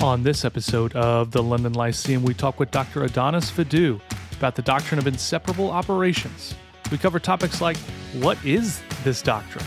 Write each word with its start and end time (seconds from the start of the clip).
On 0.00 0.22
this 0.22 0.44
episode 0.44 0.94
of 0.94 1.32
the 1.32 1.42
London 1.42 1.72
Lyceum, 1.72 2.22
we 2.22 2.32
talk 2.32 2.60
with 2.60 2.70
Dr. 2.70 3.02
Adonis 3.02 3.50
Vidu 3.50 4.00
about 4.36 4.54
the 4.54 4.62
doctrine 4.62 5.00
of 5.00 5.08
inseparable 5.08 5.72
operations. 5.72 6.54
We 6.92 6.98
cover 6.98 7.18
topics 7.18 7.60
like 7.60 7.76
what 8.14 8.38
is 8.44 8.80
this 9.02 9.22
doctrine? 9.22 9.64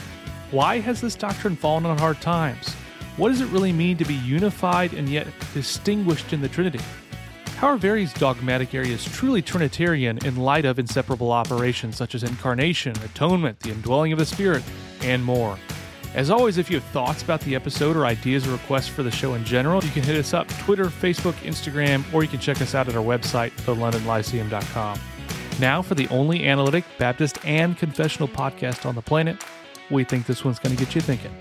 Why 0.52 0.80
has 0.80 1.02
this 1.02 1.16
doctrine 1.16 1.58
fallen 1.58 1.86
on 1.86 1.98
hard 1.98 2.22
times? 2.22 2.70
What 3.18 3.28
does 3.28 3.42
it 3.42 3.50
really 3.50 3.74
mean 3.74 3.98
to 3.98 4.06
be 4.06 4.14
unified 4.14 4.94
and 4.94 5.10
yet 5.10 5.28
distinguished 5.54 6.32
in 6.32 6.40
the 6.40 6.48
Trinity? 6.48 6.80
How 7.58 7.68
are 7.68 7.78
various 7.78 8.14
dogmatic 8.14 8.74
areas 8.74 9.04
truly 9.04 9.42
Trinitarian 9.42 10.26
in 10.26 10.38
light 10.38 10.64
of 10.64 10.80
inseparable 10.80 11.34
operations 11.34 11.98
such 11.98 12.16
as 12.16 12.24
incarnation, 12.24 12.94
atonement, 13.04 13.60
the 13.60 13.72
indwelling 13.72 14.14
of 14.14 14.18
the 14.18 14.26
Spirit, 14.26 14.64
and 15.02 15.26
more? 15.26 15.58
As 16.14 16.30
always, 16.30 16.58
if 16.58 16.70
you 16.70 16.76
have 16.78 16.90
thoughts 16.90 17.24
about 17.24 17.40
the 17.42 17.56
episode 17.56 17.96
or 17.96 18.06
ideas 18.06 18.46
or 18.46 18.52
requests 18.52 18.90
for 18.90 19.02
the 19.02 19.12
show 19.12 19.34
in 19.36 19.46
general, 19.46 19.82
you 19.82 19.92
can 19.92 20.04
hit 20.04 20.18
us 20.18 20.34
up 20.34 20.46
Twitter, 20.60 20.86
Facebook, 20.86 21.34
Instagram, 21.36 22.04
or 22.14 22.22
you 22.22 22.28
can 22.28 22.40
check 22.40 22.62
us 22.62 22.76
out 22.76 22.90
at 22.90 22.96
our 22.96 23.04
website, 23.04 23.52
thelondonlyceum.com. 23.62 25.00
Now, 25.62 25.82
for 25.82 25.96
the 25.96 26.10
only 26.10 26.48
analytic, 26.48 26.84
Baptist, 26.98 27.38
and 27.46 27.78
confessional 27.78 28.28
podcast 28.28 28.86
on 28.86 28.96
the 28.96 29.02
planet, 29.02 29.42
we 29.90 30.04
think 30.04 30.26
this 30.26 30.44
one's 30.44 30.60
going 30.60 30.76
to 30.76 30.84
get 30.84 30.96
you 30.96 31.00
thinking. 31.00 31.32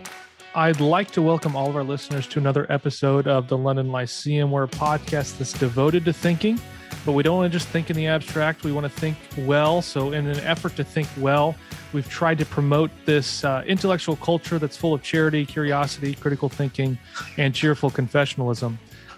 I'd 0.55 0.81
like 0.81 1.11
to 1.13 1.23
welcome 1.23 1.57
all 1.57 1.69
of 1.69 1.75
our 1.75 1.85
listeners 1.85 2.29
to 2.29 2.39
another 2.39 2.67
episode 2.71 3.27
of 3.27 3.49
the 3.49 3.59
London 3.59 3.91
Lyceum, 3.91 4.53
where 4.53 4.65
a 4.65 4.69
podcast 4.69 5.39
that's 5.39 5.53
devoted 5.53 6.05
to 6.05 6.13
thinking, 6.13 6.61
but 7.05 7.13
we 7.13 7.23
don't 7.23 7.37
want 7.37 7.53
to 7.53 7.59
just 7.59 7.69
think 7.69 7.91
in 7.91 7.97
the 7.97 8.07
abstract. 8.07 8.65
We 8.65 8.73
want 8.73 8.85
to 8.85 9.01
think 9.01 9.17
well. 9.39 9.83
So, 9.83 10.13
in 10.13 10.27
an 10.27 10.41
effort 10.41 10.77
to 10.77 10.85
think 10.85 11.09
well, 11.19 11.57
We've 11.93 12.09
tried 12.09 12.39
to 12.39 12.47
promote 12.47 12.93
this 13.05 13.45
uh, 13.45 13.65
intellectual 13.67 14.15
culture 14.15 14.61
that's 14.61 14.77
full 14.77 14.95
of 14.95 15.03
charity, 15.03 15.45
curiosity, 15.45 16.15
critical 16.15 16.49
thinking, 16.49 16.97
and 17.37 17.53
cheerful 17.53 17.91
confessionalism. 17.91 18.77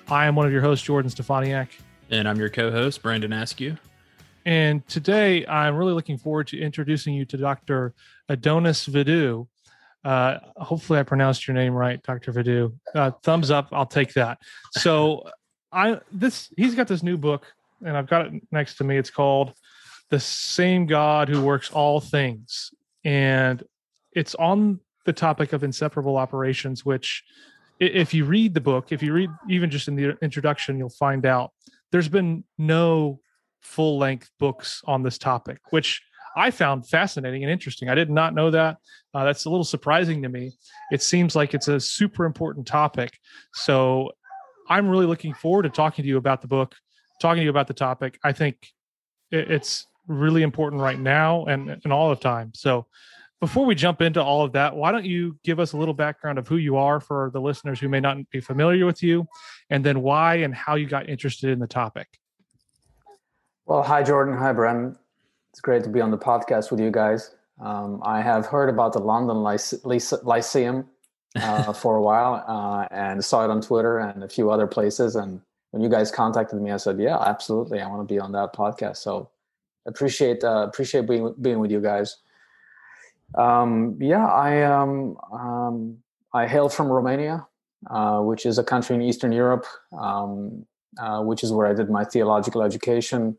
I 0.08 0.24
am 0.24 0.36
one 0.36 0.46
of 0.46 0.52
your 0.52 0.62
hosts, 0.62 0.86
Jordan 0.86 1.10
Steffaniak. 1.10 1.68
And 2.08 2.26
I'm 2.26 2.38
your 2.38 2.48
co 2.48 2.70
host, 2.70 3.02
Brandon 3.02 3.32
Askew. 3.34 3.76
And 4.46 4.86
today 4.88 5.46
I'm 5.46 5.76
really 5.76 5.92
looking 5.92 6.16
forward 6.16 6.46
to 6.48 6.58
introducing 6.58 7.12
you 7.12 7.26
to 7.26 7.36
Dr. 7.36 7.92
Adonis 8.30 8.86
Vidu. 8.86 9.48
Uh, 10.02 10.38
hopefully, 10.56 10.98
I 10.98 11.02
pronounced 11.02 11.46
your 11.46 11.54
name 11.54 11.74
right, 11.74 12.02
Dr. 12.02 12.32
Vidu. 12.32 12.72
Uh, 12.94 13.10
thumbs 13.22 13.50
up, 13.50 13.68
I'll 13.70 13.86
take 13.86 14.14
that. 14.14 14.38
So, 14.72 15.28
I 15.70 16.00
this 16.10 16.50
he's 16.56 16.74
got 16.74 16.88
this 16.88 17.02
new 17.02 17.18
book, 17.18 17.52
and 17.84 17.96
I've 17.96 18.08
got 18.08 18.26
it 18.26 18.42
next 18.50 18.76
to 18.76 18.84
me. 18.84 18.96
It's 18.96 19.10
called 19.10 19.52
the 20.10 20.20
same 20.20 20.86
God 20.86 21.28
who 21.28 21.42
works 21.42 21.70
all 21.70 22.00
things. 22.00 22.70
And 23.04 23.62
it's 24.12 24.34
on 24.34 24.80
the 25.04 25.12
topic 25.12 25.52
of 25.52 25.64
inseparable 25.64 26.16
operations, 26.16 26.84
which, 26.84 27.24
if 27.80 28.14
you 28.14 28.24
read 28.24 28.54
the 28.54 28.60
book, 28.60 28.92
if 28.92 29.02
you 29.02 29.12
read 29.12 29.30
even 29.48 29.70
just 29.70 29.88
in 29.88 29.96
the 29.96 30.16
introduction, 30.22 30.78
you'll 30.78 30.90
find 30.90 31.26
out 31.26 31.52
there's 31.90 32.08
been 32.08 32.44
no 32.58 33.20
full 33.60 33.98
length 33.98 34.30
books 34.38 34.82
on 34.86 35.02
this 35.02 35.18
topic, 35.18 35.58
which 35.70 36.02
I 36.36 36.50
found 36.50 36.88
fascinating 36.88 37.42
and 37.42 37.50
interesting. 37.50 37.88
I 37.88 37.94
did 37.94 38.10
not 38.10 38.34
know 38.34 38.50
that. 38.50 38.78
Uh, 39.12 39.24
that's 39.24 39.44
a 39.44 39.50
little 39.50 39.64
surprising 39.64 40.22
to 40.22 40.28
me. 40.28 40.52
It 40.90 41.02
seems 41.02 41.36
like 41.36 41.54
it's 41.54 41.68
a 41.68 41.80
super 41.80 42.24
important 42.24 42.66
topic. 42.66 43.18
So 43.52 44.12
I'm 44.68 44.88
really 44.88 45.06
looking 45.06 45.34
forward 45.34 45.64
to 45.64 45.68
talking 45.68 46.02
to 46.02 46.08
you 46.08 46.16
about 46.16 46.40
the 46.40 46.48
book, 46.48 46.74
talking 47.22 47.40
to 47.40 47.44
you 47.44 47.50
about 47.50 47.68
the 47.68 47.74
topic. 47.74 48.18
I 48.22 48.32
think 48.32 48.72
it's 49.30 49.86
really 50.06 50.42
important 50.42 50.82
right 50.82 50.98
now 50.98 51.46
and, 51.46 51.70
and 51.70 51.92
all 51.92 52.10
the 52.10 52.16
time. 52.16 52.52
So 52.54 52.86
before 53.40 53.64
we 53.66 53.74
jump 53.74 54.00
into 54.00 54.22
all 54.22 54.44
of 54.44 54.52
that, 54.52 54.76
why 54.76 54.92
don't 54.92 55.04
you 55.04 55.36
give 55.42 55.58
us 55.58 55.72
a 55.72 55.76
little 55.76 55.94
background 55.94 56.38
of 56.38 56.46
who 56.46 56.58
you 56.58 56.76
are 56.76 57.00
for 57.00 57.30
the 57.32 57.40
listeners 57.40 57.80
who 57.80 57.88
may 57.88 57.98
not 57.98 58.30
be 58.30 58.40
familiar 58.40 58.86
with 58.86 59.02
you, 59.02 59.26
and 59.68 59.84
then 59.84 60.00
why 60.00 60.36
and 60.36 60.54
how 60.54 60.76
you 60.76 60.86
got 60.86 61.08
interested 61.08 61.50
in 61.50 61.58
the 61.58 61.66
topic? 61.66 62.06
Well, 63.66 63.82
hi, 63.82 64.02
Jordan. 64.02 64.36
Hi, 64.36 64.52
Bren. 64.52 64.96
It's 65.50 65.60
great 65.60 65.82
to 65.84 65.90
be 65.90 66.00
on 66.00 66.10
the 66.10 66.18
podcast 66.18 66.70
with 66.70 66.78
you 66.78 66.90
guys. 66.90 67.34
Um, 67.60 68.00
I 68.04 68.22
have 68.22 68.46
heard 68.46 68.68
about 68.68 68.92
the 68.92 69.00
London 69.00 69.42
Lyceum 69.42 70.88
uh, 71.36 71.72
for 71.72 71.96
a 71.96 72.02
while 72.02 72.44
uh, 72.46 72.86
and 72.90 73.24
saw 73.24 73.44
it 73.44 73.50
on 73.50 73.60
Twitter 73.60 73.98
and 73.98 74.22
a 74.22 74.28
few 74.28 74.50
other 74.50 74.66
places. 74.66 75.16
And 75.16 75.40
when 75.72 75.82
you 75.82 75.88
guys 75.88 76.10
contacted 76.10 76.60
me, 76.60 76.70
I 76.70 76.76
said, 76.76 77.00
"Yeah, 77.00 77.18
absolutely, 77.18 77.80
I 77.80 77.88
want 77.88 78.06
to 78.06 78.14
be 78.14 78.20
on 78.20 78.32
that 78.32 78.54
podcast." 78.54 78.98
So 78.98 79.30
appreciate 79.86 80.44
uh, 80.44 80.66
appreciate 80.68 81.08
being 81.08 81.34
being 81.40 81.58
with 81.58 81.70
you 81.70 81.80
guys. 81.80 82.18
Um, 83.34 83.96
yeah, 84.00 84.26
I 84.26 84.62
um, 84.62 85.16
um, 85.32 85.98
I 86.32 86.46
hail 86.46 86.68
from 86.68 86.88
Romania, 86.88 87.46
uh, 87.90 88.20
which 88.20 88.46
is 88.46 88.58
a 88.58 88.64
country 88.64 88.94
in 88.94 89.02
Eastern 89.02 89.32
Europe, 89.32 89.66
um, 89.98 90.66
uh, 90.98 91.22
which 91.22 91.42
is 91.42 91.52
where 91.52 91.66
I 91.66 91.74
did 91.74 91.90
my 91.90 92.04
theological 92.04 92.62
education. 92.62 93.36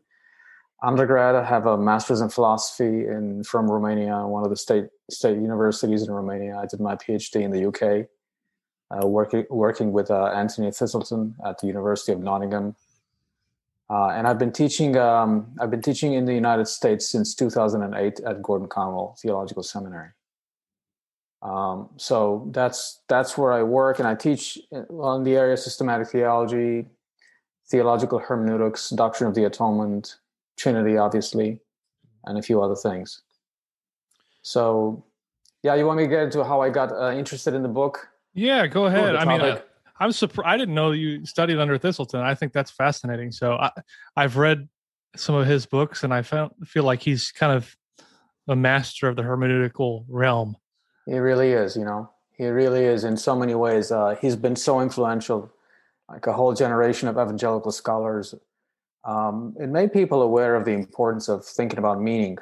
Undergrad, 0.82 1.34
I 1.34 1.44
have 1.44 1.66
a 1.66 1.78
master's 1.78 2.20
in 2.20 2.28
philosophy 2.28 3.06
in 3.06 3.42
from 3.44 3.70
Romania, 3.70 4.26
one 4.26 4.44
of 4.44 4.50
the 4.50 4.56
state 4.56 4.86
state 5.08 5.36
universities 5.36 6.02
in 6.02 6.10
Romania. 6.10 6.58
I 6.58 6.66
did 6.66 6.80
my 6.80 6.96
PhD 6.96 7.42
in 7.42 7.52
the 7.52 7.66
UK, 7.68 8.08
working 9.02 9.44
working 9.50 9.92
with 9.92 10.10
uh, 10.10 10.26
Anthony 10.26 10.68
Thiselton 10.68 11.34
at 11.44 11.58
the 11.58 11.66
University 11.66 12.12
of 12.12 12.20
Nottingham. 12.20 12.76
Uh, 13.90 14.08
and 14.08 14.26
I've 14.26 14.38
been 14.38 14.52
teaching. 14.52 14.96
Um, 14.96 15.54
I've 15.60 15.70
been 15.70 15.82
teaching 15.82 16.14
in 16.14 16.24
the 16.24 16.34
United 16.34 16.66
States 16.66 17.08
since 17.08 17.34
2008 17.34 18.20
at 18.20 18.42
Gordon 18.42 18.68
Conwell 18.68 19.16
Theological 19.20 19.62
Seminary. 19.62 20.10
Um, 21.42 21.90
so 21.96 22.48
that's 22.52 23.02
that's 23.08 23.36
where 23.36 23.52
I 23.52 23.62
work, 23.62 23.98
and 23.98 24.08
I 24.08 24.14
teach 24.14 24.58
on 24.90 25.24
the 25.24 25.36
area 25.36 25.52
of 25.52 25.58
systematic 25.58 26.08
theology, 26.08 26.86
theological 27.68 28.18
hermeneutics, 28.18 28.90
doctrine 28.90 29.28
of 29.28 29.34
the 29.34 29.44
atonement, 29.44 30.16
Trinity, 30.56 30.96
obviously, 30.96 31.60
and 32.24 32.38
a 32.38 32.42
few 32.42 32.62
other 32.62 32.76
things. 32.76 33.20
So, 34.40 35.04
yeah, 35.62 35.74
you 35.74 35.86
want 35.86 35.98
me 35.98 36.04
to 36.04 36.10
get 36.10 36.22
into 36.22 36.44
how 36.44 36.60
I 36.62 36.70
got 36.70 36.92
uh, 36.92 37.12
interested 37.12 37.52
in 37.54 37.62
the 37.62 37.68
book? 37.68 38.08
Yeah, 38.34 38.66
go 38.66 38.86
ahead. 38.86 39.16
I 39.16 39.24
mean, 39.24 39.40
uh, 39.40 39.60
I'm 39.98 40.12
surprised. 40.12 40.48
I 40.48 40.56
didn't 40.56 40.74
know 40.74 40.90
you 40.90 41.24
studied 41.24 41.58
under 41.58 41.78
Thiselton. 41.78 42.20
I 42.20 42.34
think 42.34 42.52
that's 42.52 42.70
fascinating. 42.70 43.30
So 43.32 43.54
I, 43.54 43.70
I've 44.16 44.36
read 44.36 44.68
some 45.16 45.36
of 45.36 45.46
his 45.46 45.66
books, 45.66 46.02
and 46.02 46.12
I 46.12 46.22
found, 46.22 46.52
feel 46.64 46.82
like 46.82 47.00
he's 47.00 47.30
kind 47.30 47.52
of 47.52 47.76
a 48.48 48.56
master 48.56 49.08
of 49.08 49.16
the 49.16 49.22
hermeneutical 49.22 50.04
realm. 50.08 50.56
He 51.06 51.16
really 51.16 51.52
is. 51.52 51.76
You 51.76 51.84
know, 51.84 52.10
he 52.36 52.46
really 52.48 52.84
is 52.84 53.04
in 53.04 53.16
so 53.16 53.36
many 53.36 53.54
ways. 53.54 53.92
Uh, 53.92 54.16
he's 54.20 54.36
been 54.36 54.56
so 54.56 54.80
influential, 54.80 55.52
like 56.08 56.26
a 56.26 56.32
whole 56.32 56.52
generation 56.54 57.08
of 57.08 57.14
evangelical 57.16 57.70
scholars. 57.70 58.34
Um, 59.04 59.54
it 59.60 59.68
made 59.68 59.92
people 59.92 60.22
aware 60.22 60.56
of 60.56 60.64
the 60.64 60.72
importance 60.72 61.28
of 61.28 61.44
thinking 61.44 61.78
about 61.78 62.00
meaning, 62.00 62.38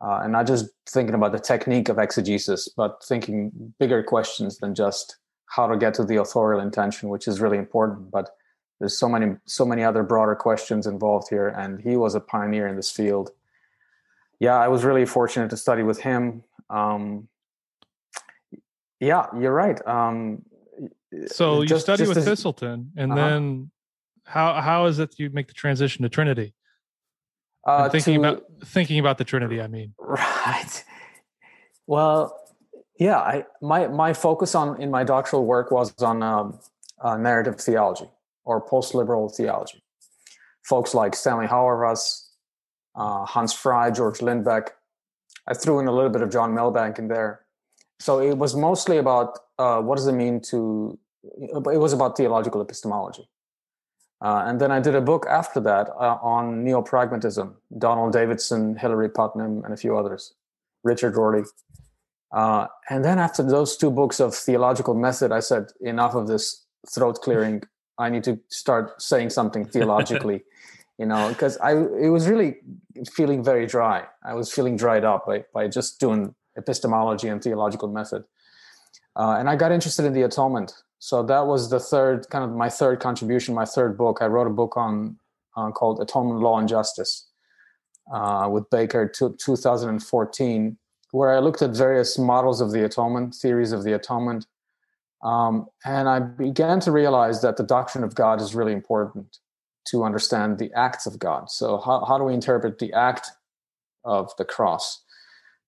uh, 0.00 0.20
and 0.22 0.32
not 0.32 0.46
just 0.46 0.66
thinking 0.88 1.14
about 1.14 1.32
the 1.32 1.38
technique 1.38 1.88
of 1.88 1.98
exegesis, 1.98 2.68
but 2.68 3.02
thinking 3.04 3.74
bigger 3.78 4.02
questions 4.02 4.58
than 4.58 4.74
just 4.74 5.16
how 5.46 5.66
to 5.66 5.76
get 5.76 5.94
to 5.94 6.04
the 6.04 6.16
authorial 6.16 6.60
intention, 6.60 7.08
which 7.08 7.28
is 7.28 7.40
really 7.40 7.58
important. 7.58 8.10
But 8.10 8.30
there's 8.80 8.98
so 8.98 9.08
many 9.08 9.36
so 9.46 9.64
many 9.64 9.84
other 9.84 10.02
broader 10.02 10.34
questions 10.34 10.86
involved 10.86 11.28
here, 11.30 11.48
and 11.48 11.80
he 11.80 11.96
was 11.96 12.14
a 12.14 12.20
pioneer 12.20 12.66
in 12.66 12.76
this 12.76 12.90
field. 12.90 13.30
Yeah, 14.40 14.56
I 14.56 14.68
was 14.68 14.84
really 14.84 15.06
fortunate 15.06 15.50
to 15.50 15.56
study 15.56 15.82
with 15.82 16.00
him. 16.00 16.42
Um, 16.70 17.28
yeah, 19.00 19.26
you're 19.38 19.54
right. 19.54 19.80
Um, 19.86 20.42
so 21.26 21.62
you 21.62 21.78
study 21.78 22.06
with 22.06 22.18
as, 22.18 22.26
Thiselton, 22.26 22.88
and 22.96 23.12
uh-huh. 23.12 23.28
then 23.28 23.70
how 24.24 24.60
how 24.60 24.86
is 24.86 24.98
it 24.98 25.18
you 25.18 25.30
make 25.30 25.48
the 25.48 25.54
transition 25.54 26.02
to 26.02 26.08
Trinity? 26.08 26.54
Uh, 27.66 27.88
thinking 27.88 28.22
to, 28.22 28.28
about 28.28 28.44
thinking 28.66 28.98
about 28.98 29.18
the 29.18 29.24
Trinity, 29.24 29.60
I 29.60 29.66
mean. 29.66 29.94
Right. 30.46 30.84
Well, 31.86 32.38
yeah, 32.98 33.18
I 33.18 33.44
my 33.60 33.88
my 33.88 34.12
focus 34.12 34.54
on 34.54 34.80
in 34.80 34.90
my 34.90 35.04
doctoral 35.04 35.44
work 35.44 35.70
was 35.70 35.92
on 36.02 36.22
um, 36.22 36.58
uh, 37.00 37.16
narrative 37.16 37.60
theology 37.60 38.08
or 38.44 38.60
post-liberal 38.60 39.30
theology. 39.30 39.82
Folks 40.64 40.94
like 40.94 41.14
Stanley 41.14 41.46
Hauerwas, 41.46 42.28
uh, 42.94 43.24
Hans 43.24 43.52
Frei, 43.52 43.90
George 43.90 44.18
Lindbeck. 44.18 44.68
I 45.46 45.54
threw 45.54 45.78
in 45.78 45.88
a 45.88 45.92
little 45.92 46.10
bit 46.10 46.22
of 46.22 46.30
John 46.30 46.54
Milbank 46.54 46.98
in 46.98 47.08
there. 47.08 47.40
So 47.98 48.20
it 48.20 48.38
was 48.38 48.54
mostly 48.54 48.98
about 48.98 49.38
uh, 49.58 49.80
what 49.80 49.96
does 49.96 50.06
it 50.06 50.12
mean 50.12 50.40
to. 50.50 50.98
It 51.22 51.80
was 51.80 51.92
about 51.92 52.16
theological 52.16 52.60
epistemology. 52.60 53.28
Uh, 54.24 54.42
and 54.46 54.58
then 54.58 54.72
I 54.72 54.80
did 54.80 54.94
a 54.94 55.02
book 55.02 55.26
after 55.28 55.60
that 55.60 55.90
uh, 55.90 56.16
on 56.22 56.64
neo-pragmatism, 56.64 57.56
Donald 57.76 58.14
Davidson, 58.14 58.74
Hilary 58.74 59.10
Putnam, 59.10 59.62
and 59.64 59.74
a 59.74 59.76
few 59.76 59.98
others, 59.98 60.32
Richard 60.82 61.14
Rorty. 61.14 61.46
Uh, 62.32 62.66
and 62.88 63.04
then 63.04 63.18
after 63.18 63.42
those 63.42 63.76
two 63.76 63.90
books 63.90 64.20
of 64.20 64.34
theological 64.34 64.94
method, 64.94 65.30
I 65.30 65.40
said, 65.40 65.66
enough 65.82 66.14
of 66.14 66.26
this 66.26 66.64
throat 66.88 67.20
clearing. 67.20 67.64
I 67.98 68.08
need 68.08 68.24
to 68.24 68.40
start 68.48 69.00
saying 69.00 69.28
something 69.28 69.66
theologically, 69.66 70.42
you 70.98 71.04
know, 71.04 71.28
because 71.28 71.58
I 71.58 71.72
it 71.72 72.08
was 72.08 72.26
really 72.26 72.56
feeling 73.12 73.44
very 73.44 73.66
dry. 73.66 74.04
I 74.24 74.32
was 74.32 74.50
feeling 74.50 74.78
dried 74.78 75.04
up 75.04 75.26
by, 75.26 75.44
by 75.52 75.68
just 75.68 76.00
doing 76.00 76.34
epistemology 76.56 77.28
and 77.28 77.42
theological 77.42 77.88
method. 77.88 78.24
Uh, 79.16 79.36
and 79.38 79.50
I 79.50 79.56
got 79.56 79.70
interested 79.70 80.06
in 80.06 80.14
the 80.14 80.22
atonement. 80.22 80.72
So 81.04 81.22
that 81.24 81.46
was 81.46 81.68
the 81.68 81.80
third 81.80 82.30
kind 82.30 82.44
of 82.44 82.56
my 82.56 82.70
third 82.70 82.98
contribution, 82.98 83.54
my 83.54 83.66
third 83.66 83.98
book. 83.98 84.20
I 84.22 84.26
wrote 84.26 84.46
a 84.46 84.56
book 84.62 84.74
on 84.78 85.18
uh, 85.54 85.70
called 85.70 86.00
Atonement, 86.00 86.40
Law, 86.40 86.58
and 86.58 86.66
Justice 86.66 87.28
uh, 88.10 88.48
with 88.50 88.70
Baker, 88.70 89.06
to 89.16 89.36
2014, 89.38 90.78
where 91.10 91.36
I 91.36 91.40
looked 91.40 91.60
at 91.60 91.76
various 91.76 92.16
models 92.16 92.62
of 92.62 92.72
the 92.72 92.86
atonement, 92.86 93.34
theories 93.34 93.70
of 93.70 93.84
the 93.84 93.92
atonement, 93.92 94.46
um, 95.22 95.66
and 95.84 96.08
I 96.08 96.20
began 96.20 96.80
to 96.80 96.90
realize 96.90 97.42
that 97.42 97.58
the 97.58 97.64
doctrine 97.64 98.02
of 98.02 98.14
God 98.14 98.40
is 98.40 98.54
really 98.54 98.72
important 98.72 99.36
to 99.88 100.04
understand 100.04 100.58
the 100.58 100.72
acts 100.74 101.04
of 101.04 101.18
God. 101.18 101.50
So, 101.50 101.82
how, 101.84 102.06
how 102.06 102.16
do 102.16 102.24
we 102.24 102.32
interpret 102.32 102.78
the 102.78 102.94
act 102.94 103.28
of 104.06 104.34
the 104.38 104.46
cross 104.46 105.02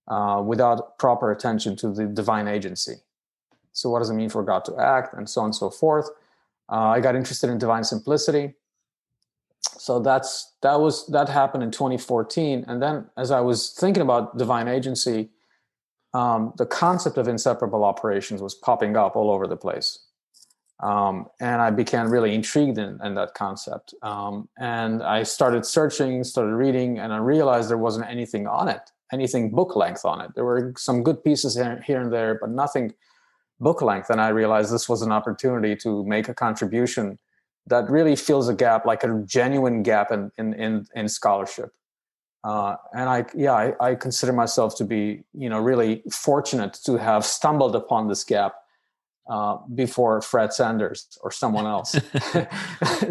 uh, 0.09 0.43
without 0.43 0.97
proper 0.99 1.31
attention 1.31 1.77
to 1.77 1.93
the 1.93 2.07
divine 2.07 2.49
agency? 2.49 3.03
So, 3.77 3.91
what 3.91 3.99
does 3.99 4.09
it 4.09 4.15
mean 4.15 4.31
for 4.31 4.43
God 4.43 4.65
to 4.65 4.77
act, 4.79 5.13
and 5.15 5.29
so 5.29 5.43
on 5.43 5.47
and 5.47 5.55
so 5.55 5.69
forth? 5.69 6.09
Uh, 6.71 6.89
I 6.89 7.01
got 7.01 7.15
interested 7.15 7.51
in 7.51 7.59
divine 7.59 7.85
simplicity. 7.85 8.55
So 9.79 10.01
that's 10.01 10.55
that 10.63 10.81
was 10.81 11.07
that 11.09 11.29
happened 11.29 11.63
in 11.63 11.71
2014, 11.71 12.65
and 12.67 12.83
then 12.83 13.07
as 13.17 13.31
I 13.31 13.41
was 13.41 13.73
thinking 13.73 14.03
about 14.03 14.39
divine 14.39 14.67
agency, 14.67 15.29
um, 16.15 16.55
the 16.57 16.65
concept 16.65 17.19
of 17.19 17.29
inseparable 17.29 17.85
operations 17.85 18.41
was 18.41 18.55
popping 18.55 18.97
up 18.97 19.15
all 19.15 19.31
over 19.31 19.47
the 19.47 19.57
place. 19.57 19.99
Um, 20.81 21.27
and 21.41 21.61
I 21.61 21.71
became 21.71 22.09
really 22.11 22.35
intrigued 22.35 22.79
in, 22.79 22.99
in 23.03 23.15
that 23.15 23.35
concept. 23.35 23.95
Um, 24.03 24.49
and 24.59 25.03
I 25.03 25.23
started 25.23 25.65
searching, 25.65 26.23
started 26.25 26.55
reading, 26.55 26.99
and 26.99 27.13
I 27.13 27.19
realized 27.19 27.71
there 27.71 27.79
wasn't 27.79 28.09
anything 28.11 28.47
on 28.47 28.69
it, 28.69 28.91
anything 29.13 29.51
book 29.51 29.75
length 29.75 30.05
on 30.05 30.21
it. 30.21 30.35
There 30.35 30.45
were 30.45 30.75
some 30.77 31.03
good 31.03 31.25
pieces 31.25 31.55
here, 31.55 31.83
here 31.87 32.01
and 32.01 32.13
there, 32.13 32.39
but 32.41 32.51
nothing 32.51 32.93
book 33.61 33.83
length. 33.83 34.11
And 34.11 34.21
I 34.21 34.29
realized 34.29 34.73
this 34.73 34.89
was 34.89 35.03
an 35.03 35.13
opportunity 35.13 35.77
to 35.77 36.05
make 36.05 36.29
a 36.29 36.35
contribution 36.35 37.19
that 37.67 37.91
really 37.91 38.17
fills 38.17 38.49
a 38.49 38.55
gap, 38.55 38.87
like 38.87 39.03
a 39.03 39.23
genuine 39.27 39.83
gap 39.83 40.11
in 40.13 40.31
in 40.39 40.55
in, 40.55 40.87
in 40.95 41.09
scholarship. 41.09 41.73
Uh, 42.45 42.77
and 42.93 43.09
I, 43.09 43.25
yeah, 43.35 43.55
I, 43.55 43.73
I, 43.81 43.95
consider 43.97 44.33
myself 44.33 44.77
to 44.77 44.85
be, 44.85 45.25
you 45.33 45.49
know, 45.49 45.59
really 45.59 46.05
fortunate 46.13 46.75
to 46.85 46.97
have 46.97 47.25
stumbled 47.25 47.75
upon 47.75 48.07
this 48.07 48.23
gap 48.23 48.55
uh, 49.29 49.57
before 49.75 50.21
Fred 50.21 50.53
Sanders 50.53 51.19
or 51.23 51.33
someone 51.33 51.67
else. 51.67 51.99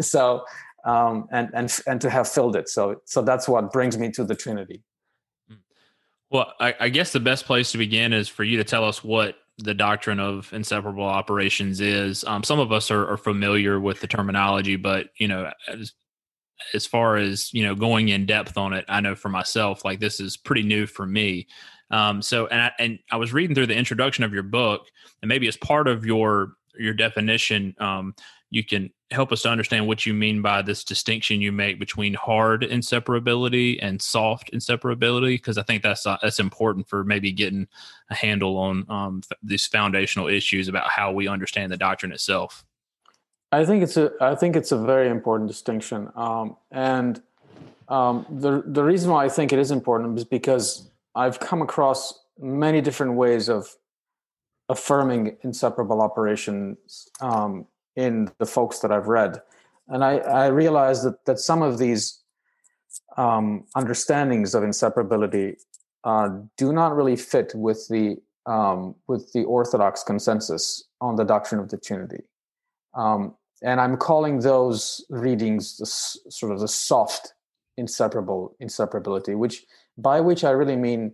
so, 0.00 0.46
um, 0.86 1.28
and 1.30 1.50
and 1.52 1.80
and 1.86 2.00
to 2.00 2.08
have 2.08 2.26
filled 2.26 2.56
it. 2.56 2.70
So, 2.70 3.02
so 3.04 3.20
that's 3.20 3.46
what 3.46 3.72
brings 3.72 3.98
me 3.98 4.10
to 4.12 4.24
the 4.24 4.34
Trinity. 4.34 4.82
Hmm. 5.48 5.56
Well, 6.30 6.54
I, 6.58 6.74
I 6.80 6.88
guess 6.88 7.12
the 7.12 7.20
best 7.20 7.44
place 7.44 7.72
to 7.72 7.78
begin 7.78 8.14
is 8.14 8.30
for 8.30 8.42
you 8.42 8.56
to 8.56 8.64
tell 8.64 8.84
us 8.84 9.04
what 9.04 9.36
the 9.58 9.74
doctrine 9.74 10.20
of 10.20 10.52
inseparable 10.52 11.04
operations 11.04 11.80
is. 11.80 12.24
Um, 12.24 12.42
some 12.42 12.58
of 12.58 12.72
us 12.72 12.90
are, 12.90 13.08
are, 13.08 13.16
familiar 13.16 13.80
with 13.80 14.00
the 14.00 14.06
terminology, 14.06 14.76
but 14.76 15.08
you 15.18 15.28
know, 15.28 15.50
as, 15.66 15.94
as 16.74 16.86
far 16.86 17.16
as 17.16 17.52
you 17.52 17.64
know 17.64 17.74
going 17.74 18.08
in 18.08 18.26
depth 18.26 18.56
on 18.56 18.72
it 18.72 18.84
i 18.88 19.00
know 19.00 19.14
for 19.14 19.28
myself 19.28 19.84
like 19.84 20.00
this 20.00 20.20
is 20.20 20.36
pretty 20.36 20.62
new 20.62 20.86
for 20.86 21.06
me 21.06 21.46
um, 21.88 22.20
so 22.20 22.48
and 22.48 22.60
I, 22.60 22.72
and 22.80 22.98
I 23.12 23.16
was 23.16 23.32
reading 23.32 23.54
through 23.54 23.68
the 23.68 23.76
introduction 23.76 24.24
of 24.24 24.32
your 24.32 24.42
book 24.42 24.88
and 25.22 25.28
maybe 25.28 25.46
as 25.46 25.56
part 25.56 25.86
of 25.86 26.04
your 26.04 26.54
your 26.78 26.94
definition 26.94 27.74
um, 27.78 28.14
you 28.50 28.64
can 28.64 28.90
help 29.10 29.32
us 29.32 29.42
to 29.42 29.48
understand 29.48 29.86
what 29.86 30.04
you 30.06 30.14
mean 30.14 30.42
by 30.42 30.62
this 30.62 30.82
distinction 30.82 31.40
you 31.40 31.52
make 31.52 31.78
between 31.78 32.14
hard 32.14 32.62
inseparability 32.62 33.78
and 33.80 34.02
soft 34.02 34.50
inseparability 34.52 35.34
because 35.34 35.58
i 35.58 35.62
think 35.62 35.82
that's 35.82 36.06
uh, 36.06 36.16
that's 36.22 36.40
important 36.40 36.88
for 36.88 37.04
maybe 37.04 37.30
getting 37.30 37.68
a 38.10 38.14
handle 38.14 38.56
on 38.56 38.84
um, 38.88 39.22
these 39.42 39.66
foundational 39.66 40.28
issues 40.28 40.68
about 40.68 40.88
how 40.88 41.12
we 41.12 41.28
understand 41.28 41.72
the 41.72 41.76
doctrine 41.76 42.12
itself. 42.12 42.64
I 43.52 43.64
think 43.64 43.82
it's 43.82 43.96
a 43.96 44.12
I 44.20 44.34
think 44.34 44.56
it's 44.56 44.72
a 44.72 44.78
very 44.78 45.08
important 45.08 45.48
distinction, 45.48 46.10
um, 46.14 46.56
and 46.70 47.22
um, 47.88 48.26
the 48.28 48.62
the 48.66 48.82
reason 48.82 49.10
why 49.10 49.24
I 49.24 49.28
think 49.28 49.52
it 49.52 49.58
is 49.58 49.70
important 49.70 50.18
is 50.18 50.24
because 50.24 50.90
I've 51.14 51.40
come 51.40 51.62
across 51.62 52.18
many 52.38 52.80
different 52.80 53.14
ways 53.14 53.48
of 53.48 53.74
affirming 54.68 55.36
inseparable 55.42 56.02
operations 56.02 57.08
um, 57.20 57.66
in 57.96 58.30
the 58.38 58.46
folks 58.46 58.80
that 58.80 58.92
I've 58.92 59.08
read, 59.08 59.40
and 59.88 60.04
I 60.04 60.18
I 60.18 60.46
realized 60.46 61.04
that 61.04 61.24
that 61.24 61.38
some 61.38 61.62
of 61.62 61.78
these 61.78 62.22
um, 63.16 63.64
understandings 63.74 64.54
of 64.54 64.62
inseparability 64.62 65.56
uh, 66.04 66.28
do 66.56 66.72
not 66.72 66.94
really 66.94 67.16
fit 67.16 67.52
with 67.54 67.86
the 67.88 68.16
um, 68.46 68.94
with 69.08 69.32
the 69.32 69.44
Orthodox 69.44 70.02
consensus 70.02 70.84
on 71.00 71.16
the 71.16 71.24
doctrine 71.24 71.60
of 71.60 71.70
the 71.70 71.76
Trinity. 71.76 72.22
Um, 72.94 73.34
and 73.62 73.80
I'm 73.80 73.96
calling 73.96 74.40
those 74.40 75.04
readings 75.10 75.80
sort 76.28 76.52
of 76.52 76.60
the 76.60 76.68
soft 76.68 77.34
inseparable 77.76 78.54
inseparability, 78.62 79.36
which 79.36 79.64
by 79.98 80.20
which 80.20 80.44
I 80.44 80.50
really 80.50 80.76
mean 80.76 81.12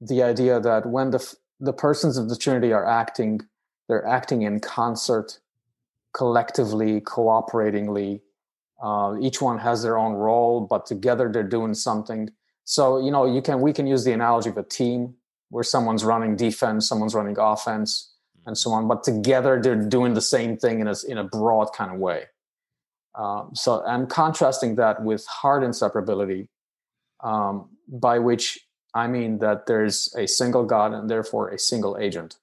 the 0.00 0.22
idea 0.22 0.60
that 0.60 0.86
when 0.86 1.10
the 1.10 1.34
the 1.60 1.72
persons 1.72 2.18
of 2.18 2.28
the 2.28 2.36
Trinity 2.36 2.72
are 2.72 2.86
acting, 2.86 3.40
they're 3.88 4.06
acting 4.06 4.42
in 4.42 4.60
concert, 4.60 5.38
collectively, 6.14 7.00
cooperatingly. 7.00 8.22
Uh, 8.82 9.16
each 9.20 9.40
one 9.40 9.58
has 9.58 9.82
their 9.82 9.98
own 9.98 10.14
role, 10.14 10.60
but 10.60 10.86
together 10.86 11.30
they're 11.30 11.42
doing 11.42 11.74
something. 11.74 12.30
So 12.64 12.98
you 12.98 13.10
know, 13.10 13.26
you 13.26 13.42
can 13.42 13.60
we 13.60 13.72
can 13.72 13.86
use 13.86 14.04
the 14.04 14.12
analogy 14.12 14.50
of 14.50 14.56
a 14.56 14.62
team 14.62 15.14
where 15.50 15.64
someone's 15.64 16.04
running 16.04 16.36
defense, 16.36 16.88
someone's 16.88 17.14
running 17.14 17.36
offense 17.38 18.12
and 18.46 18.56
so 18.56 18.70
on. 18.72 18.88
But 18.88 19.04
together, 19.04 19.60
they're 19.62 19.76
doing 19.76 20.14
the 20.14 20.20
same 20.20 20.56
thing 20.56 20.80
in 20.80 20.88
a 20.88 20.94
in 21.06 21.18
a 21.18 21.24
broad 21.24 21.68
kind 21.74 21.92
of 21.92 21.98
way. 21.98 22.24
Um, 23.14 23.50
so 23.54 23.84
I'm 23.84 24.06
contrasting 24.06 24.74
that 24.76 25.02
with 25.02 25.24
hard 25.26 25.62
inseparability, 25.62 26.48
um, 27.22 27.68
by 27.88 28.18
which 28.18 28.58
I 28.94 29.06
mean 29.06 29.38
that 29.38 29.66
there's 29.66 30.12
a 30.16 30.26
single 30.26 30.64
God 30.64 30.92
and 30.92 31.08
therefore 31.08 31.50
a 31.50 31.58
single 31.58 31.96
agent. 31.98 32.36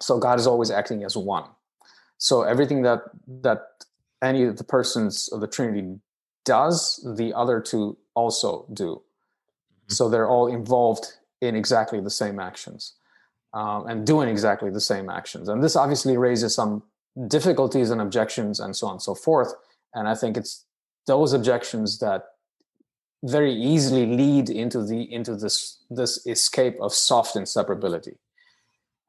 So 0.00 0.18
God 0.18 0.38
is 0.38 0.46
always 0.46 0.70
acting 0.70 1.04
as 1.04 1.16
one. 1.16 1.44
So 2.18 2.42
everything 2.42 2.82
that 2.82 3.02
that 3.42 3.60
any 4.20 4.44
of 4.44 4.56
the 4.56 4.64
persons 4.64 5.28
of 5.28 5.40
the 5.40 5.46
Trinity 5.46 6.00
does, 6.44 7.04
the 7.16 7.32
other 7.34 7.60
two 7.60 7.96
also 8.14 8.66
do. 8.72 8.86
Mm-hmm. 8.86 9.92
So 9.92 10.08
they're 10.08 10.28
all 10.28 10.48
involved 10.48 11.06
in 11.40 11.54
exactly 11.54 12.00
the 12.00 12.10
same 12.10 12.40
actions 12.40 12.94
um, 13.54 13.86
and 13.86 14.06
doing 14.06 14.28
exactly 14.28 14.70
the 14.70 14.80
same 14.80 15.08
actions. 15.08 15.48
And 15.48 15.62
this 15.62 15.76
obviously 15.76 16.16
raises 16.16 16.54
some 16.54 16.82
difficulties 17.28 17.90
and 17.90 18.00
objections 18.00 18.60
and 18.60 18.74
so 18.74 18.86
on 18.88 18.94
and 18.94 19.02
so 19.02 19.14
forth. 19.14 19.54
And 19.94 20.08
I 20.08 20.14
think 20.14 20.36
it's 20.36 20.64
those 21.06 21.32
objections 21.32 21.98
that 22.00 22.24
very 23.24 23.52
easily 23.52 24.06
lead 24.06 24.48
into 24.48 24.84
the 24.84 25.12
into 25.12 25.34
this 25.34 25.78
this 25.90 26.24
escape 26.26 26.76
of 26.80 26.92
soft 26.92 27.34
inseparability. 27.34 28.16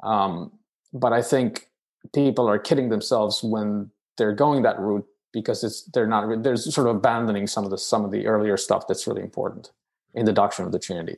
Um, 0.03 0.51
but 0.93 1.13
I 1.13 1.22
think 1.22 1.68
people 2.13 2.50
are 2.50 2.60
kidding 2.60 2.89
themselves 2.89 3.44
when 3.44 3.91
they're 4.18 4.34
going 4.34 4.63
that 4.63 4.79
route 4.79 5.06
because 5.32 5.63
it's 5.63 5.84
they're 5.94 6.08
not 6.08 6.44
they're 6.44 6.56
sort 6.56 6.88
of 6.88 6.96
abandoning 6.96 7.48
some 7.48 7.63
of 7.63 7.72
the 7.72 7.77
some 7.77 8.03
of 8.03 8.12
the 8.12 8.25
earlier 8.25 8.58
stuff 8.58 8.88
that's 8.88 9.06
really 9.08 9.22
important 9.22 9.72
in 10.13 10.25
the 10.25 10.34
doctrine 10.34 10.65
of 10.65 10.72
the 10.72 10.79
Trinity 10.79 11.18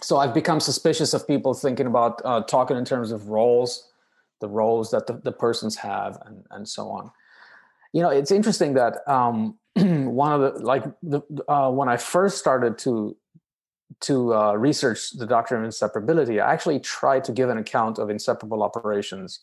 so 0.00 0.18
I've 0.18 0.34
become 0.34 0.60
suspicious 0.60 1.12
of 1.12 1.26
people 1.26 1.54
thinking 1.54 1.86
about 1.86 2.22
uh, 2.24 2.42
talking 2.42 2.76
in 2.76 2.84
terms 2.84 3.10
of 3.10 3.28
roles, 3.28 3.90
the 4.40 4.48
roles 4.48 4.90
that 4.92 5.06
the, 5.06 5.14
the 5.14 5.32
persons 5.32 5.76
have, 5.76 6.18
and 6.24 6.44
and 6.50 6.68
so 6.68 6.88
on. 6.88 7.10
You 7.92 8.02
know, 8.02 8.10
it's 8.10 8.30
interesting 8.30 8.74
that 8.74 8.98
um, 9.08 9.58
one 9.74 10.32
of 10.32 10.40
the 10.40 10.60
like 10.60 10.84
the 11.02 11.22
uh, 11.48 11.70
when 11.70 11.88
I 11.88 11.96
first 11.96 12.38
started 12.38 12.78
to 12.78 13.16
to 14.00 14.34
uh, 14.34 14.54
research 14.54 15.10
the 15.12 15.26
doctrine 15.26 15.64
of 15.64 15.70
inseparability, 15.70 16.42
I 16.42 16.52
actually 16.52 16.80
tried 16.80 17.24
to 17.24 17.32
give 17.32 17.48
an 17.48 17.58
account 17.58 17.98
of 17.98 18.10
inseparable 18.10 18.62
operations 18.62 19.40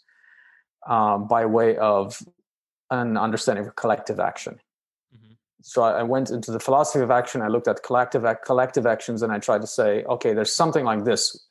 um, 0.87 1.27
by 1.27 1.45
way 1.45 1.77
of 1.77 2.21
an 2.91 3.17
understanding 3.17 3.65
of 3.65 3.75
collective 3.75 4.19
action 4.19 4.59
so 5.67 5.81
I 5.81 6.03
went 6.03 6.29
into 6.29 6.51
the 6.51 6.59
philosophy 6.59 7.01
of 7.01 7.09
action. 7.09 7.41
I 7.41 7.47
looked 7.47 7.67
at 7.67 7.81
collective 7.81 8.23
collective 8.45 8.85
actions, 8.85 9.23
and 9.23 9.33
I 9.33 9.39
tried 9.39 9.61
to 9.61 9.67
say, 9.67 10.03
okay, 10.03 10.31
there's 10.35 10.53
something 10.53 10.85
like 10.85 11.05
this. 11.05 11.47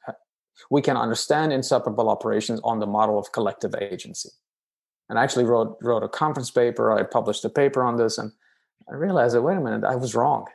We 0.70 0.82
can 0.82 0.96
understand 0.96 1.52
inseparable 1.52 2.08
operations 2.08 2.60
on 2.62 2.78
the 2.78 2.86
model 2.86 3.18
of 3.18 3.32
collective 3.32 3.74
agency. 3.74 4.28
And 5.08 5.18
I 5.18 5.24
actually 5.24 5.46
wrote 5.46 5.78
wrote 5.82 6.04
a 6.04 6.08
conference 6.08 6.52
paper. 6.52 6.92
I 6.92 7.02
published 7.02 7.44
a 7.44 7.48
paper 7.48 7.82
on 7.82 7.96
this, 7.96 8.16
and 8.16 8.30
I 8.88 8.94
realized 8.94 9.34
that 9.34 9.42
wait 9.42 9.56
a 9.56 9.60
minute, 9.60 9.82
I 9.82 9.96
was 9.96 10.14
wrong. 10.14 10.46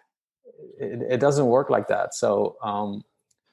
It, 0.80 1.14
it 1.14 1.20
doesn't 1.20 1.46
work 1.46 1.70
like 1.70 1.88
that. 1.88 2.14
So 2.14 2.58
um, 2.64 3.04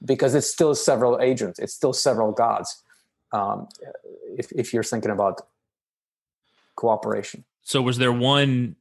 because 0.05 0.35
it's 0.35 0.51
still 0.51 0.75
several 0.75 1.21
agents, 1.21 1.59
it's 1.59 1.75
still 1.75 1.93
several 1.93 2.33
gods. 2.33 2.83
Um, 3.33 3.69
if 4.37 4.53
if 4.53 4.73
you're 4.73 4.85
thinking 4.85 5.11
about 5.11 5.43
cooperation. 6.77 7.45
So 7.63 7.83
was 7.83 7.99
there 7.99 8.13
one 8.13 8.77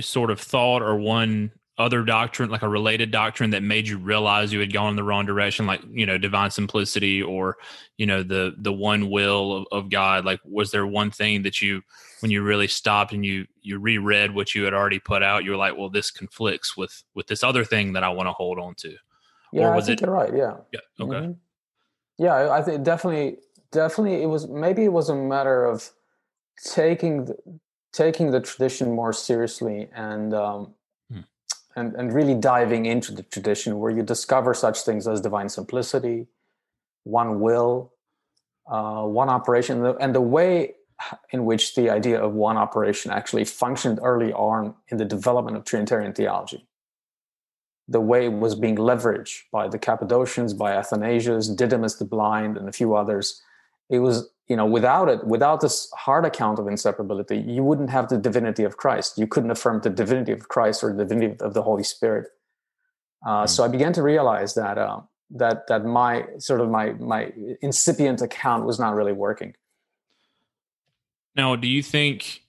sort 0.00 0.30
of 0.30 0.40
thought 0.40 0.82
or 0.82 0.96
one 0.96 1.52
other 1.78 2.02
doctrine, 2.02 2.48
like 2.48 2.62
a 2.62 2.68
related 2.68 3.10
doctrine 3.10 3.50
that 3.50 3.62
made 3.62 3.86
you 3.86 3.98
realize 3.98 4.52
you 4.52 4.60
had 4.60 4.72
gone 4.72 4.90
in 4.90 4.96
the 4.96 5.04
wrong 5.04 5.26
direction, 5.26 5.66
like 5.66 5.82
you 5.90 6.06
know, 6.06 6.16
divine 6.16 6.50
simplicity 6.50 7.22
or 7.22 7.56
you 7.98 8.06
know 8.06 8.22
the 8.22 8.54
the 8.58 8.72
one 8.72 9.10
will 9.10 9.58
of, 9.58 9.66
of 9.72 9.90
God? 9.90 10.24
Like, 10.24 10.40
was 10.44 10.70
there 10.70 10.86
one 10.86 11.10
thing 11.10 11.42
that 11.42 11.60
you, 11.60 11.82
when 12.20 12.30
you 12.30 12.42
really 12.42 12.68
stopped 12.68 13.12
and 13.12 13.24
you 13.24 13.46
you 13.60 13.78
reread 13.78 14.34
what 14.34 14.54
you 14.54 14.64
had 14.64 14.74
already 14.74 14.98
put 14.98 15.22
out, 15.22 15.44
you 15.44 15.50
were 15.50 15.56
like, 15.56 15.76
well, 15.76 15.90
this 15.90 16.10
conflicts 16.10 16.76
with 16.76 17.04
with 17.14 17.26
this 17.26 17.44
other 17.44 17.64
thing 17.64 17.92
that 17.92 18.04
I 18.04 18.08
want 18.08 18.26
to 18.28 18.32
hold 18.32 18.58
on 18.58 18.74
to. 18.76 18.94
Yeah, 19.52 19.70
I 19.70 19.80
think 19.80 20.00
it, 20.00 20.06
you're 20.06 20.14
right. 20.14 20.34
Yeah. 20.34 20.54
Yeah. 20.72 20.80
Okay. 21.00 21.14
Mm-hmm. 21.14 21.32
Yeah, 22.18 22.50
I 22.50 22.62
think 22.62 22.82
definitely, 22.82 23.36
definitely, 23.72 24.22
it 24.22 24.26
was 24.26 24.48
maybe 24.48 24.84
it 24.84 24.92
was 24.92 25.10
a 25.10 25.14
matter 25.14 25.66
of 25.66 25.90
taking 26.64 27.26
the, 27.26 27.36
taking 27.92 28.30
the 28.30 28.40
tradition 28.40 28.92
more 28.92 29.12
seriously 29.12 29.88
and 29.94 30.32
um, 30.32 30.74
and, 31.76 31.94
and 31.94 32.12
really 32.12 32.34
diving 32.34 32.86
into 32.86 33.12
the 33.12 33.22
tradition 33.22 33.78
where 33.78 33.92
you 33.92 34.02
discover 34.02 34.54
such 34.54 34.80
things 34.80 35.06
as 35.06 35.20
divine 35.20 35.50
simplicity, 35.50 36.26
one 37.04 37.40
will, 37.40 37.92
uh, 38.66 39.02
one 39.02 39.28
operation, 39.28 39.84
and 40.00 40.14
the 40.14 40.20
way 40.20 40.74
in 41.30 41.44
which 41.44 41.74
the 41.74 41.90
idea 41.90 42.20
of 42.20 42.32
one 42.32 42.56
operation 42.56 43.10
actually 43.10 43.44
functioned 43.44 44.00
early 44.02 44.32
on 44.32 44.74
in 44.88 44.96
the 44.96 45.04
development 45.04 45.56
of 45.56 45.64
Trinitarian 45.64 46.14
theology. 46.14 46.66
The 47.86 48.00
way 48.00 48.24
it 48.24 48.32
was 48.32 48.54
being 48.54 48.76
leveraged 48.76 49.42
by 49.52 49.68
the 49.68 49.78
Cappadocians, 49.78 50.54
by 50.54 50.72
Athanasius, 50.72 51.48
Didymus 51.48 51.96
the 51.96 52.04
Blind, 52.04 52.56
and 52.56 52.68
a 52.68 52.72
few 52.72 52.96
others. 52.96 53.42
It 53.88 54.00
was 54.00 54.28
you 54.48 54.56
know 54.56 54.66
without 54.66 55.08
it 55.08 55.26
without 55.26 55.60
this 55.60 55.90
hard 55.92 56.24
account 56.24 56.58
of 56.58 56.66
inseparability 56.66 57.52
you 57.52 57.62
wouldn't 57.62 57.90
have 57.90 58.08
the 58.08 58.18
divinity 58.18 58.64
of 58.64 58.76
christ. 58.76 59.18
You 59.18 59.26
couldn't 59.26 59.50
affirm 59.50 59.80
the 59.82 59.90
divinity 59.90 60.32
of 60.32 60.48
christ 60.48 60.82
or 60.84 60.92
the 60.92 61.04
divinity 61.04 61.36
of 61.40 61.54
the 61.54 61.62
holy 61.62 61.82
spirit. 61.82 62.28
Uh, 63.26 63.44
mm. 63.44 63.48
so 63.48 63.64
i 63.64 63.68
began 63.68 63.92
to 63.92 64.02
realize 64.02 64.54
that 64.54 64.78
uh, 64.78 65.00
that 65.30 65.66
that 65.68 65.84
my 65.84 66.24
sort 66.38 66.60
of 66.60 66.68
my 66.70 66.92
my 66.92 67.32
incipient 67.60 68.22
account 68.22 68.64
was 68.64 68.78
not 68.78 68.94
really 68.94 69.12
working. 69.12 69.54
Now 71.34 71.56
do 71.56 71.68
you 71.68 71.82
think 71.82 72.42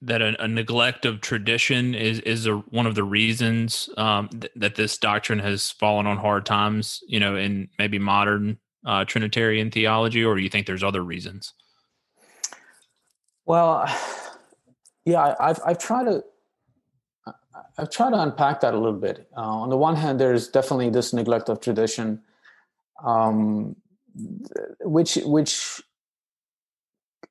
that 0.00 0.22
a, 0.22 0.40
a 0.42 0.46
neglect 0.46 1.04
of 1.06 1.20
tradition 1.20 1.94
is 1.94 2.20
is 2.20 2.46
a, 2.46 2.56
one 2.56 2.86
of 2.86 2.94
the 2.94 3.02
reasons 3.02 3.88
um, 3.96 4.28
th- 4.28 4.52
that 4.54 4.76
this 4.76 4.96
doctrine 4.98 5.40
has 5.40 5.70
fallen 5.70 6.06
on 6.06 6.16
hard 6.16 6.46
times 6.46 7.02
you 7.08 7.18
know 7.18 7.36
in 7.36 7.68
maybe 7.78 7.98
modern 7.98 8.58
uh, 8.84 9.04
Trinitarian 9.04 9.70
theology, 9.70 10.24
or 10.24 10.34
do 10.36 10.42
you 10.42 10.48
think 10.48 10.66
there's 10.66 10.84
other 10.84 11.02
reasons? 11.02 11.54
Well, 13.46 13.86
yeah, 15.04 15.34
I've 15.40 15.60
I've 15.64 15.78
tried 15.78 16.04
to 16.04 16.24
I've 17.78 17.90
tried 17.90 18.10
to 18.10 18.20
unpack 18.20 18.60
that 18.60 18.74
a 18.74 18.76
little 18.76 18.98
bit. 18.98 19.28
Uh, 19.36 19.40
on 19.40 19.70
the 19.70 19.76
one 19.76 19.96
hand, 19.96 20.20
there's 20.20 20.48
definitely 20.48 20.90
this 20.90 21.12
neglect 21.12 21.48
of 21.48 21.60
tradition, 21.60 22.20
um, 23.04 23.76
which 24.80 25.16
which 25.24 25.80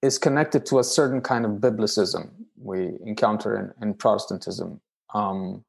is 0.01 0.17
connected 0.17 0.65
to 0.67 0.79
a 0.79 0.83
certain 0.83 1.21
kind 1.21 1.45
of 1.45 1.53
biblicism 1.53 2.29
we 2.57 2.97
encounter 3.05 3.57
in, 3.57 3.87
in 3.87 3.93
Protestantism, 3.93 4.79
um, 5.13 5.63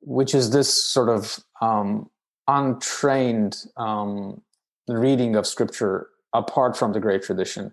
which 0.00 0.34
is 0.34 0.50
this 0.50 0.72
sort 0.72 1.08
of 1.08 1.38
um, 1.60 2.10
untrained 2.48 3.56
um, 3.76 4.42
reading 4.88 5.36
of 5.36 5.46
scripture 5.46 6.08
apart 6.32 6.76
from 6.76 6.92
the 6.92 7.00
great 7.00 7.22
tradition. 7.22 7.72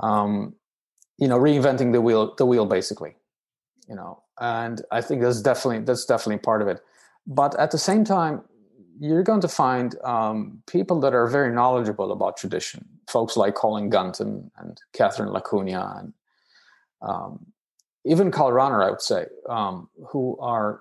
Um, 0.00 0.54
you 1.18 1.28
know 1.28 1.38
reinventing 1.38 1.92
the 1.92 2.00
wheel 2.00 2.34
the 2.36 2.46
wheel 2.46 2.64
basically 2.64 3.14
you 3.86 3.94
know 3.94 4.22
and 4.40 4.80
i 4.90 5.02
think 5.02 5.20
that's 5.20 5.42
definitely 5.42 5.84
that's 5.84 6.06
definitely 6.06 6.38
part 6.38 6.62
of 6.62 6.68
it. 6.68 6.80
But 7.26 7.58
at 7.60 7.70
the 7.70 7.78
same 7.78 8.04
time 8.04 8.42
you're 8.98 9.22
going 9.22 9.40
to 9.42 9.48
find 9.48 9.96
um, 10.04 10.62
people 10.66 11.00
that 11.00 11.14
are 11.14 11.26
very 11.26 11.54
knowledgeable 11.54 12.10
about 12.10 12.38
tradition 12.38 12.86
folks 13.08 13.36
like 13.36 13.54
colin 13.54 13.90
gunton 13.90 14.50
and 14.56 14.80
catherine 14.94 15.28
LaCugna 15.28 16.00
and 16.00 16.14
um, 17.02 17.46
even 18.04 18.30
Karl 18.30 18.52
Rahner, 18.52 18.84
I 18.84 18.90
would 18.90 19.02
say, 19.02 19.26
um, 19.48 19.88
who 20.08 20.38
are, 20.40 20.80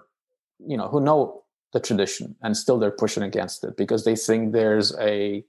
you 0.66 0.78
know, 0.78 0.88
who 0.88 1.02
know 1.02 1.44
the 1.74 1.80
tradition 1.80 2.36
and 2.42 2.58
still 2.58 2.80
they're 2.80 2.92
pushing 2.92 3.24
against 3.24 3.64
it 3.64 3.78
because 3.78 4.04
they 4.06 4.16
think 4.16 4.52
there's 4.52 4.96
a 5.00 5.44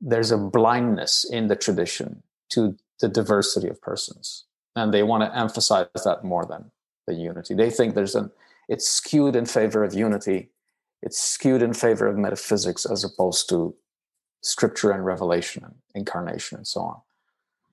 there's 0.00 0.30
a 0.30 0.38
blindness 0.38 1.24
in 1.24 1.48
the 1.48 1.56
tradition 1.56 2.22
to 2.48 2.76
the 3.00 3.08
diversity 3.08 3.68
of 3.68 3.80
persons. 3.82 4.44
And 4.74 4.94
they 4.94 5.02
want 5.02 5.22
to 5.24 5.38
emphasize 5.38 5.88
that 6.04 6.24
more 6.24 6.46
than 6.46 6.70
the 7.06 7.14
unity. 7.14 7.54
They 7.54 7.70
think 7.70 7.94
there's 7.94 8.14
an 8.14 8.30
it's 8.68 8.88
skewed 8.88 9.34
in 9.36 9.46
favor 9.46 9.82
of 9.82 9.94
unity. 9.94 10.50
It's 11.02 11.18
skewed 11.18 11.60
in 11.60 11.74
favor 11.74 12.06
of 12.06 12.16
metaphysics 12.16 12.86
as 12.86 13.04
opposed 13.04 13.48
to 13.48 13.74
scripture 14.42 14.92
and 14.92 15.04
revelation 15.04 15.64
and 15.64 15.74
incarnation 15.94 16.56
and 16.56 16.66
so 16.66 16.80
on. 16.80 17.00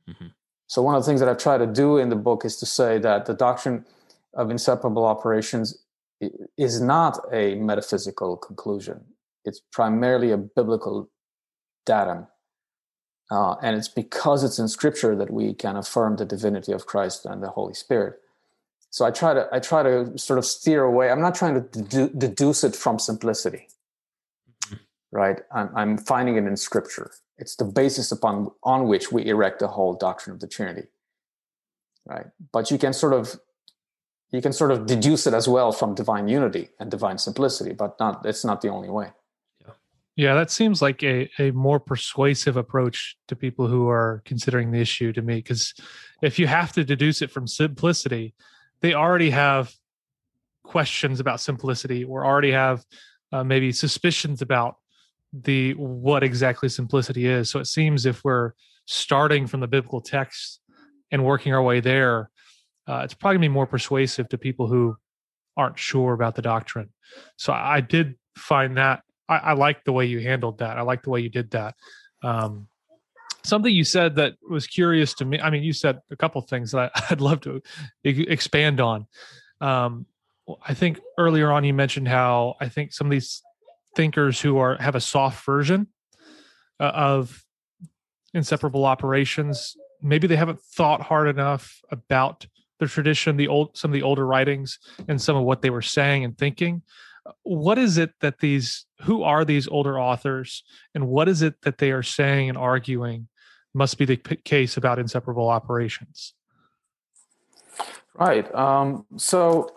Mm-hmm. 0.10 0.28
so 0.68 0.82
one 0.82 0.96
of 0.96 1.02
the 1.02 1.06
things 1.06 1.20
that 1.20 1.28
i've 1.28 1.38
tried 1.38 1.58
to 1.58 1.68
do 1.68 1.98
in 1.98 2.08
the 2.08 2.16
book 2.16 2.46
is 2.46 2.56
to 2.58 2.66
say 2.66 2.98
that 2.98 3.26
the 3.26 3.34
doctrine 3.34 3.84
of 4.34 4.50
inseparable 4.50 5.04
operations 5.04 5.78
is 6.58 6.82
not 6.82 7.20
a 7.32 7.56
metaphysical 7.56 8.38
conclusion. 8.38 9.06
It's 9.46 9.62
primarily 9.72 10.32
a 10.32 10.38
biblical 10.38 11.10
datum. 11.86 12.28
Uh, 13.30 13.56
and 13.62 13.76
it's 13.76 13.90
because 13.90 14.44
it's 14.44 14.58
in 14.58 14.68
scripture 14.68 15.16
that 15.16 15.32
we 15.32 15.54
can 15.54 15.76
affirm 15.76 16.16
the 16.16 16.26
divinity 16.26 16.72
of 16.72 16.86
Christ 16.86 17.26
and 17.26 17.44
the 17.44 17.50
Holy 17.50 17.74
Spirit. 17.74 18.20
So 18.90 19.06
I 19.06 19.12
try 19.12 19.34
to 19.34 19.48
I 19.52 19.60
try 19.60 19.84
to 19.84 20.18
sort 20.18 20.40
of 20.40 20.46
steer 20.46 20.84
away. 20.84 21.12
I'm 21.12 21.22
not 21.22 21.36
trying 21.36 21.56
to 21.56 21.62
dedu- 21.62 22.18
deduce 22.18 22.64
it 22.64 22.76
from 22.76 23.00
simplicity, 23.00 23.68
mm-hmm. 24.66 24.76
right? 25.12 25.42
I'm, 25.54 25.70
I'm 25.76 25.98
finding 25.98 26.38
it 26.38 26.46
in 26.46 26.56
scripture. 26.56 27.12
It's 27.38 27.56
the 27.58 27.66
basis 27.66 28.12
upon 28.12 28.52
on 28.64 28.88
which 28.88 29.12
we 29.12 29.26
erect 29.26 29.60
the 29.60 29.68
whole 29.68 29.94
doctrine 29.94 30.34
of 30.34 30.40
the 30.40 30.48
Trinity, 30.48 30.88
right? 32.06 32.28
But 32.52 32.72
you 32.72 32.78
can 32.78 32.94
sort 32.94 33.14
of 33.14 33.40
you 34.32 34.42
can 34.42 34.54
sort 34.54 34.72
of 34.72 34.86
deduce 34.86 35.26
it 35.26 35.34
as 35.34 35.48
well 35.48 35.72
from 35.72 35.96
divine 35.96 36.28
unity 36.28 36.70
and 36.80 36.92
divine 36.92 37.18
simplicity, 37.18 37.74
but 37.74 37.98
not 38.00 38.26
it's 38.26 38.44
not 38.44 38.62
the 38.62 38.70
only 38.70 38.90
way. 38.90 39.12
Yeah, 39.62 39.74
yeah 40.16 40.34
that 40.36 40.52
seems 40.52 40.82
like 40.82 41.04
a, 41.04 41.30
a 41.40 41.52
more 41.52 41.80
persuasive 41.80 42.58
approach 42.58 43.18
to 43.28 43.36
people 43.36 43.68
who 43.68 43.88
are 43.90 44.22
considering 44.26 44.72
the 44.72 44.80
issue 44.80 45.14
to 45.14 45.22
me. 45.22 45.36
Because 45.36 45.74
if 46.22 46.40
you 46.40 46.48
have 46.48 46.74
to 46.74 46.84
deduce 46.84 47.22
it 47.22 47.32
from 47.32 47.48
simplicity, 47.48 48.34
they 48.82 48.94
already 48.94 49.30
have 49.30 49.74
questions 50.64 51.20
about 51.20 51.40
simplicity 51.40 52.04
or 52.04 52.26
already 52.26 52.52
have 52.52 52.84
uh, 53.32 53.44
maybe 53.44 53.72
suspicions 53.72 54.42
about 54.42 54.76
the 55.34 55.74
what 55.74 56.24
exactly 56.24 56.70
simplicity 56.70 57.28
is. 57.28 57.50
So 57.50 57.60
it 57.60 57.68
seems 57.68 58.06
if 58.06 58.24
we're 58.24 58.52
starting 58.86 59.48
from 59.48 59.62
the 59.62 59.68
biblical 59.68 60.02
text 60.02 60.60
and 61.12 61.24
working 61.24 61.54
our 61.54 61.62
way 61.62 61.80
there, 61.80 62.30
uh, 62.88 63.02
it's 63.04 63.14
probably 63.14 63.36
going 63.36 63.44
to 63.44 63.50
be 63.50 63.54
more 63.54 63.68
persuasive 63.68 64.30
to 64.30 64.38
people 64.38 64.68
who 64.68 64.96
aren't 65.56 65.78
sure 65.78 66.14
about 66.14 66.36
the 66.36 66.42
doctrine. 66.42 66.90
So 67.36 67.52
I 67.54 67.82
did 67.82 68.16
find 68.38 68.78
that 68.78 69.02
I, 69.28 69.38
I 69.38 69.54
like 69.54 69.84
the 69.84 69.92
way 69.92 70.06
you 70.06 70.20
handled 70.20 70.60
that. 70.60 70.78
I 70.78 70.82
like 70.82 71.04
the 71.04 71.10
way 71.10 71.20
you 71.20 71.30
did 71.30 71.52
that. 71.52 71.76
Um, 72.24 72.68
something 73.44 73.74
you 73.74 73.84
said 73.84 74.16
that 74.16 74.36
was 74.48 74.68
curious 74.68 75.14
to 75.16 75.26
me. 75.26 75.40
I 75.40 75.50
mean, 75.50 75.64
you 75.64 75.74
said 75.74 76.00
a 76.12 76.16
couple 76.16 76.42
things 76.42 76.72
that 76.72 76.92
I, 76.96 77.04
would 77.10 77.22
love 77.22 77.42
to 77.42 77.62
expand 78.04 78.80
on. 78.80 79.08
Um, 79.60 80.06
I 80.66 80.74
think 80.74 81.00
earlier 81.18 81.52
on 81.52 81.64
you 81.64 81.74
mentioned 81.74 82.08
how 82.08 82.56
I 82.62 82.70
think 82.70 82.94
some 82.94 83.08
of 83.08 83.12
these 83.12 83.42
thinkers 83.96 84.40
who 84.40 84.60
are 84.60 84.78
have 84.78 84.96
a 84.96 85.02
soft 85.02 85.44
version 85.46 85.88
uh, 86.80 86.92
of 86.94 87.44
inseparable 88.34 88.86
operations 88.86 89.76
maybe 90.02 90.28
they 90.28 90.36
haven't 90.36 90.62
thought 90.62 91.02
hard 91.02 91.28
enough 91.28 91.82
about 91.92 92.46
the 92.80 92.88
tradition, 92.88 93.38
the 93.38 93.48
old 93.48 93.78
some 93.78 93.92
of 93.92 93.94
the 93.94 94.04
older 94.04 94.26
writings, 94.26 94.80
and 95.08 95.22
some 95.22 95.36
of 95.36 95.44
what 95.44 95.62
they 95.62 95.70
were 95.70 95.82
saying 95.82 96.24
and 96.24 96.38
thinking. 96.38 96.82
What 97.44 97.78
is 97.78 97.98
it 97.98 98.12
that 98.22 98.40
these 98.40 98.86
who 99.02 99.24
are 99.24 99.44
these 99.44 99.68
older 99.68 100.00
authors, 100.00 100.64
and 100.96 101.08
what 101.08 101.28
is 101.28 101.42
it 101.42 101.62
that 101.64 101.78
they 101.78 101.92
are 101.92 102.04
saying 102.04 102.50
and 102.50 102.58
arguing 102.58 103.28
must 103.74 103.98
be 103.98 104.06
the 104.06 104.18
case 104.18 104.78
about 104.78 105.00
inseparable 105.00 105.50
operations? 105.50 106.34
Right. 108.16 108.54
Um, 108.56 109.06
so 109.18 109.70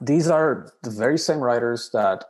these 0.00 0.28
are 0.28 0.72
the 0.82 0.90
very 0.90 1.18
same 1.18 1.38
writers 1.38 1.90
that 1.92 2.24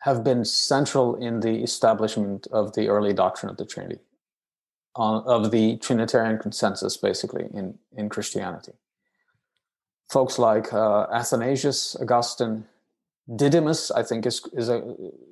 have 0.00 0.22
been 0.22 0.44
central 0.44 1.16
in 1.16 1.40
the 1.40 1.62
establishment 1.62 2.46
of 2.52 2.72
the 2.74 2.88
early 2.88 3.12
doctrine 3.12 3.50
of 3.50 3.56
the 3.56 3.66
Trinity 3.66 3.98
of 4.96 5.50
the 5.50 5.76
Trinitarian 5.78 6.38
consensus, 6.38 6.96
basically 6.96 7.46
in 7.52 7.78
in 7.96 8.08
Christianity. 8.08 8.72
Folks 10.08 10.38
like 10.38 10.72
uh, 10.72 11.06
Athanasius, 11.12 11.96
Augustine, 12.00 12.64
Didymus, 13.34 13.90
I 13.90 14.02
think, 14.02 14.26
is 14.26 14.46
is 14.52 14.68
a 14.68 14.82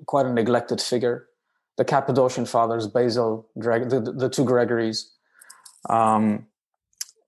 quite 0.07 0.27
a 0.27 0.33
neglected 0.33 0.81
figure. 0.81 1.29
The 1.77 1.85
Cappadocian 1.85 2.47
Fathers, 2.47 2.87
Basil, 2.87 3.49
Greg, 3.59 3.89
the, 3.89 4.01
the 4.01 4.29
two 4.29 4.45
Gregories, 4.45 5.11
um, 5.89 6.47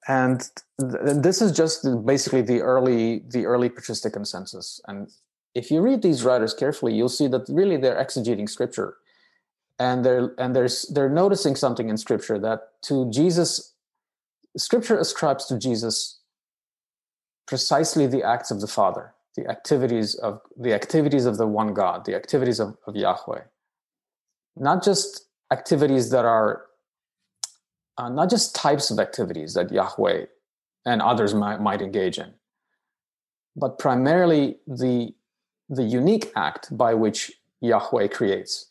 and 0.06 0.40
th- 0.80 1.16
this 1.16 1.42
is 1.42 1.50
just 1.50 1.84
basically 2.04 2.42
the 2.42 2.60
early 2.60 3.24
the 3.28 3.46
early 3.46 3.68
patristic 3.68 4.12
consensus. 4.12 4.80
And 4.86 5.10
if 5.54 5.70
you 5.70 5.80
read 5.80 6.02
these 6.02 6.22
writers 6.22 6.54
carefully, 6.54 6.94
you'll 6.94 7.08
see 7.08 7.28
that 7.28 7.46
really 7.48 7.76
they're 7.76 7.96
exegeting 7.96 8.48
scripture, 8.48 8.96
and 9.78 10.04
they're 10.04 10.34
and 10.38 10.56
there's 10.56 10.82
they're 10.94 11.08
noticing 11.08 11.54
something 11.56 11.88
in 11.88 11.96
scripture 11.96 12.38
that 12.38 12.82
to 12.82 13.10
Jesus, 13.10 13.74
scripture 14.56 14.98
ascribes 14.98 15.46
to 15.46 15.58
Jesus 15.58 16.20
precisely 17.46 18.06
the 18.06 18.22
acts 18.22 18.50
of 18.50 18.60
the 18.60 18.66
Father, 18.66 19.14
the 19.36 19.48
activities 19.48 20.14
of 20.14 20.40
the 20.56 20.72
activities 20.72 21.26
of 21.26 21.36
the 21.36 21.46
one 21.46 21.74
God, 21.74 22.04
the 22.04 22.14
activities 22.14 22.58
of, 22.58 22.76
of 22.86 22.96
Yahweh, 22.96 23.42
not 24.56 24.82
just 24.82 25.26
activities 25.52 26.10
that 26.10 26.24
are 26.24 26.62
uh, 27.98 28.08
not 28.08 28.30
just 28.30 28.54
types 28.54 28.90
of 28.90 28.98
activities 28.98 29.54
that 29.54 29.72
Yahweh 29.72 30.26
and 30.84 31.02
others 31.02 31.34
might, 31.34 31.60
might 31.60 31.82
engage 31.82 32.18
in, 32.18 32.32
but 33.54 33.78
primarily 33.78 34.58
the 34.66 35.14
the 35.68 35.82
unique 35.82 36.30
act 36.36 36.76
by 36.76 36.94
which 36.94 37.32
Yahweh 37.60 38.08
creates. 38.08 38.70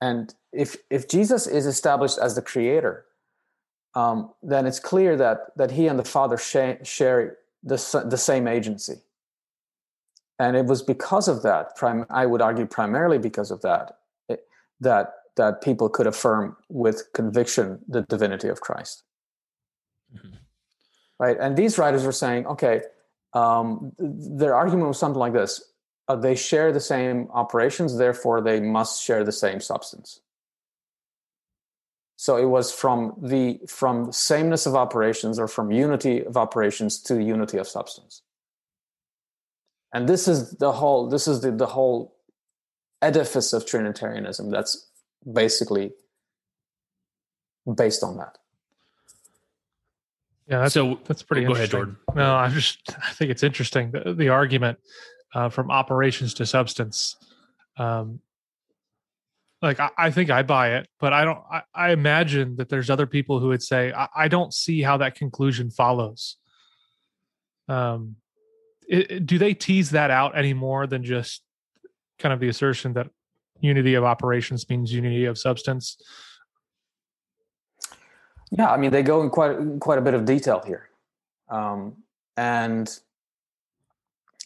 And 0.00 0.34
if 0.52 0.76
if 0.90 1.08
Jesus 1.08 1.46
is 1.46 1.66
established 1.66 2.18
as 2.18 2.34
the 2.34 2.42
creator, 2.42 3.06
um, 3.94 4.30
then 4.42 4.66
it's 4.66 4.80
clear 4.80 5.16
that 5.16 5.56
that 5.56 5.72
he 5.72 5.86
and 5.86 5.98
the 5.98 6.04
Father 6.04 6.36
share, 6.36 6.84
share 6.84 7.38
the 7.62 8.06
the 8.08 8.18
same 8.18 8.46
agency. 8.46 8.96
And 10.38 10.56
it 10.56 10.66
was 10.66 10.82
because 10.82 11.28
of 11.28 11.42
that, 11.42 11.76
prim- 11.76 12.06
I 12.10 12.26
would 12.26 12.42
argue 12.42 12.66
primarily 12.66 13.18
because 13.18 13.52
of 13.52 13.62
that, 13.62 13.98
it, 14.28 14.44
that 14.80 15.14
that 15.36 15.62
people 15.62 15.88
could 15.88 16.06
affirm 16.06 16.56
with 16.68 17.12
conviction 17.12 17.80
the 17.88 18.02
divinity 18.02 18.48
of 18.48 18.60
Christ. 18.60 19.04
Mm-hmm. 20.14 20.34
Right, 21.18 21.36
and 21.40 21.56
these 21.56 21.78
writers 21.78 22.04
were 22.04 22.12
saying, 22.12 22.46
okay, 22.46 22.82
um, 23.32 23.92
their 23.98 24.54
argument 24.54 24.88
was 24.88 24.98
something 24.98 25.18
like 25.18 25.32
this 25.32 25.62
uh, 26.08 26.16
they 26.16 26.34
share 26.34 26.72
the 26.72 26.80
same 26.80 27.28
operations 27.32 27.96
therefore 27.96 28.40
they 28.40 28.60
must 28.60 29.02
share 29.02 29.24
the 29.24 29.32
same 29.32 29.60
substance 29.60 30.20
so 32.16 32.36
it 32.36 32.46
was 32.46 32.72
from 32.72 33.14
the 33.20 33.60
from 33.68 34.12
sameness 34.12 34.66
of 34.66 34.74
operations 34.74 35.38
or 35.38 35.48
from 35.48 35.70
unity 35.70 36.24
of 36.24 36.36
operations 36.36 37.00
to 37.00 37.22
unity 37.22 37.58
of 37.58 37.66
substance 37.66 38.22
and 39.92 40.08
this 40.08 40.28
is 40.28 40.52
the 40.52 40.72
whole 40.72 41.08
this 41.08 41.26
is 41.26 41.40
the, 41.40 41.50
the 41.50 41.66
whole 41.66 42.16
edifice 43.02 43.52
of 43.52 43.66
trinitarianism 43.66 44.50
that's 44.50 44.90
basically 45.32 45.92
based 47.76 48.02
on 48.02 48.16
that 48.16 48.38
yeah, 50.46 50.58
that's, 50.58 50.74
so 50.74 50.98
that's 51.04 51.22
pretty. 51.22 51.46
Go 51.46 51.54
ahead, 51.54 51.70
Jordan. 51.70 51.96
No, 52.14 52.34
I 52.34 52.48
just 52.48 52.94
I 53.02 53.12
think 53.12 53.30
it's 53.30 53.42
interesting 53.42 53.90
the, 53.90 54.12
the 54.14 54.28
argument 54.28 54.78
uh, 55.34 55.48
from 55.48 55.70
operations 55.70 56.34
to 56.34 56.46
substance. 56.46 57.16
Um, 57.76 58.20
like 59.60 59.80
I, 59.80 59.90
I, 59.96 60.10
think 60.10 60.30
I 60.30 60.42
buy 60.42 60.76
it, 60.76 60.88
but 61.00 61.12
I 61.12 61.24
don't. 61.24 61.40
I, 61.50 61.62
I, 61.74 61.92
imagine 61.92 62.56
that 62.56 62.68
there's 62.68 62.90
other 62.90 63.06
people 63.06 63.40
who 63.40 63.48
would 63.48 63.62
say 63.62 63.92
I, 63.92 64.08
I 64.14 64.28
don't 64.28 64.52
see 64.52 64.82
how 64.82 64.98
that 64.98 65.14
conclusion 65.14 65.70
follows. 65.70 66.36
Um, 67.68 68.16
it, 68.86 69.10
it, 69.10 69.26
do 69.26 69.38
they 69.38 69.54
tease 69.54 69.90
that 69.90 70.10
out 70.10 70.36
any 70.36 70.52
more 70.52 70.86
than 70.86 71.02
just 71.02 71.42
kind 72.18 72.32
of 72.32 72.40
the 72.40 72.48
assertion 72.48 72.92
that 72.92 73.08
unity 73.60 73.94
of 73.94 74.04
operations 74.04 74.68
means 74.68 74.92
unity 74.92 75.24
of 75.24 75.38
substance? 75.38 75.96
Yeah, 78.50 78.70
I 78.70 78.76
mean 78.76 78.90
they 78.90 79.02
go 79.02 79.22
in 79.22 79.30
quite 79.30 79.56
quite 79.80 79.98
a 79.98 80.02
bit 80.02 80.14
of 80.14 80.26
detail 80.26 80.62
here, 80.64 80.90
um, 81.48 81.96
and 82.36 82.86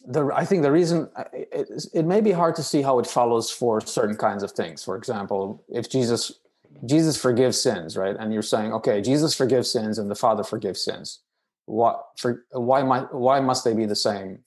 the 0.05 0.31
I 0.33 0.45
think 0.45 0.63
the 0.63 0.71
reason 0.71 1.09
uh, 1.15 1.25
it, 1.33 1.69
it 1.93 2.05
may 2.05 2.21
be 2.21 2.31
hard 2.31 2.55
to 2.55 2.63
see 2.63 2.81
how 2.81 2.99
it 2.99 3.07
follows 3.07 3.51
for 3.51 3.81
certain 3.81 4.15
kinds 4.15 4.43
of 4.43 4.51
things. 4.51 4.83
For 4.83 4.95
example, 4.95 5.63
if 5.69 5.89
Jesus 5.89 6.39
Jesus 6.85 7.17
forgives 7.17 7.59
sins, 7.59 7.97
right, 7.97 8.15
and 8.17 8.31
you're 8.31 8.41
saying, 8.41 8.71
okay, 8.73 9.01
Jesus 9.01 9.35
forgives 9.35 9.71
sins 9.71 9.97
and 9.97 10.09
the 10.09 10.15
Father 10.15 10.43
forgives 10.43 10.83
sins. 10.83 11.19
What 11.65 12.03
for? 12.17 12.45
Why 12.51 12.83
might 12.83 13.13
why 13.13 13.39
must 13.39 13.63
they 13.63 13.73
be 13.73 13.85
the 13.85 13.95
same? 13.95 14.39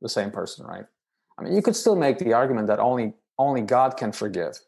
The 0.00 0.08
same 0.08 0.30
person, 0.30 0.66
right? 0.66 0.84
I 1.38 1.42
mean, 1.42 1.54
you 1.54 1.62
could 1.62 1.76
still 1.76 1.96
make 1.96 2.18
the 2.18 2.32
argument 2.32 2.68
that 2.68 2.78
only 2.78 3.14
only 3.38 3.62
God 3.62 3.96
can 3.96 4.12
forgive, 4.12 4.58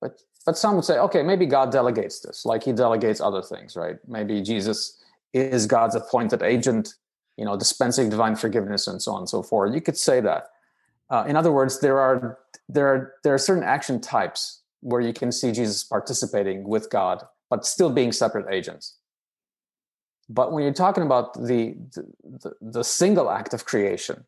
but 0.00 0.20
but 0.44 0.58
some 0.58 0.74
would 0.76 0.84
say, 0.84 0.98
okay, 0.98 1.22
maybe 1.22 1.46
God 1.46 1.70
delegates 1.70 2.20
this, 2.20 2.44
like 2.44 2.64
he 2.64 2.72
delegates 2.72 3.20
other 3.20 3.42
things, 3.42 3.76
right? 3.76 3.96
Maybe 4.06 4.42
Jesus 4.42 5.02
is 5.32 5.66
God's 5.66 5.94
appointed 5.94 6.42
agent, 6.42 6.94
you 7.36 7.44
know, 7.44 7.56
dispensing 7.56 8.10
divine 8.10 8.36
forgiveness 8.36 8.86
and 8.86 9.00
so 9.00 9.12
on 9.12 9.20
and 9.20 9.28
so 9.28 9.42
forth. 9.42 9.74
You 9.74 9.80
could 9.80 9.96
say 9.96 10.20
that. 10.20 10.48
Uh, 11.10 11.24
in 11.26 11.36
other 11.36 11.52
words, 11.52 11.80
there 11.80 11.98
are 11.98 12.38
there 12.68 12.86
are 12.86 13.14
there 13.22 13.34
are 13.34 13.38
certain 13.38 13.64
action 13.64 14.00
types 14.00 14.62
where 14.80 15.00
you 15.00 15.12
can 15.12 15.30
see 15.30 15.52
Jesus 15.52 15.84
participating 15.84 16.64
with 16.64 16.90
God, 16.90 17.22
but 17.50 17.66
still 17.66 17.90
being 17.90 18.12
separate 18.12 18.52
agents. 18.52 18.96
But 20.28 20.52
when 20.52 20.62
you're 20.62 20.72
talking 20.72 21.02
about 21.02 21.34
the 21.34 21.76
the, 22.24 22.54
the 22.60 22.82
single 22.82 23.30
act 23.30 23.52
of 23.52 23.64
creation, 23.64 24.24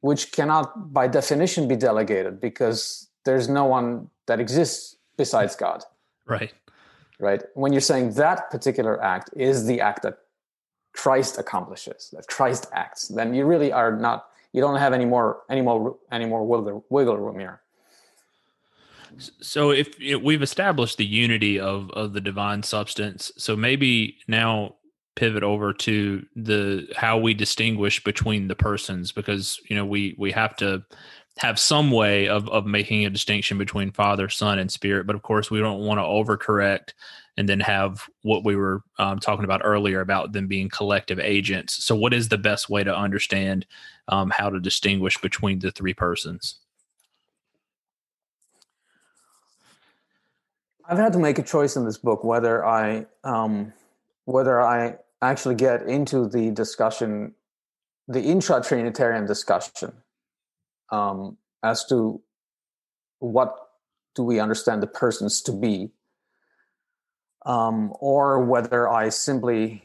which 0.00 0.32
cannot 0.32 0.92
by 0.92 1.08
definition 1.08 1.68
be 1.68 1.76
delegated 1.76 2.40
because 2.40 3.08
there's 3.24 3.48
no 3.48 3.64
one 3.64 4.08
that 4.26 4.40
exists 4.40 4.96
besides 5.16 5.56
God. 5.56 5.84
Right. 6.26 6.52
Right. 7.18 7.42
When 7.54 7.72
you're 7.72 7.82
saying 7.82 8.14
that 8.14 8.50
particular 8.50 9.02
act 9.02 9.30
is 9.36 9.66
the 9.66 9.80
act 9.80 10.02
that 10.04 10.18
Christ 11.00 11.38
accomplishes, 11.38 12.10
that 12.12 12.26
Christ 12.26 12.66
acts, 12.74 13.08
then 13.08 13.32
you 13.32 13.46
really 13.46 13.72
are 13.72 13.96
not. 13.96 14.26
You 14.52 14.60
don't 14.60 14.76
have 14.76 14.92
any 14.92 15.06
more, 15.06 15.42
any 15.48 15.62
more, 15.62 15.96
any 16.12 16.26
more 16.26 16.46
wiggle, 16.46 16.84
wiggle 16.90 17.16
room 17.16 17.38
here. 17.38 17.62
So, 19.40 19.70
if 19.70 19.98
know, 19.98 20.18
we've 20.18 20.42
established 20.42 20.98
the 20.98 21.06
unity 21.06 21.58
of 21.58 21.90
of 21.92 22.12
the 22.12 22.20
divine 22.20 22.62
substance, 22.62 23.32
so 23.38 23.56
maybe 23.56 24.18
now 24.28 24.74
pivot 25.16 25.42
over 25.42 25.72
to 25.72 26.24
the 26.36 26.86
how 26.94 27.16
we 27.16 27.32
distinguish 27.32 28.04
between 28.04 28.48
the 28.48 28.54
persons 28.54 29.10
because 29.10 29.58
you 29.70 29.76
know 29.76 29.86
we 29.86 30.14
we 30.18 30.30
have 30.32 30.54
to 30.56 30.84
have 31.38 31.58
some 31.58 31.90
way 31.90 32.28
of 32.28 32.48
of 32.48 32.66
making 32.66 33.06
a 33.06 33.10
distinction 33.10 33.56
between 33.56 33.90
father 33.92 34.28
son 34.28 34.58
and 34.58 34.70
spirit 34.70 35.06
but 35.06 35.16
of 35.16 35.22
course 35.22 35.50
we 35.50 35.60
don't 35.60 35.80
want 35.80 35.98
to 35.98 36.02
overcorrect 36.02 36.90
and 37.40 37.48
then 37.48 37.60
have 37.60 38.06
what 38.20 38.44
we 38.44 38.54
were 38.54 38.82
um, 38.98 39.18
talking 39.18 39.46
about 39.46 39.62
earlier 39.64 40.02
about 40.02 40.32
them 40.32 40.46
being 40.46 40.68
collective 40.68 41.18
agents. 41.18 41.82
So 41.82 41.96
what 41.96 42.12
is 42.12 42.28
the 42.28 42.36
best 42.36 42.68
way 42.68 42.84
to 42.84 42.94
understand 42.94 43.64
um, 44.08 44.28
how 44.28 44.50
to 44.50 44.60
distinguish 44.60 45.16
between 45.16 45.58
the 45.60 45.70
three 45.70 45.94
persons? 45.94 46.56
I've 50.86 50.98
had 50.98 51.14
to 51.14 51.18
make 51.18 51.38
a 51.38 51.42
choice 51.42 51.76
in 51.76 51.86
this 51.86 51.96
book 51.96 52.24
whether 52.24 52.66
i 52.66 53.06
um, 53.24 53.72
whether 54.24 54.60
i 54.60 54.96
actually 55.22 55.54
get 55.54 55.82
into 55.82 56.28
the 56.28 56.50
discussion 56.50 57.32
the 58.08 58.20
intra-trinitarian 58.20 59.24
discussion 59.24 59.92
um, 60.90 61.36
as 61.62 61.84
to 61.86 62.20
what 63.18 63.54
do 64.14 64.22
we 64.22 64.40
understand 64.40 64.82
the 64.82 64.86
persons 64.86 65.40
to 65.42 65.52
be, 65.52 65.90
um, 67.46 67.92
or 68.00 68.44
whether 68.44 68.88
I 68.88 69.08
simply 69.08 69.84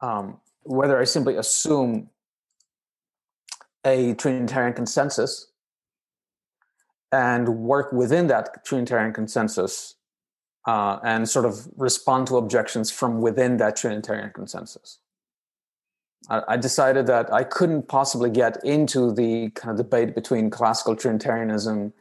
um, 0.00 0.40
whether 0.64 1.00
I 1.00 1.04
simply 1.04 1.36
assume 1.36 2.10
a 3.84 4.14
Trinitarian 4.14 4.74
consensus 4.74 5.48
and 7.10 7.48
work 7.48 7.92
within 7.92 8.26
that 8.28 8.64
Trinitarian 8.64 9.12
consensus 9.12 9.96
uh, 10.66 10.98
and 11.04 11.28
sort 11.28 11.44
of 11.44 11.68
respond 11.76 12.26
to 12.28 12.36
objections 12.36 12.90
from 12.90 13.20
within 13.20 13.56
that 13.58 13.76
Trinitarian 13.76 14.30
consensus. 14.30 14.98
I 16.28 16.56
decided 16.56 17.06
that 17.08 17.32
I 17.32 17.42
couldn't 17.44 17.88
possibly 17.88 18.30
get 18.30 18.64
into 18.64 19.12
the 19.12 19.50
kind 19.50 19.72
of 19.72 19.76
debate 19.76 20.14
between 20.14 20.50
classical 20.50 20.94
Trinitarianism 20.94 21.92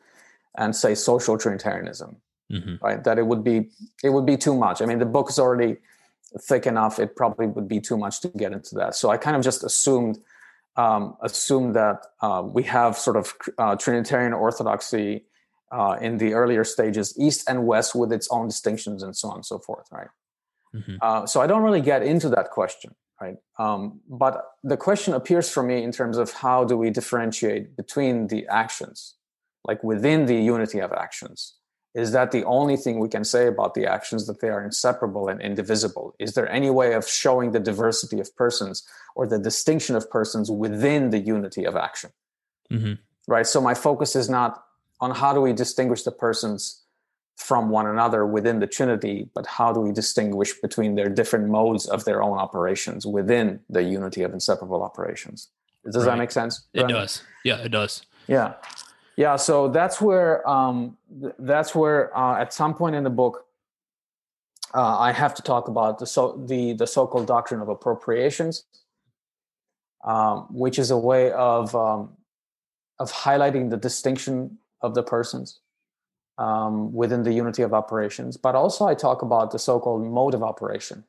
and 0.58 0.76
say 0.76 0.96
social 0.96 1.38
Trinitarianism, 1.38 2.18
mm-hmm. 2.52 2.76
right? 2.84 3.04
That 3.04 3.18
it 3.18 3.26
would 3.26 3.44
be 3.44 3.72
it 4.04 4.10
would 4.10 4.26
be 4.26 4.38
too 4.38 4.56
much. 4.56 4.82
I 4.82 4.86
mean, 4.86 5.00
the 5.00 5.06
book 5.06 5.30
is 5.30 5.40
already 5.40 5.78
thick 6.40 6.68
enough; 6.68 7.00
it 7.00 7.16
probably 7.16 7.48
would 7.48 7.68
be 7.68 7.80
too 7.80 7.98
much 7.98 8.22
to 8.22 8.28
get 8.30 8.52
into 8.52 8.76
that. 8.76 8.96
So 8.96 9.10
I 9.10 9.18
kind 9.18 9.36
of 9.36 9.44
just 9.44 9.64
assumed 9.64 10.20
um, 10.76 11.18
assumed 11.22 11.76
that 11.76 12.06
uh, 12.22 12.44
we 12.46 12.64
have 12.64 12.98
sort 12.98 13.18
of 13.18 13.34
uh, 13.58 13.76
Trinitarian 13.76 14.34
orthodoxy 14.34 15.26
uh, 15.72 15.98
in 16.00 16.18
the 16.18 16.34
earlier 16.34 16.64
stages, 16.64 17.18
East 17.18 17.50
and 17.50 17.66
West, 17.66 17.96
with 17.96 18.14
its 18.14 18.28
own 18.30 18.48
distinctions 18.48 19.02
and 19.02 19.16
so 19.16 19.30
on 19.30 19.36
and 19.38 19.46
so 19.46 19.58
forth, 19.58 19.88
right? 19.92 20.10
Mm-hmm. 20.76 20.96
Uh, 21.02 21.26
so 21.26 21.42
I 21.42 21.48
don't 21.48 21.64
really 21.64 21.82
get 21.82 22.04
into 22.04 22.30
that 22.30 22.52
question 22.52 22.96
right? 23.22 23.38
Um, 23.60 24.02
but 24.10 24.44
the 24.64 24.78
question 24.78 25.14
appears 25.14 25.50
for 25.50 25.62
me 25.62 25.84
in 25.84 25.92
terms 25.92 26.18
of 26.18 26.34
how 26.34 26.64
do 26.64 26.76
we 26.76 26.90
differentiate 26.90 27.78
between 27.78 28.28
the 28.28 28.48
actions, 28.48 29.16
like 29.64 29.84
within 29.84 30.26
the 30.26 30.36
unity 30.36 30.80
of 30.80 30.92
actions, 30.92 31.54
is 31.94 32.14
that 32.14 32.32
the 32.32 32.44
only 32.46 32.78
thing 32.78 33.00
we 33.00 33.10
can 33.10 33.24
say 33.24 33.48
about 33.48 33.74
the 33.74 33.86
actions 33.86 34.26
that 34.26 34.40
they 34.42 34.50
are 34.50 34.64
inseparable 34.64 35.28
and 35.28 35.42
indivisible? 35.42 36.16
Is 36.20 36.34
there 36.34 36.50
any 36.50 36.70
way 36.70 36.94
of 36.94 37.08
showing 37.08 37.52
the 37.52 37.60
diversity 37.60 38.20
of 38.20 38.36
persons 38.36 38.84
or 39.16 39.28
the 39.28 39.38
distinction 39.38 39.96
of 39.96 40.10
persons 40.10 40.50
within 40.50 41.10
the 41.12 41.20
unity 41.20 41.66
of 41.66 41.76
action? 41.76 42.12
Mm-hmm. 42.72 42.94
Right. 43.28 43.46
So 43.46 43.62
my 43.62 43.74
focus 43.74 44.16
is 44.16 44.30
not 44.30 44.64
on 45.00 45.12
how 45.12 45.34
do 45.34 45.42
we 45.42 45.54
distinguish 45.54 46.04
the 46.04 46.12
persons 46.12 46.81
from 47.42 47.70
one 47.70 47.88
another 47.88 48.26
within 48.26 48.60
the 48.60 48.68
Trinity, 48.68 49.30
but 49.34 49.46
how 49.48 49.74
do 49.74 49.80
we 49.80 49.92
distinguish 49.92 50.54
between 50.62 50.96
their 50.96 51.10
different 51.10 51.50
modes 51.50 51.88
of 51.88 52.06
their 52.06 52.22
own 52.22 52.38
operations 52.38 53.06
within 53.06 53.60
the 53.70 53.84
unity 53.84 54.22
of 54.24 54.34
inseparable 54.34 54.84
operations? 54.84 55.50
Does 55.84 55.98
right. 55.98 56.06
that 56.06 56.18
make 56.18 56.32
sense? 56.32 56.68
It 56.74 56.88
does. 56.88 57.24
Yeah, 57.44 57.58
it 57.58 57.70
does. 57.70 58.06
Yeah 58.28 58.54
yeah 59.18 59.36
so 59.36 59.68
that's 59.68 60.00
where 60.02 60.48
um, 60.50 60.98
that's 61.40 61.76
where 61.76 62.16
uh, 62.18 62.40
at 62.42 62.54
some 62.54 62.74
point 62.74 62.96
in 62.96 63.04
the 63.04 63.10
book 63.10 63.46
uh, 64.74 64.98
i 64.98 65.12
have 65.12 65.34
to 65.34 65.42
talk 65.42 65.68
about 65.68 66.00
the 66.00 66.06
so 66.06 66.44
the 66.48 66.74
the 66.74 66.88
so-called 66.88 67.28
doctrine 67.28 67.62
of 67.62 67.70
appropriations 67.70 68.66
um, 70.04 70.48
which 70.50 70.80
is 70.80 70.90
a 70.92 70.98
way 70.98 71.32
of 71.32 71.76
um, 71.76 72.18
of 73.00 73.12
highlighting 73.12 73.70
the 73.70 73.78
distinction 73.78 74.58
of 74.82 74.96
the 74.96 75.04
persons 75.04 75.60
um, 76.38 76.94
within 76.94 77.24
the 77.24 77.34
unity 77.34 77.62
of 77.62 77.74
operations 77.74 78.38
but 78.38 78.56
also 78.56 78.86
i 78.86 78.94
talk 78.94 79.22
about 79.22 79.52
the 79.52 79.60
so-called 79.60 80.04
mode 80.04 80.34
of 80.34 80.44
operation. 80.44 81.04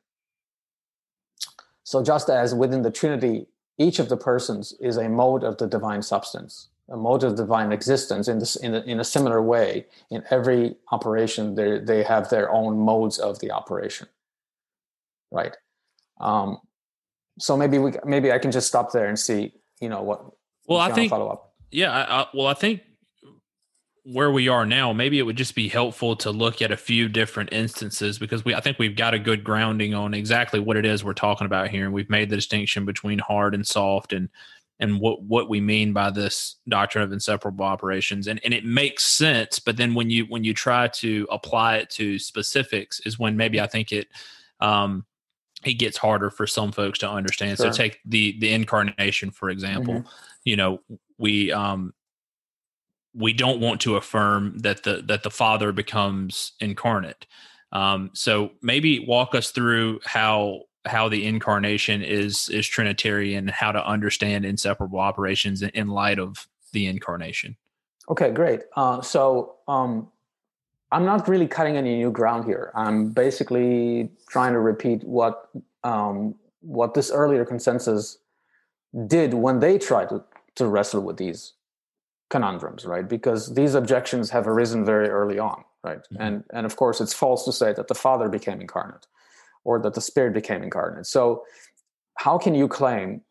So 1.85 2.01
just 2.01 2.29
as 2.29 2.55
within 2.55 2.81
the 2.81 2.91
trinity 2.91 3.47
each 3.77 3.99
of 3.99 4.07
the 4.07 4.17
persons 4.17 4.73
is 4.79 4.97
a 4.97 5.09
mode 5.09 5.43
of 5.43 5.57
the 5.57 5.67
divine 5.67 6.01
substance 6.01 6.69
a 6.89 6.97
mode 6.97 7.23
of 7.23 7.35
divine 7.35 7.71
existence 7.71 8.27
in 8.27 8.39
this 8.39 8.55
in 8.55 8.75
a, 8.75 8.81
in 8.81 8.99
a 8.99 9.03
similar 9.03 9.41
way 9.41 9.85
in 10.09 10.23
every 10.29 10.75
operation 10.91 11.55
they 11.55 11.79
they 11.79 12.03
have 12.03 12.29
their 12.29 12.51
own 12.51 12.77
modes 12.77 13.17
of 13.19 13.39
the 13.39 13.51
operation. 13.51 14.07
Right? 15.31 15.55
Um 16.19 16.59
so 17.39 17.57
maybe 17.57 17.77
we 17.79 17.93
maybe 18.05 18.31
i 18.31 18.37
can 18.37 18.51
just 18.51 18.67
stop 18.67 18.91
there 18.91 19.07
and 19.07 19.17
see 19.17 19.51
you 19.79 19.89
know 19.89 20.01
what 20.01 20.25
well 20.67 20.79
i 20.79 20.91
think 20.91 21.09
follow 21.09 21.29
up 21.29 21.53
yeah 21.71 21.91
I, 21.91 22.21
I, 22.21 22.27
well 22.33 22.47
i 22.47 22.53
think 22.53 22.81
where 24.05 24.31
we 24.31 24.49
are 24.49 24.65
now 24.65 24.91
maybe 24.91 25.17
it 25.17 25.23
would 25.23 25.37
just 25.37 25.55
be 25.55 25.69
helpful 25.69 26.15
to 26.15 26.29
look 26.29 26.61
at 26.61 26.71
a 26.71 26.77
few 26.77 27.07
different 27.07 27.51
instances 27.53 28.19
because 28.19 28.43
we 28.43 28.53
i 28.53 28.59
think 28.59 28.77
we've 28.77 28.97
got 28.97 29.13
a 29.13 29.19
good 29.19 29.43
grounding 29.43 29.93
on 29.93 30.13
exactly 30.13 30.59
what 30.59 30.75
it 30.75 30.85
is 30.85 31.03
we're 31.03 31.13
talking 31.13 31.45
about 31.45 31.69
here 31.69 31.85
and 31.85 31.93
we've 31.93 32.09
made 32.09 32.29
the 32.29 32.35
distinction 32.35 32.83
between 32.83 33.17
hard 33.17 33.55
and 33.55 33.65
soft 33.65 34.11
and 34.11 34.27
and 34.79 34.99
what 34.99 35.21
what 35.21 35.47
we 35.47 35.61
mean 35.61 35.93
by 35.93 36.09
this 36.09 36.57
doctrine 36.67 37.03
of 37.03 37.13
inseparable 37.13 37.63
operations 37.63 38.27
and 38.27 38.41
and 38.43 38.53
it 38.53 38.65
makes 38.65 39.05
sense 39.05 39.57
but 39.57 39.77
then 39.77 39.93
when 39.93 40.09
you 40.09 40.25
when 40.25 40.43
you 40.43 40.53
try 40.53 40.87
to 40.89 41.25
apply 41.31 41.77
it 41.77 41.89
to 41.89 42.19
specifics 42.19 42.99
is 43.01 43.17
when 43.17 43.37
maybe 43.37 43.61
i 43.61 43.67
think 43.67 43.93
it 43.93 44.07
um 44.59 45.05
it 45.63 45.75
gets 45.75 45.95
harder 45.95 46.29
for 46.29 46.45
some 46.45 46.73
folks 46.73 46.99
to 46.99 47.09
understand 47.09 47.57
sure. 47.57 47.71
so 47.71 47.77
take 47.77 48.01
the 48.05 48.37
the 48.39 48.51
incarnation 48.51 49.31
for 49.31 49.49
example 49.49 49.93
mm-hmm. 49.93 50.07
you 50.43 50.57
know 50.57 50.81
we 51.17 51.53
um 51.53 51.93
we 53.13 53.33
don't 53.33 53.59
want 53.59 53.81
to 53.81 53.95
affirm 53.95 54.57
that 54.59 54.83
the 54.83 55.03
that 55.07 55.23
the 55.23 55.31
father 55.31 55.71
becomes 55.71 56.53
incarnate. 56.59 57.25
Um 57.71 58.11
so 58.13 58.51
maybe 58.61 58.99
walk 58.99 59.35
us 59.35 59.51
through 59.51 59.99
how 60.05 60.61
how 60.85 61.07
the 61.09 61.25
incarnation 61.25 62.01
is 62.01 62.49
is 62.49 62.67
trinitarian 62.67 63.47
how 63.47 63.71
to 63.71 63.85
understand 63.85 64.45
inseparable 64.45 64.99
operations 64.99 65.61
in 65.61 65.87
light 65.87 66.19
of 66.19 66.47
the 66.71 66.87
incarnation. 66.87 67.55
Okay 68.09 68.31
great. 68.31 68.61
Uh, 68.75 69.01
so 69.01 69.55
um, 69.67 70.09
i'm 70.91 71.05
not 71.05 71.27
really 71.27 71.47
cutting 71.47 71.77
any 71.77 71.97
new 71.97 72.11
ground 72.11 72.45
here. 72.45 72.71
I'm 72.75 73.09
basically 73.09 74.09
trying 74.29 74.53
to 74.53 74.59
repeat 74.59 75.03
what 75.03 75.49
um, 75.83 76.35
what 76.61 76.93
this 76.93 77.11
earlier 77.11 77.45
consensus 77.45 78.17
did 79.07 79.33
when 79.33 79.59
they 79.59 79.77
tried 79.77 80.09
to, 80.09 80.23
to 80.55 80.67
wrestle 80.67 81.01
with 81.01 81.17
these 81.17 81.53
conundrums 82.33 82.83
right 82.93 83.07
because 83.17 83.41
these 83.59 83.73
objections 83.81 84.25
have 84.35 84.45
arisen 84.51 84.81
very 84.93 85.09
early 85.19 85.39
on 85.51 85.59
right 85.83 86.03
mm-hmm. 86.03 86.21
and 86.25 86.35
and 86.55 86.65
of 86.69 86.73
course 86.81 86.97
it's 87.03 87.15
false 87.23 87.41
to 87.45 87.53
say 87.61 87.69
that 87.77 87.87
the 87.91 87.99
father 88.05 88.27
became 88.37 88.59
incarnate 88.65 89.05
or 89.63 89.79
that 89.79 89.93
the 89.93 90.01
spirit 90.01 90.33
became 90.33 90.63
incarnate. 90.63 91.05
So 91.05 91.43
how 92.17 92.37
can 92.37 92.55
you 92.55 92.67
claim 92.67 93.21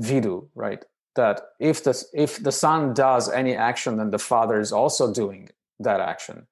vidu, 0.00 0.48
right? 0.54 0.84
That 1.14 1.40
if 1.60 1.84
the 1.84 2.02
if 2.14 2.42
the 2.42 2.52
son 2.52 2.94
does 2.94 3.30
any 3.30 3.54
action, 3.54 3.96
then 3.98 4.10
the 4.10 4.18
father 4.18 4.58
is 4.60 4.72
also 4.72 5.12
doing 5.12 5.50
that 5.78 6.00
action. 6.00 6.46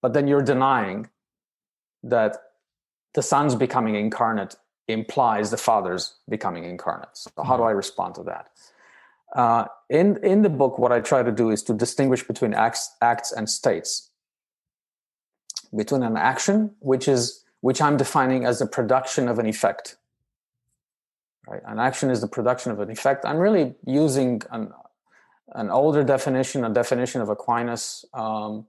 But 0.00 0.14
then 0.14 0.26
you're 0.26 0.42
denying 0.42 1.08
that 2.02 2.36
the 3.14 3.22
son's 3.22 3.54
becoming 3.54 3.94
incarnate 3.94 4.56
implies 4.88 5.50
the 5.50 5.56
father's 5.56 6.14
becoming 6.28 6.64
incarnate. 6.64 7.14
So 7.14 7.30
how 7.38 7.56
do 7.56 7.62
mm-hmm. 7.62 7.68
I 7.68 7.72
respond 7.72 8.14
to 8.14 8.22
that? 8.24 8.48
Uh, 9.34 9.66
in 9.90 10.22
in 10.24 10.42
the 10.42 10.48
book, 10.48 10.78
what 10.78 10.92
I 10.92 11.00
try 11.00 11.22
to 11.22 11.32
do 11.32 11.50
is 11.50 11.62
to 11.64 11.74
distinguish 11.74 12.26
between 12.26 12.54
acts, 12.54 12.94
acts 13.02 13.32
and 13.32 13.48
states. 13.48 14.10
Between 15.76 16.02
an 16.02 16.16
action, 16.16 16.74
which 16.78 17.08
is 17.08 17.44
which 17.60 17.82
I'm 17.82 17.96
defining 17.96 18.44
as 18.44 18.58
the 18.58 18.66
production 18.66 19.28
of 19.28 19.38
an 19.38 19.46
effect. 19.46 19.96
Right? 21.48 21.62
An 21.66 21.78
action 21.78 22.10
is 22.10 22.20
the 22.20 22.28
production 22.28 22.72
of 22.72 22.80
an 22.80 22.90
effect. 22.90 23.24
I'm 23.24 23.38
really 23.38 23.74
using 23.86 24.42
an, 24.50 24.72
an 25.54 25.70
older 25.70 26.02
definition, 26.02 26.64
a 26.64 26.70
definition 26.70 27.20
of 27.20 27.28
Aquinas, 27.28 28.04
um, 28.14 28.66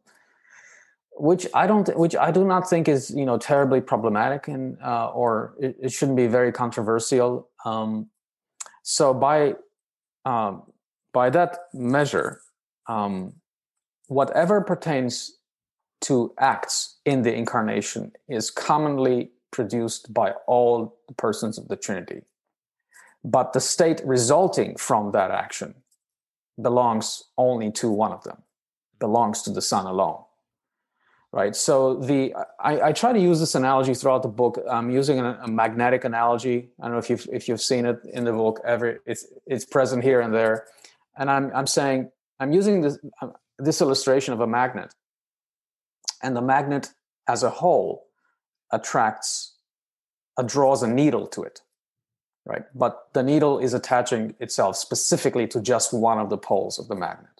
which 1.13 1.47
I 1.53 1.65
don't, 1.65 1.87
which 1.97 2.15
I 2.15 2.29
do 2.31 2.45
not 2.45 2.69
think 2.69 2.87
is 2.87 3.09
you 3.11 3.25
know 3.25 3.37
terribly 3.37 3.81
problematic 3.81 4.47
and 4.47 4.77
uh, 4.83 5.09
or 5.09 5.55
it, 5.59 5.75
it, 5.81 5.91
shouldn't 5.91 6.17
be 6.17 6.27
very 6.27 6.51
controversial. 6.51 7.49
Um, 7.65 8.09
so 8.83 9.13
by 9.13 9.55
um, 10.27 10.63
by 11.13 11.29
that 11.29 11.57
measure, 11.73 12.41
um, 12.87 13.33
whatever 14.07 14.59
pertains 14.59 15.37
to 16.01 16.33
acts 16.37 16.97
in 17.05 17.21
the 17.21 17.33
incarnation 17.33 18.11
is 18.27 18.51
commonly 18.51 19.31
produced 19.51 20.13
by 20.13 20.31
all 20.45 20.99
the 21.07 21.13
persons 21.13 21.57
of 21.57 21.69
the 21.69 21.77
Trinity. 21.77 22.23
But 23.23 23.53
the 23.53 23.61
state 23.61 24.01
resulting 24.05 24.75
from 24.75 25.11
that 25.13 25.31
action 25.31 25.75
belongs 26.61 27.23
only 27.37 27.71
to 27.71 27.89
one 27.89 28.11
of 28.11 28.23
them, 28.25 28.43
belongs 28.99 29.41
to 29.43 29.51
the 29.51 29.61
Son 29.61 29.85
alone. 29.85 30.21
Right. 31.33 31.55
So 31.55 31.95
the 31.95 32.33
I, 32.59 32.81
I 32.81 32.91
try 32.93 33.11
to 33.11 33.19
use 33.19 33.39
this 33.39 33.53
analogy 33.53 33.93
throughout 33.93 34.23
the 34.23 34.29
book. 34.29 34.59
I'm 34.69 34.89
using 34.89 35.19
a, 35.19 35.37
a, 35.43 35.47
magnetic 35.47 36.05
analogy. 36.05 36.69
I 36.81 36.85
don't 36.85 36.93
know 36.93 36.99
if 36.99 37.09
you've 37.09 37.27
if 37.31 37.47
you've 37.47 37.61
seen 37.61 37.85
it 37.85 37.99
in 38.13 38.23
the 38.23 38.31
book 38.31 38.61
ever. 38.65 39.01
It's 39.05 39.27
it's 39.45 39.65
present 39.65 40.03
here 40.03 40.21
and 40.21 40.33
there, 40.33 40.67
and 41.17 41.29
I'm 41.29 41.51
I'm 41.53 41.67
saying 41.67 42.09
I'm 42.39 42.53
using 42.53 42.81
this 42.81 42.97
this 43.59 43.81
illustration 43.81 44.33
of 44.33 44.39
a 44.39 44.47
magnet 44.47 44.93
and 46.21 46.35
the 46.35 46.41
magnet 46.41 46.93
as 47.27 47.43
a 47.43 47.49
whole 47.49 48.07
attracts 48.71 49.55
uh, 50.37 50.43
draws 50.43 50.83
a 50.83 50.87
needle 50.87 51.27
to 51.27 51.43
it 51.43 51.61
right 52.45 52.65
but 52.75 53.07
the 53.13 53.23
needle 53.23 53.59
is 53.59 53.73
attaching 53.73 54.35
itself 54.39 54.75
specifically 54.75 55.47
to 55.47 55.61
just 55.61 55.93
one 55.93 56.19
of 56.19 56.29
the 56.29 56.37
poles 56.37 56.77
of 56.77 56.87
the 56.87 56.95
magnet 56.95 57.36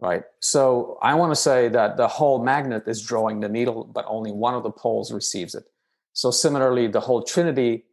right 0.00 0.24
so 0.40 0.98
i 1.02 1.14
want 1.14 1.30
to 1.30 1.36
say 1.36 1.68
that 1.68 1.96
the 1.96 2.08
whole 2.08 2.42
magnet 2.42 2.84
is 2.86 3.02
drawing 3.02 3.40
the 3.40 3.48
needle 3.48 3.84
but 3.84 4.04
only 4.08 4.30
one 4.30 4.54
of 4.54 4.62
the 4.62 4.70
poles 4.70 5.12
receives 5.12 5.54
it 5.54 5.64
so 6.12 6.30
similarly 6.30 6.86
the 6.86 7.00
whole 7.00 7.22
trinity 7.22 7.84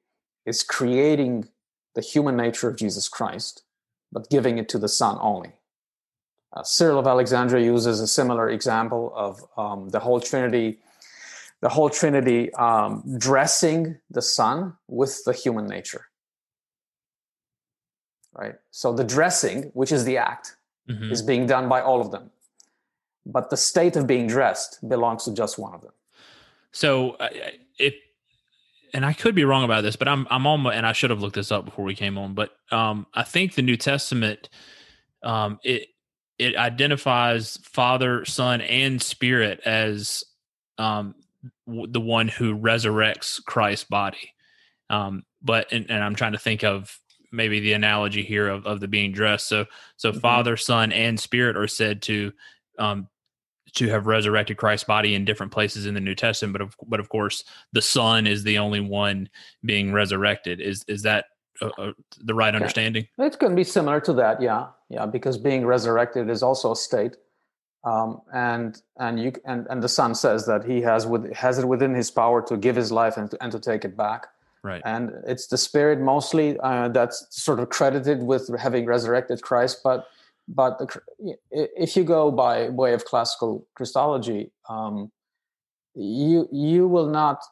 is 0.46 0.64
creating 0.64 1.48
the 1.96 2.02
human 2.02 2.36
nature 2.36 2.70
of 2.70 2.78
jesus 2.78 3.08
christ 3.10 3.64
but 4.12 4.30
giving 4.30 4.58
it 4.58 4.70
to 4.70 4.78
the 4.78 4.90
son 4.90 5.18
only 5.22 5.54
uh, 6.56 6.64
Cyril 6.64 7.00
of 7.00 7.08
Alexandria 7.08 7.66
uses 7.66 8.00
a 8.00 8.08
similar 8.08 8.50
example 8.50 9.12
of 9.16 9.44
um, 9.58 9.90
the 9.90 10.00
whole 10.00 10.22
Trinity, 10.22 10.80
the 11.62 11.70
whole 11.70 11.90
Trinity 11.90 12.54
um, 12.54 13.04
dressing 13.18 13.98
the 14.10 14.22
Son 14.22 14.74
with 14.88 15.24
the 15.26 15.34
human 15.34 15.68
nature. 15.68 16.06
Right. 18.34 18.56
So 18.72 18.94
the 18.94 19.04
dressing, 19.04 19.72
which 19.74 19.92
is 19.92 20.06
the 20.06 20.18
act, 20.18 20.58
mm-hmm. 20.90 21.12
is 21.12 21.22
being 21.22 21.46
done 21.46 21.70
by 21.70 21.82
all 21.82 22.02
of 22.02 22.12
them, 22.12 22.32
but 23.26 23.50
the 23.50 23.58
state 23.58 23.96
of 23.96 24.08
being 24.08 24.28
dressed 24.28 24.88
belongs 24.88 25.26
to 25.26 25.34
just 25.34 25.58
one 25.58 25.74
of 25.74 25.82
them. 25.82 25.94
So 26.72 27.12
uh, 27.12 27.30
if 27.80 27.94
and 28.94 29.06
I 29.06 29.14
could 29.14 29.36
be 29.36 29.44
wrong 29.44 29.64
about 29.64 29.82
this, 29.82 29.96
but 29.96 30.08
I'm 30.08 30.28
I'm 30.30 30.46
almost 30.48 30.76
and 30.76 30.86
I 30.86 30.94
should 30.94 31.10
have 31.10 31.22
looked 31.22 31.36
this 31.36 31.52
up 31.52 31.66
before 31.66 31.86
we 31.86 31.96
came 31.96 32.18
on, 32.18 32.34
but 32.34 32.52
um, 32.72 33.08
I 33.14 33.24
think 33.24 33.56
the 33.56 33.62
New 33.62 33.78
Testament 33.78 34.50
um, 35.24 35.60
it 35.64 35.90
it 36.38 36.56
identifies 36.56 37.58
Father, 37.64 38.26
Son, 38.26 38.62
and 38.62 39.02
Spirit 39.02 39.62
as 39.66 40.24
um, 40.78 41.16
w- 41.66 41.88
the 41.88 42.02
one 42.02 42.28
who 42.28 42.58
resurrects 42.58 43.44
Christ's 43.44 43.86
body. 43.86 44.34
Um, 44.90 45.24
but 45.42 45.72
and, 45.72 45.90
and, 45.90 46.04
I'm 46.04 46.16
trying 46.16 46.34
to 46.34 46.38
think 46.38 46.64
of 46.64 47.00
maybe 47.36 47.60
the 47.60 47.74
analogy 47.74 48.24
here 48.24 48.48
of, 48.48 48.66
of 48.66 48.80
the 48.80 48.88
being 48.88 49.12
dressed. 49.12 49.48
So 49.48 49.66
so 49.98 50.12
mm-hmm. 50.12 50.20
Father, 50.20 50.58
Son, 50.58 50.92
and 50.92 51.20
Spirit 51.20 51.58
are 51.58 51.68
said 51.68 52.02
to 52.04 52.32
um, 52.80 53.08
to 53.76 53.90
have 53.90 54.08
resurrected 54.08 54.58
Christ's 54.58 54.86
body 54.86 55.16
in 55.16 55.26
different 55.26 55.52
places 55.52 55.86
in 55.86 55.94
the 55.94 56.00
New 56.00 56.16
Testament, 56.16 56.54
but 56.54 56.62
of 56.62 56.76
but 56.88 57.00
of 57.00 57.10
course 57.10 57.44
the 57.74 57.82
Son 57.82 58.26
is 58.26 58.44
the 58.44 58.58
only 58.58 58.80
one 58.80 59.30
being 59.64 59.92
resurrected. 59.92 60.62
Is 60.62 60.84
is 60.88 61.04
that 61.04 61.26
the 61.60 62.34
right 62.34 62.56
understanding? 62.56 63.08
It's 63.18 63.36
going 63.36 63.52
to 63.52 63.56
be 63.56 63.64
similar 63.64 64.00
to 64.02 64.14
that, 64.14 64.42
yeah, 64.42 64.68
yeah, 64.90 65.06
because 65.06 65.38
being 65.38 65.66
resurrected 65.66 66.30
is 66.30 66.44
also 66.44 66.72
a 66.72 66.76
state, 66.76 67.16
um, 67.84 68.22
and 68.34 68.82
and 68.98 69.20
you 69.20 69.34
and 69.46 69.68
and 69.70 69.82
the 69.82 69.90
Son 69.90 70.16
says 70.16 70.46
that 70.48 70.66
he 70.66 70.82
has 70.82 71.06
with 71.06 71.34
has 71.34 71.60
it 71.60 71.66
within 71.66 71.94
his 71.94 72.12
power 72.12 72.42
to 72.44 72.58
give 72.58 72.76
his 72.76 72.92
life 72.92 73.18
and 73.18 73.32
to, 73.32 73.44
and 73.44 73.52
to 73.52 73.60
take 73.60 73.86
it 73.86 73.96
back. 73.96 74.28
Right. 74.66 74.82
And 74.84 75.12
it's 75.28 75.46
the 75.46 75.60
Spirit 75.60 76.00
mostly 76.00 76.58
uh, 76.60 76.88
that's 76.88 77.28
sort 77.30 77.60
of 77.60 77.70
credited 77.70 78.24
with 78.24 78.50
having 78.60 78.88
resurrected 78.88 79.44
Christ, 79.44 79.82
but 79.84 80.08
but 80.48 80.80
the, 80.80 81.38
if 81.52 81.96
you 81.96 82.04
go 82.04 82.32
by 82.32 82.70
way 82.70 82.94
of 82.94 83.06
classical 83.06 83.68
Christology, 83.76 84.52
um, 84.68 85.12
you 85.94 86.50
you 86.52 86.88
will 86.88 87.08
not 87.08 87.44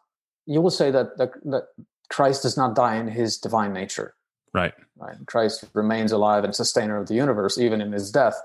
you 0.48 0.60
will 0.60 0.72
say 0.72 0.90
that, 0.90 1.20
that 1.20 1.34
that 1.46 1.66
Christ 2.10 2.42
does 2.42 2.58
not 2.58 2.74
die 2.74 2.96
in 2.96 3.08
his 3.08 3.38
divine 3.38 3.74
nature. 3.74 4.16
Right. 4.52 4.74
Right. 4.98 5.16
Christ 5.28 5.66
remains 5.74 6.12
alive 6.12 6.44
and 6.44 6.56
sustainer 6.56 6.98
of 6.98 7.08
the 7.08 7.14
universe 7.14 7.60
even 7.60 7.80
in 7.80 7.92
his 7.92 8.10
death. 8.10 8.42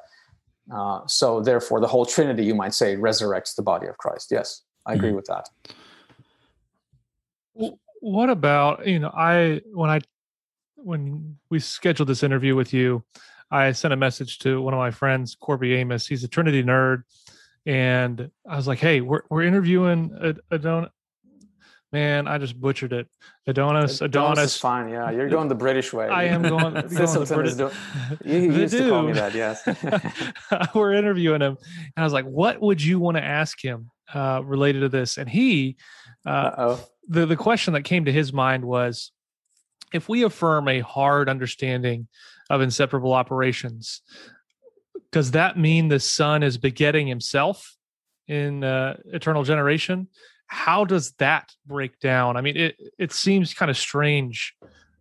Uh, 0.71 1.07
so 1.07 1.41
therefore, 1.41 1.81
the 1.81 1.89
whole 1.89 2.05
Trinity, 2.05 2.45
you 2.45 2.55
might 2.55 2.75
say, 2.75 2.97
resurrects 2.97 3.55
the 3.57 3.63
body 3.63 3.87
of 3.87 3.97
Christ. 3.97 4.29
Yes, 4.31 4.61
I 4.85 4.93
agree 4.93 5.09
mm-hmm. 5.09 5.17
with 5.17 5.27
that. 5.29 5.49
What 8.01 8.31
about 8.31 8.87
you 8.87 8.99
know 8.99 9.11
I 9.15 9.61
when 9.73 9.91
I 9.91 10.01
when 10.77 11.37
we 11.51 11.59
scheduled 11.59 12.09
this 12.09 12.23
interview 12.23 12.55
with 12.55 12.73
you, 12.73 13.05
I 13.51 13.73
sent 13.73 13.95
a 13.95 13.97
message 13.97 14.39
to 14.41 14.61
one 14.61 14.75
of 14.75 14.79
my 14.79 14.91
friends, 14.91 15.35
Corby 15.35 15.75
Amos. 15.75 16.07
He's 16.07 16.25
a 16.25 16.29
Trinity 16.29 16.63
nerd, 16.63 17.03
and 17.67 18.31
I 18.49 18.57
was 18.57 18.67
like, 18.67 18.79
"Hey, 18.79 19.01
we're 19.01 19.23
we're 19.31 19.43
interviewing 19.43 20.35
Adon." 20.51 20.89
Man, 21.91 22.29
I 22.29 22.37
just 22.37 22.61
butchered 22.61 22.93
it. 22.93 23.09
Adonis, 23.47 24.03
Adonis. 24.03 24.03
Adonis 24.03 24.45
is 24.53 24.57
fine. 24.59 24.91
Yeah, 24.91 25.11
you're 25.11 25.31
going 25.31 25.49
the 25.49 25.55
British 25.55 25.91
way. 25.91 26.07
I 26.07 26.25
am 26.25 26.43
going. 26.43 26.61
going 26.75 26.89
Thiselton 26.89 27.47
is 27.47 27.57
doing. 27.57 27.73
You, 28.27 28.39
you 28.41 28.53
used 28.53 28.77
to 28.77 28.91
call 28.91 29.03
me 29.05 29.13
that. 29.15 29.35
Yes. 29.35 29.67
we're 30.75 30.93
interviewing 30.93 31.41
him, 31.41 31.57
and 31.57 31.93
I 31.97 32.05
was 32.05 32.13
like, 32.13 32.27
"What 32.27 32.61
would 32.61 32.83
you 32.83 33.01
want 33.01 33.17
to 33.17 33.25
ask 33.25 33.65
him 33.65 33.91
uh, 34.13 34.43
related 34.45 34.81
to 34.81 34.91
this?" 34.91 35.17
And 35.17 35.31
he, 35.31 35.79
the 37.09 37.27
the 37.27 37.37
question 37.37 37.75
that 37.75 37.83
came 37.83 38.05
to 38.05 38.13
his 38.13 38.33
mind 38.33 38.65
was, 38.65 39.13
if 39.93 40.09
we 40.09 40.25
affirm 40.25 40.69
a 40.69 40.81
hard 40.81 41.29
understanding 41.29 42.09
of 42.51 42.61
inseparable 42.61 43.13
operations. 43.13 44.03
Does 45.11 45.33
that 45.33 45.59
mean 45.59 45.89
the 45.89 46.01
Son 46.01 46.43
is 46.43 46.59
begetting 46.59 47.07
himself 47.07 47.77
in 48.27 48.65
uh, 48.65 48.97
eternal 49.07 49.43
generation? 49.43 50.09
How 50.47 50.85
does 50.85 51.13
that 51.13 51.51
break 51.67 51.99
down? 52.01 52.37
I 52.37 52.41
mean, 52.41 52.57
it 52.57 52.77
it 52.99 53.13
seems 53.13 53.55
kind 53.55 53.71
of 53.71 53.77
strange 53.77 54.55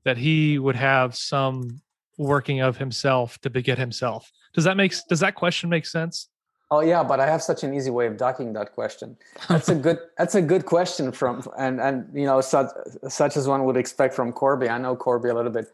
that 0.03 0.17
he 0.17 0.59
would 0.59 0.75
have 0.75 1.15
some 1.15 1.81
working 2.17 2.61
of 2.61 2.77
himself 2.77 3.37
to 3.39 3.49
beget 3.49 3.77
himself. 3.77 4.29
Does 4.53 4.65
that 4.65 4.77
make 4.77 4.93
does 5.09 5.21
that 5.21 5.35
question 5.35 5.69
make 5.69 5.85
sense? 5.85 6.29
Oh 6.69 6.81
yeah, 6.81 7.01
but 7.01 7.19
I 7.19 7.27
have 7.27 7.41
such 7.41 7.63
an 7.63 7.73
easy 7.73 7.89
way 7.89 8.07
of 8.07 8.17
ducking 8.17 8.53
that 8.53 8.73
question. 8.73 9.15
That's 9.47 9.69
a 9.69 9.75
good 9.85 9.99
that's 10.17 10.35
a 10.35 10.41
good 10.41 10.65
question 10.65 11.11
from 11.11 11.43
and 11.57 11.79
and 11.79 12.09
you 12.13 12.25
know 12.25 12.41
such 12.41 12.67
such 13.07 13.37
as 13.37 13.47
one 13.47 13.63
would 13.65 13.77
expect 13.77 14.13
from 14.13 14.33
Corby. 14.33 14.69
I 14.69 14.77
know 14.77 14.95
Corby 14.95 15.29
a 15.29 15.33
little 15.33 15.51
bit. 15.51 15.71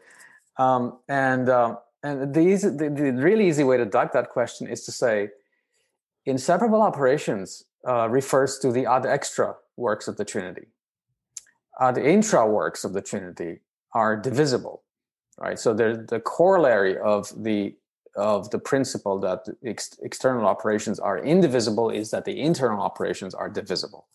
Um, 0.56 0.98
and 1.08 1.48
uh, 1.48 1.76
and 2.04 2.34
the, 2.34 2.40
easy, 2.40 2.68
the, 2.68 2.90
the, 2.90 3.12
really 3.12 3.48
easy 3.48 3.64
way 3.64 3.78
to 3.78 3.86
duck 3.86 4.12
that 4.12 4.28
question 4.28 4.68
is 4.68 4.84
to 4.84 4.92
say 4.92 5.30
inseparable 6.26 6.82
operations 6.82 7.64
uh, 7.88 8.08
refers 8.08 8.58
to 8.58 8.70
the 8.70 8.86
ad 8.86 9.06
extra 9.06 9.56
works 9.76 10.06
of 10.06 10.16
the 10.16 10.24
Trinity. 10.24 10.66
Ad 11.80 11.98
intra 11.98 12.46
works 12.46 12.84
of 12.84 12.92
the 12.92 13.02
Trinity 13.02 13.60
are 13.94 14.16
divisible, 14.16 14.82
right? 15.38 15.58
So 15.58 15.74
they're 15.74 15.96
the 15.96 16.20
corollary 16.20 16.96
of 16.98 17.32
the 17.42 17.74
of 18.16 18.50
the 18.50 18.58
principle 18.58 19.18
that 19.20 19.46
ex- 19.64 19.98
external 20.02 20.46
operations 20.46 20.98
are 20.98 21.18
indivisible 21.18 21.90
is 21.90 22.10
that 22.10 22.24
the 22.24 22.40
internal 22.40 22.80
operations 22.80 23.34
are 23.34 23.48
divisible. 23.48 24.06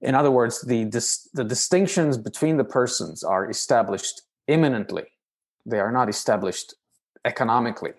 In 0.00 0.14
other 0.14 0.30
words, 0.30 0.62
the, 0.62 0.84
dis- 0.84 1.28
the 1.34 1.44
distinctions 1.44 2.16
between 2.16 2.56
the 2.56 2.64
persons 2.64 3.24
are 3.24 3.50
established 3.50 4.22
immanently, 4.46 5.04
they 5.66 5.80
are 5.80 5.92
not 5.92 6.08
established 6.08 6.74
economically 7.24 7.94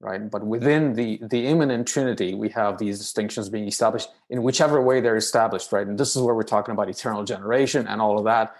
right? 0.00 0.30
But 0.30 0.46
within 0.46 0.94
the 0.94 1.20
the 1.28 1.46
immanent 1.46 1.86
trinity 1.88 2.34
we 2.34 2.48
have 2.50 2.78
these 2.78 2.98
distinctions 2.98 3.48
being 3.48 3.66
established 3.66 4.08
in 4.30 4.42
whichever 4.42 4.80
way 4.80 5.00
they're 5.00 5.16
established 5.16 5.72
right? 5.72 5.86
And 5.86 5.98
this 5.98 6.14
is 6.14 6.22
where 6.22 6.34
we're 6.34 6.42
talking 6.42 6.72
about 6.72 6.88
eternal 6.88 7.24
generation 7.24 7.86
and 7.86 8.00
all 8.00 8.18
of 8.18 8.24
that. 8.24 8.54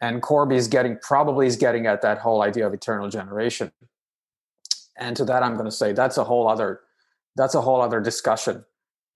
And 0.00 0.22
corby 0.22 0.56
is 0.56 0.68
getting 0.68 0.98
probably 1.02 1.46
is 1.46 1.56
getting 1.56 1.86
at 1.86 2.02
that 2.02 2.18
whole 2.18 2.42
idea 2.42 2.66
of 2.66 2.72
eternal 2.72 3.08
generation 3.08 3.72
and 5.00 5.16
to 5.16 5.24
that 5.24 5.42
i'm 5.42 5.54
going 5.54 5.64
to 5.64 5.70
say 5.70 5.92
that's 5.92 6.16
a 6.16 6.24
whole 6.24 6.48
other 6.48 6.80
that's 7.36 7.54
a 7.54 7.60
whole 7.60 7.80
other 7.80 8.00
discussion 8.00 8.64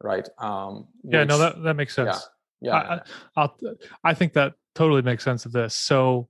right 0.03 0.29
um 0.39 0.89
yeah 1.05 1.21
which, 1.21 1.29
no 1.29 1.39
that 1.39 1.63
that 1.63 1.75
makes 1.75 1.95
sense 1.95 2.29
yeah, 2.61 2.73
yeah 2.73 3.01
I, 3.37 3.43
I'll, 3.43 3.57
I 4.03 4.15
think 4.15 4.33
that 4.33 4.55
totally 4.75 5.03
makes 5.03 5.23
sense 5.23 5.47
of 5.47 5.53
this 5.53 5.75
so 5.75 6.29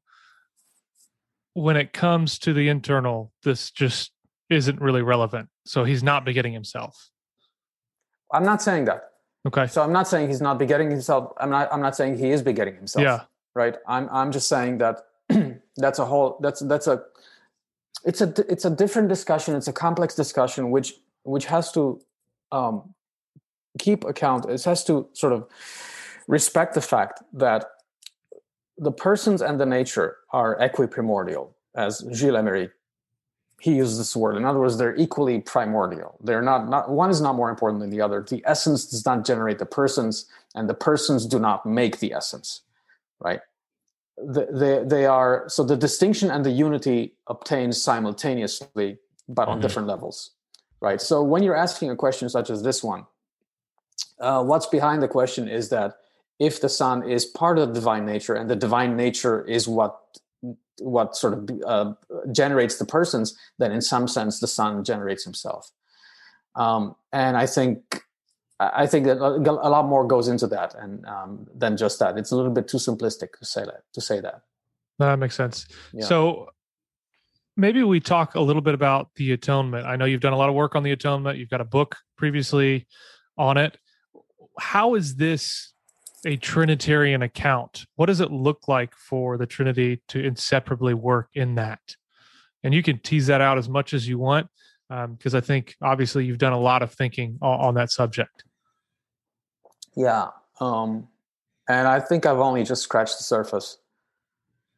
when 1.54 1.76
it 1.76 1.92
comes 1.92 2.38
to 2.40 2.52
the 2.52 2.68
internal, 2.68 3.32
this 3.42 3.70
just 3.70 4.12
isn't 4.50 4.80
really 4.80 5.02
relevant. 5.02 5.48
So 5.64 5.84
he's 5.84 6.02
not 6.02 6.24
begetting 6.24 6.52
himself. 6.52 7.10
I'm 8.32 8.44
not 8.44 8.60
saying 8.60 8.84
that. 8.86 9.04
Okay. 9.46 9.66
So 9.68 9.82
I'm 9.82 9.92
not 9.92 10.08
saying 10.08 10.28
he's 10.28 10.40
not 10.40 10.58
begetting 10.58 10.90
himself. 10.90 11.32
I'm 11.38 11.50
not. 11.50 11.72
I'm 11.72 11.80
not 11.80 11.96
saying 11.96 12.18
he 12.18 12.30
is 12.30 12.42
begetting 12.42 12.74
himself. 12.74 13.04
Yeah. 13.04 13.20
Right. 13.54 13.76
I'm. 13.86 14.08
I'm 14.10 14.32
just 14.32 14.48
saying 14.48 14.78
that 14.78 15.00
that's 15.76 15.98
a 15.98 16.04
whole. 16.04 16.38
That's 16.40 16.60
that's 16.60 16.86
a. 16.86 17.02
It's 18.04 18.20
a. 18.20 18.32
It's 18.50 18.64
a 18.64 18.70
different 18.70 19.08
discussion. 19.08 19.54
It's 19.54 19.68
a 19.68 19.72
complex 19.72 20.14
discussion, 20.14 20.70
which 20.70 20.94
which 21.22 21.46
has 21.46 21.72
to 21.72 22.00
um, 22.52 22.94
keep 23.78 24.04
account. 24.04 24.46
It 24.48 24.62
has 24.64 24.84
to 24.84 25.08
sort 25.12 25.32
of 25.32 25.46
respect 26.26 26.74
the 26.74 26.80
fact 26.80 27.22
that 27.32 27.64
the 28.76 28.92
persons 28.92 29.40
and 29.40 29.60
the 29.60 29.66
nature 29.66 30.18
are 30.32 30.58
equiprimordial, 30.58 31.50
as 31.74 32.04
Gilles 32.12 32.36
Emery 32.36 32.70
he 33.64 33.76
uses 33.76 33.96
this 33.96 34.14
word. 34.14 34.36
In 34.36 34.44
other 34.44 34.60
words, 34.60 34.76
they're 34.76 34.94
equally 34.96 35.40
primordial. 35.40 36.18
They're 36.22 36.42
not, 36.42 36.68
not 36.68 36.90
one 36.90 37.08
is 37.08 37.22
not 37.22 37.34
more 37.34 37.48
important 37.48 37.80
than 37.80 37.88
the 37.88 38.02
other. 38.02 38.22
The 38.22 38.42
essence 38.44 38.84
does 38.84 39.06
not 39.06 39.24
generate 39.24 39.58
the 39.58 39.64
persons, 39.64 40.26
and 40.54 40.68
the 40.68 40.74
persons 40.74 41.24
do 41.24 41.38
not 41.38 41.64
make 41.64 41.98
the 41.98 42.12
essence, 42.12 42.60
right? 43.20 43.40
The, 44.16 44.46
they, 44.52 44.84
they 44.86 45.06
are 45.06 45.44
so 45.48 45.64
the 45.64 45.76
distinction 45.76 46.30
and 46.30 46.44
the 46.44 46.50
unity 46.50 47.14
obtains 47.26 47.82
simultaneously, 47.82 48.98
but 49.28 49.48
on 49.48 49.54
mm-hmm. 49.54 49.62
different 49.62 49.88
levels, 49.88 50.30
right? 50.80 51.00
So 51.00 51.22
when 51.22 51.42
you're 51.42 51.56
asking 51.56 51.90
a 51.90 51.96
question 51.96 52.28
such 52.28 52.48
as 52.48 52.62
this 52.62 52.84
one, 52.84 53.06
uh, 54.20 54.44
what's 54.44 54.66
behind 54.66 55.02
the 55.02 55.08
question 55.08 55.48
is 55.48 55.68
that 55.70 55.96
if 56.38 56.60
the 56.60 56.68
son 56.68 57.08
is 57.08 57.24
part 57.24 57.58
of 57.58 57.68
the 57.68 57.74
divine 57.74 58.04
nature 58.04 58.34
and 58.34 58.50
the 58.50 58.56
divine 58.56 58.96
nature 58.96 59.44
is 59.44 59.68
what 59.68 60.00
what 60.80 61.14
sort 61.14 61.34
of 61.34 61.50
uh, 61.66 61.92
generates 62.32 62.78
the 62.78 62.84
persons 62.84 63.36
then 63.58 63.70
in 63.70 63.80
some 63.80 64.08
sense 64.08 64.40
the 64.40 64.46
son 64.46 64.82
generates 64.82 65.22
himself 65.24 65.70
um, 66.56 66.96
and 67.12 67.36
i 67.36 67.46
think 67.46 68.03
i 68.60 68.86
think 68.86 69.06
that 69.06 69.18
a 69.18 69.68
lot 69.68 69.86
more 69.86 70.06
goes 70.06 70.28
into 70.28 70.46
that 70.46 70.74
and 70.74 71.04
um, 71.06 71.46
than 71.54 71.76
just 71.76 71.98
that. 71.98 72.16
It's 72.16 72.30
a 72.30 72.36
little 72.36 72.52
bit 72.52 72.68
too 72.68 72.78
simplistic 72.78 73.32
to 73.38 73.44
say 73.44 73.64
that 73.64 73.82
to 73.92 74.00
say 74.00 74.20
that. 74.20 74.42
That 74.98 75.18
makes 75.18 75.34
sense. 75.34 75.66
Yeah. 75.92 76.06
so 76.06 76.50
maybe 77.56 77.82
we 77.82 78.00
talk 78.00 78.34
a 78.34 78.40
little 78.40 78.62
bit 78.62 78.74
about 78.74 79.10
the 79.16 79.32
atonement. 79.32 79.86
I 79.86 79.96
know 79.96 80.04
you've 80.04 80.20
done 80.20 80.32
a 80.32 80.38
lot 80.38 80.48
of 80.48 80.54
work 80.54 80.76
on 80.76 80.82
the 80.82 80.92
atonement. 80.92 81.38
You've 81.38 81.50
got 81.50 81.60
a 81.60 81.64
book 81.64 81.96
previously 82.16 82.86
on 83.36 83.56
it. 83.56 83.76
How 84.58 84.94
is 84.94 85.16
this 85.16 85.74
a 86.26 86.36
Trinitarian 86.36 87.22
account, 87.22 87.84
what 87.96 88.06
does 88.06 88.20
it 88.20 88.30
look 88.32 88.66
like 88.68 88.94
for 88.94 89.36
the 89.36 89.46
Trinity 89.46 90.02
to 90.08 90.24
inseparably 90.24 90.94
work 90.94 91.28
in 91.34 91.54
that? 91.56 91.80
And 92.62 92.72
you 92.72 92.82
can 92.82 92.98
tease 92.98 93.26
that 93.26 93.40
out 93.40 93.58
as 93.58 93.68
much 93.68 93.92
as 93.92 94.08
you 94.08 94.18
want, 94.18 94.46
because 94.88 95.34
um, 95.34 95.38
I 95.38 95.40
think 95.40 95.76
obviously 95.82 96.24
you've 96.24 96.38
done 96.38 96.52
a 96.52 96.60
lot 96.60 96.82
of 96.82 96.92
thinking 96.92 97.38
on, 97.40 97.60
on 97.60 97.74
that 97.74 97.90
subject. 97.90 98.44
Yeah, 99.96 100.28
um, 100.60 101.08
and 101.68 101.88
I 101.88 102.00
think 102.00 102.26
I've 102.26 102.38
only 102.38 102.64
just 102.64 102.82
scratched 102.82 103.16
the 103.18 103.24
surface. 103.24 103.78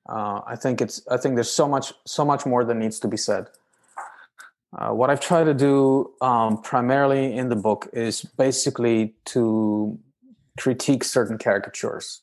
Uh, 0.09 0.40
I 0.47 0.57
think 0.57 0.81
it's. 0.81 1.07
I 1.11 1.16
think 1.16 1.35
there's 1.35 1.51
so 1.51 1.66
much, 1.66 1.92
so 2.07 2.25
much 2.25 2.47
more 2.47 2.64
that 2.64 2.75
needs 2.75 3.01
to 3.01 3.09
be 3.09 3.16
said. 3.16 3.49
Uh, 4.77 4.90
what 4.90 5.11
I've 5.11 5.21
tried 5.21 5.45
to 5.45 5.55
do 5.55 6.12
um, 6.21 6.61
primarily 6.61 7.35
in 7.35 7.49
the 7.49 7.57
book 7.57 7.88
is 7.92 8.23
basically 8.23 9.14
to 9.27 9.99
critique 10.59 11.03
certain 11.03 11.38
caricatures. 11.38 12.23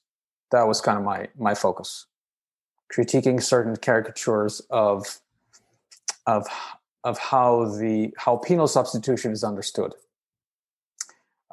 That 0.52 0.63
was 0.63 0.80
kind 0.80 0.98
of 0.98 1.04
my 1.04 1.28
my 1.38 1.56
focus. 1.56 2.06
Critiquing 2.96 3.41
certain 3.41 3.76
caricatures 3.76 4.62
of 4.69 5.19
of 6.26 6.48
of 7.04 7.18
how 7.20 7.66
the 7.66 8.13
how 8.18 8.38
penal 8.38 8.68
substitution 8.68 9.32
is 9.32 9.44
understood. 9.44 9.94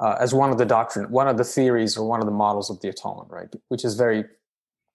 uh, 0.01 0.17
as 0.19 0.33
one 0.33 0.49
of 0.49 0.57
the 0.57 0.65
doctrine, 0.65 1.09
one 1.11 1.27
of 1.27 1.37
the 1.37 1.43
theories, 1.43 1.95
or 1.95 2.07
one 2.07 2.19
of 2.19 2.25
the 2.25 2.31
models 2.31 2.69
of 2.69 2.79
the 2.81 2.89
atonement, 2.89 3.29
right? 3.29 3.49
Which 3.69 3.85
is 3.85 3.93
very 3.93 4.25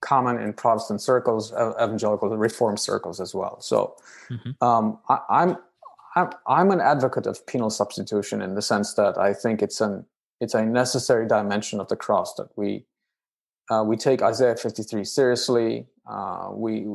common 0.01 0.38
in 0.38 0.53
Protestant 0.53 1.01
circles, 1.01 1.53
evangelical, 1.53 2.29
Reformed 2.37 2.81
circles 2.81 3.21
as 3.21 3.35
well. 3.35 3.61
So, 3.61 3.97
mm-hmm. 4.29 4.62
um, 4.62 4.99
I, 5.09 5.19
I'm 5.31 5.57
I'm 6.16 6.31
I'm 6.49 6.71
an 6.73 6.81
advocate 6.81 7.27
of 7.27 7.47
penal 7.47 7.71
substitution 7.71 8.42
in 8.42 8.55
the 8.55 8.62
sense 8.62 8.95
that 8.95 9.16
I 9.16 9.33
think 9.33 9.62
it's 9.62 9.81
an 9.81 10.05
it's 10.40 10.55
a 10.55 10.66
necessary 10.66 11.27
dimension 11.27 11.81
of 11.81 11.88
the 11.88 11.97
cross 11.97 12.35
that 12.35 12.49
we 12.57 12.85
uh, 13.71 13.85
we 13.87 13.97
take 13.97 14.23
Isaiah 14.23 14.57
53 14.57 15.05
seriously. 15.05 15.87
Uh, 16.07 16.51
we 16.53 16.87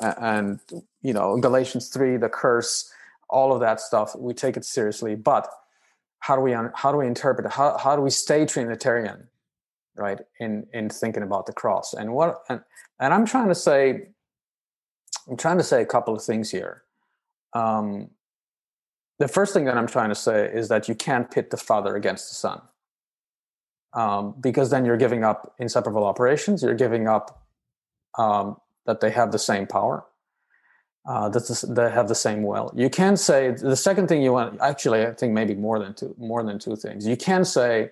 and 0.00 0.60
you 1.02 1.12
know 1.12 1.36
Galatians 1.36 1.88
3, 1.88 2.16
the 2.16 2.28
curse, 2.28 2.92
all 3.28 3.52
of 3.52 3.60
that 3.60 3.80
stuff. 3.80 4.14
We 4.16 4.34
take 4.34 4.56
it 4.56 4.64
seriously, 4.64 5.14
but 5.14 5.48
how 6.20 6.36
do 6.36 6.42
we 6.42 6.52
how 6.74 6.92
do 6.92 6.98
we 6.98 7.06
interpret 7.06 7.46
it? 7.46 7.52
How 7.52 7.76
how 7.78 7.96
do 7.96 8.02
we 8.02 8.10
stay 8.10 8.46
Trinitarian, 8.46 9.28
right? 9.96 10.20
In 10.40 10.66
in 10.72 10.88
thinking 10.88 11.22
about 11.22 11.46
the 11.46 11.52
cross 11.52 11.94
and 11.94 12.12
what 12.12 12.42
and 12.48 12.60
and 12.98 13.12
I'm 13.12 13.26
trying 13.26 13.48
to 13.48 13.54
say, 13.54 14.08
I'm 15.28 15.36
trying 15.36 15.58
to 15.58 15.64
say 15.64 15.82
a 15.82 15.86
couple 15.86 16.14
of 16.14 16.22
things 16.22 16.50
here. 16.50 16.82
Um, 17.52 18.10
the 19.18 19.28
first 19.28 19.54
thing 19.54 19.64
that 19.64 19.76
I'm 19.76 19.86
trying 19.86 20.10
to 20.10 20.14
say 20.14 20.50
is 20.52 20.68
that 20.68 20.88
you 20.88 20.94
can't 20.94 21.30
pit 21.30 21.50
the 21.50 21.56
Father 21.56 21.96
against 21.96 22.28
the 22.28 22.34
Son. 22.34 22.60
Um, 23.94 24.34
because 24.40 24.68
then 24.70 24.84
you're 24.84 24.98
giving 24.98 25.24
up 25.24 25.54
inseparable 25.58 26.04
operations. 26.04 26.62
You're 26.62 26.74
giving 26.74 27.08
up 27.08 27.46
um, 28.18 28.58
that 28.84 29.00
they 29.00 29.10
have 29.10 29.32
the 29.32 29.38
same 29.38 29.66
power, 29.66 30.04
uh, 31.06 31.28
that 31.28 31.64
they 31.68 31.90
have 31.90 32.08
the 32.08 32.14
same 32.14 32.42
will. 32.42 32.72
You 32.74 32.90
can 32.90 33.16
say 33.16 33.52
the 33.52 33.76
second 33.76 34.08
thing 34.08 34.22
you 34.22 34.32
want. 34.32 34.60
Actually, 34.60 35.06
I 35.06 35.12
think 35.12 35.32
maybe 35.32 35.54
more 35.54 35.78
than 35.78 35.94
two, 35.94 36.14
more 36.18 36.42
than 36.42 36.58
two 36.58 36.76
things. 36.76 37.06
You 37.06 37.16
can 37.16 37.44
say 37.44 37.90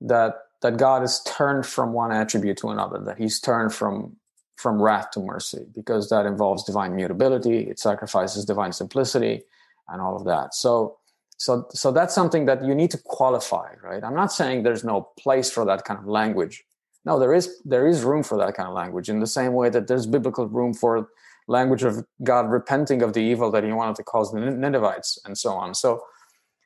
that 0.00 0.46
that 0.62 0.76
God 0.76 1.02
is 1.02 1.22
turned 1.24 1.64
from 1.64 1.92
one 1.92 2.12
attribute 2.12 2.58
to 2.58 2.68
another. 2.70 2.98
That 2.98 3.18
He's 3.18 3.40
turned 3.40 3.72
from 3.72 4.16
from 4.56 4.82
wrath 4.82 5.12
to 5.12 5.20
mercy, 5.20 5.64
because 5.74 6.10
that 6.10 6.26
involves 6.26 6.64
divine 6.64 6.94
mutability. 6.94 7.60
It 7.60 7.78
sacrifices 7.78 8.44
divine 8.44 8.72
simplicity 8.72 9.42
and 9.88 10.02
all 10.02 10.16
of 10.16 10.24
that. 10.24 10.54
So 10.54 10.98
so 11.36 11.66
so 11.70 11.92
that's 11.92 12.14
something 12.14 12.46
that 12.46 12.64
you 12.64 12.74
need 12.74 12.90
to 12.90 12.98
qualify, 12.98 13.74
right? 13.82 14.02
I'm 14.02 14.14
not 14.14 14.32
saying 14.32 14.64
there's 14.64 14.84
no 14.84 15.08
place 15.18 15.50
for 15.50 15.64
that 15.66 15.84
kind 15.84 16.00
of 16.00 16.06
language. 16.06 16.64
No, 17.04 17.18
there 17.18 17.32
is 17.32 17.60
there 17.64 17.86
is 17.86 18.02
room 18.02 18.24
for 18.24 18.36
that 18.38 18.54
kind 18.54 18.68
of 18.68 18.74
language 18.74 19.08
in 19.08 19.20
the 19.20 19.26
same 19.26 19.54
way 19.54 19.70
that 19.70 19.86
there's 19.86 20.06
biblical 20.06 20.46
room 20.48 20.74
for 20.74 21.08
language 21.50 21.82
of 21.82 22.04
God 22.22 22.48
repenting 22.48 23.02
of 23.02 23.12
the 23.12 23.20
evil 23.20 23.50
that 23.50 23.64
he 23.64 23.72
wanted 23.72 23.96
to 23.96 24.04
cause 24.04 24.30
the 24.32 24.38
Ninevites 24.38 25.18
and 25.24 25.36
so 25.36 25.52
on. 25.54 25.74
So 25.74 26.02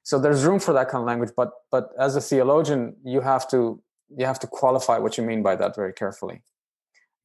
so 0.03 0.19
there's 0.19 0.45
room 0.45 0.61
for 0.61 0.75
that 0.75 0.91
kind 0.91 1.01
of 1.01 1.07
language, 1.07 1.31
but 1.35 1.51
but 1.71 1.91
as 1.99 2.15
a 2.15 2.21
theologian, 2.21 2.95
you 3.05 3.23
have 3.23 3.49
to 3.49 3.83
you 4.17 4.27
have 4.27 4.39
to 4.41 4.47
qualify 4.47 4.99
what 4.99 5.17
you 5.17 5.25
mean 5.25 5.43
by 5.43 5.57
that 5.57 5.75
very 5.75 5.93
carefully. 5.93 6.43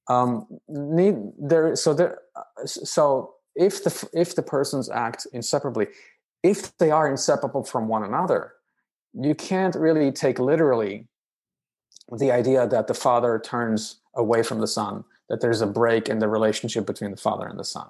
Um, 0.08 0.48
need 0.68 1.16
there 1.38 1.76
so 1.76 1.94
there 1.94 2.20
so 2.66 3.36
if 3.56 3.84
the 3.84 4.10
if 4.14 4.36
the 4.36 4.42
persons 4.42 4.90
act 4.90 5.28
inseparably 5.34 5.88
if 6.42 6.76
they 6.78 6.90
are 6.90 7.08
inseparable 7.12 7.64
from 7.64 7.88
one 7.88 8.04
another 8.04 8.54
you 9.14 9.36
can't 9.36 9.76
really 9.76 10.12
take 10.12 10.40
literally 10.40 11.08
the 12.18 12.32
idea 12.32 12.66
that 12.68 12.88
the 12.88 12.94
father 12.94 13.38
turns 13.38 14.00
away 14.16 14.42
from 14.42 14.62
the 14.62 14.68
son 14.68 15.04
that 15.30 15.42
there's 15.42 15.62
a 15.62 15.68
break 15.68 16.10
in 16.10 16.20
the 16.20 16.28
relationship 16.28 16.86
between 16.86 17.12
the 17.12 17.18
father 17.18 17.48
and 17.48 17.60
the 17.60 17.64
son 17.64 17.88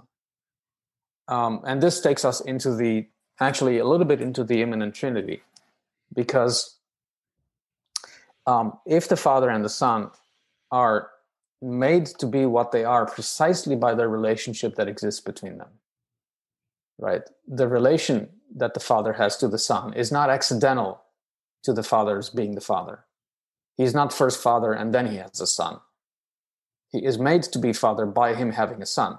um, 1.27 1.61
and 1.65 1.81
this 1.81 2.01
takes 2.01 2.25
us 2.25 2.41
into 2.41 2.75
the 2.75 3.07
actually 3.39 3.77
a 3.77 3.85
little 3.85 4.05
bit 4.05 4.21
into 4.21 4.43
the 4.43 4.61
immanent 4.61 4.93
trinity 4.93 5.41
because 6.13 6.77
um, 8.45 8.73
if 8.85 9.07
the 9.07 9.15
father 9.15 9.49
and 9.49 9.63
the 9.63 9.69
son 9.69 10.09
are 10.71 11.09
made 11.61 12.05
to 12.05 12.25
be 12.25 12.45
what 12.45 12.71
they 12.71 12.83
are 12.83 13.05
precisely 13.05 13.75
by 13.75 13.93
the 13.93 14.07
relationship 14.07 14.75
that 14.75 14.87
exists 14.87 15.19
between 15.19 15.57
them. 15.57 15.69
Right? 16.97 17.21
The 17.47 17.67
relation 17.67 18.29
that 18.55 18.73
the 18.73 18.79
father 18.79 19.13
has 19.13 19.37
to 19.37 19.47
the 19.47 19.57
son 19.57 19.93
is 19.93 20.11
not 20.11 20.29
accidental 20.29 21.01
to 21.63 21.73
the 21.73 21.83
father's 21.83 22.29
being 22.29 22.55
the 22.55 22.61
father. 22.61 23.05
He's 23.77 23.93
not 23.93 24.13
first 24.13 24.41
father 24.41 24.73
and 24.73 24.93
then 24.93 25.07
he 25.07 25.17
has 25.17 25.39
a 25.39 25.47
son. 25.47 25.79
He 26.91 27.05
is 27.05 27.19
made 27.19 27.43
to 27.43 27.59
be 27.59 27.73
father 27.73 28.05
by 28.05 28.33
him 28.33 28.51
having 28.51 28.81
a 28.81 28.85
son. 28.85 29.17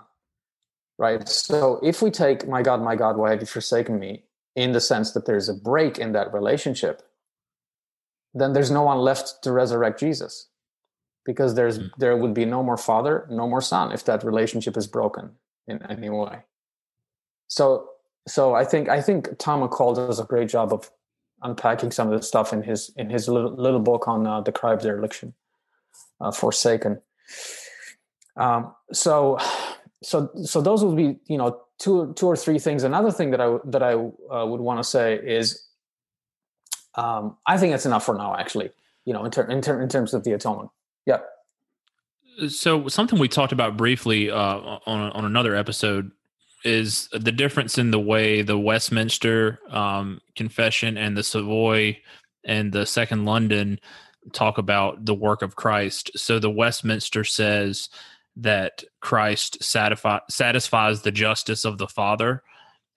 Right? 0.99 1.27
So 1.29 1.81
if 1.83 2.03
we 2.03 2.11
take, 2.11 2.47
my 2.47 2.63
God, 2.63 2.83
my 2.83 2.95
God, 2.95 3.17
why 3.17 3.31
have 3.31 3.41
you 3.41 3.47
forsaken 3.47 3.99
me, 3.99 4.25
in 4.57 4.73
the 4.73 4.81
sense 4.81 5.13
that 5.13 5.27
there's 5.27 5.49
a 5.49 5.55
break 5.55 5.99
in 5.99 6.13
that 6.13 6.33
relationship, 6.35 7.03
then 8.35 8.53
there's 8.53 8.71
no 8.71 8.83
one 8.83 8.99
left 8.99 9.43
to 9.43 9.53
resurrect 9.53 9.99
Jesus 9.99 10.49
because 11.25 11.55
there's 11.55 11.79
mm. 11.79 11.91
there 11.99 12.17
would 12.17 12.35
be 12.35 12.45
no 12.45 12.63
more 12.63 12.77
father 12.77 13.27
no 13.31 13.49
more 13.49 13.61
son 13.61 13.93
if 13.93 14.05
that 14.05 14.25
relationship 14.25 14.77
is 14.77 14.87
broken 14.87 15.31
in 15.69 15.81
any 15.89 16.09
way 16.09 16.39
so 17.49 17.89
so 18.27 18.55
i 18.55 18.65
think 18.65 18.89
i 18.89 19.01
think 19.01 19.29
tom 19.39 19.61
mccall 19.61 19.95
does 19.95 20.19
a 20.19 20.25
great 20.25 20.49
job 20.49 20.73
of 20.73 20.91
unpacking 21.43 21.91
some 21.91 22.11
of 22.11 22.19
the 22.19 22.27
stuff 22.27 22.53
in 22.53 22.63
his 22.63 22.91
in 22.97 23.09
his 23.09 23.29
little, 23.29 23.55
little 23.55 23.81
book 23.81 24.07
on 24.09 24.27
uh, 24.27 24.41
the 24.41 24.53
cry 24.53 24.73
of 24.73 24.81
dereliction 24.81 25.35
uh, 26.21 26.31
forsaken 26.31 27.01
um, 28.37 28.75
so 28.93 29.39
so 30.03 30.31
so 30.43 30.61
those 30.61 30.85
would 30.85 30.97
be 30.97 31.19
you 31.27 31.39
know 31.39 31.61
two 31.79 32.13
two 32.15 32.27
or 32.27 32.37
three 32.37 32.59
things 32.59 32.85
another 32.85 33.11
thing 33.11 33.31
that 33.31 33.41
i 33.41 33.59
that 33.65 33.83
i 33.83 33.95
uh, 33.95 34.47
would 34.47 34.61
want 34.61 34.79
to 34.79 34.85
say 34.85 35.15
is 35.15 35.67
um, 36.95 37.37
i 37.47 37.57
think 37.57 37.75
it's 37.75 37.87
enough 37.87 38.05
for 38.05 38.15
now 38.15 38.37
actually 38.37 38.71
you 39.05 39.13
know 39.13 39.25
in, 39.25 39.31
ter- 39.31 39.49
in, 39.49 39.61
ter- 39.61 39.81
in 39.81 39.89
terms 39.89 40.15
of 40.15 40.25
the 40.25 40.33
atonement 40.33 40.71
yeah. 41.07 41.19
So 42.49 42.89
something 42.89 43.19
we 43.19 43.29
talked 43.29 43.53
about 43.53 43.77
briefly 43.77 44.31
uh, 44.31 44.37
on 44.37 45.11
on 45.13 45.25
another 45.25 45.55
episode 45.55 46.11
is 46.65 47.09
the 47.13 47.33
difference 47.33 47.79
in 47.79 47.91
the 47.91 48.01
way 48.01 48.43
the 48.43 48.59
Westminster 48.59 49.59
um, 49.71 50.21
Confession 50.37 50.97
and 50.97 51.17
the 51.17 51.23
Savoy 51.23 51.99
and 52.45 52.73
the 52.73 52.87
Second 52.87 53.25
London 53.25 53.81
talk 54.33 54.59
about 54.59 55.05
the 55.05 55.15
work 55.15 55.43
of 55.43 55.57
Christ. 55.57 56.11
So 56.17 56.39
the 56.39 56.51
Westminster 56.51 57.25
says 57.25 57.89
that 58.37 58.85
Christ 59.01 59.63
satisfy, 59.63 60.19
satisfies 60.29 61.03
the 61.03 61.13
justice 61.13 61.65
of 61.65 61.79
the 61.79 61.89
Father, 61.89 62.43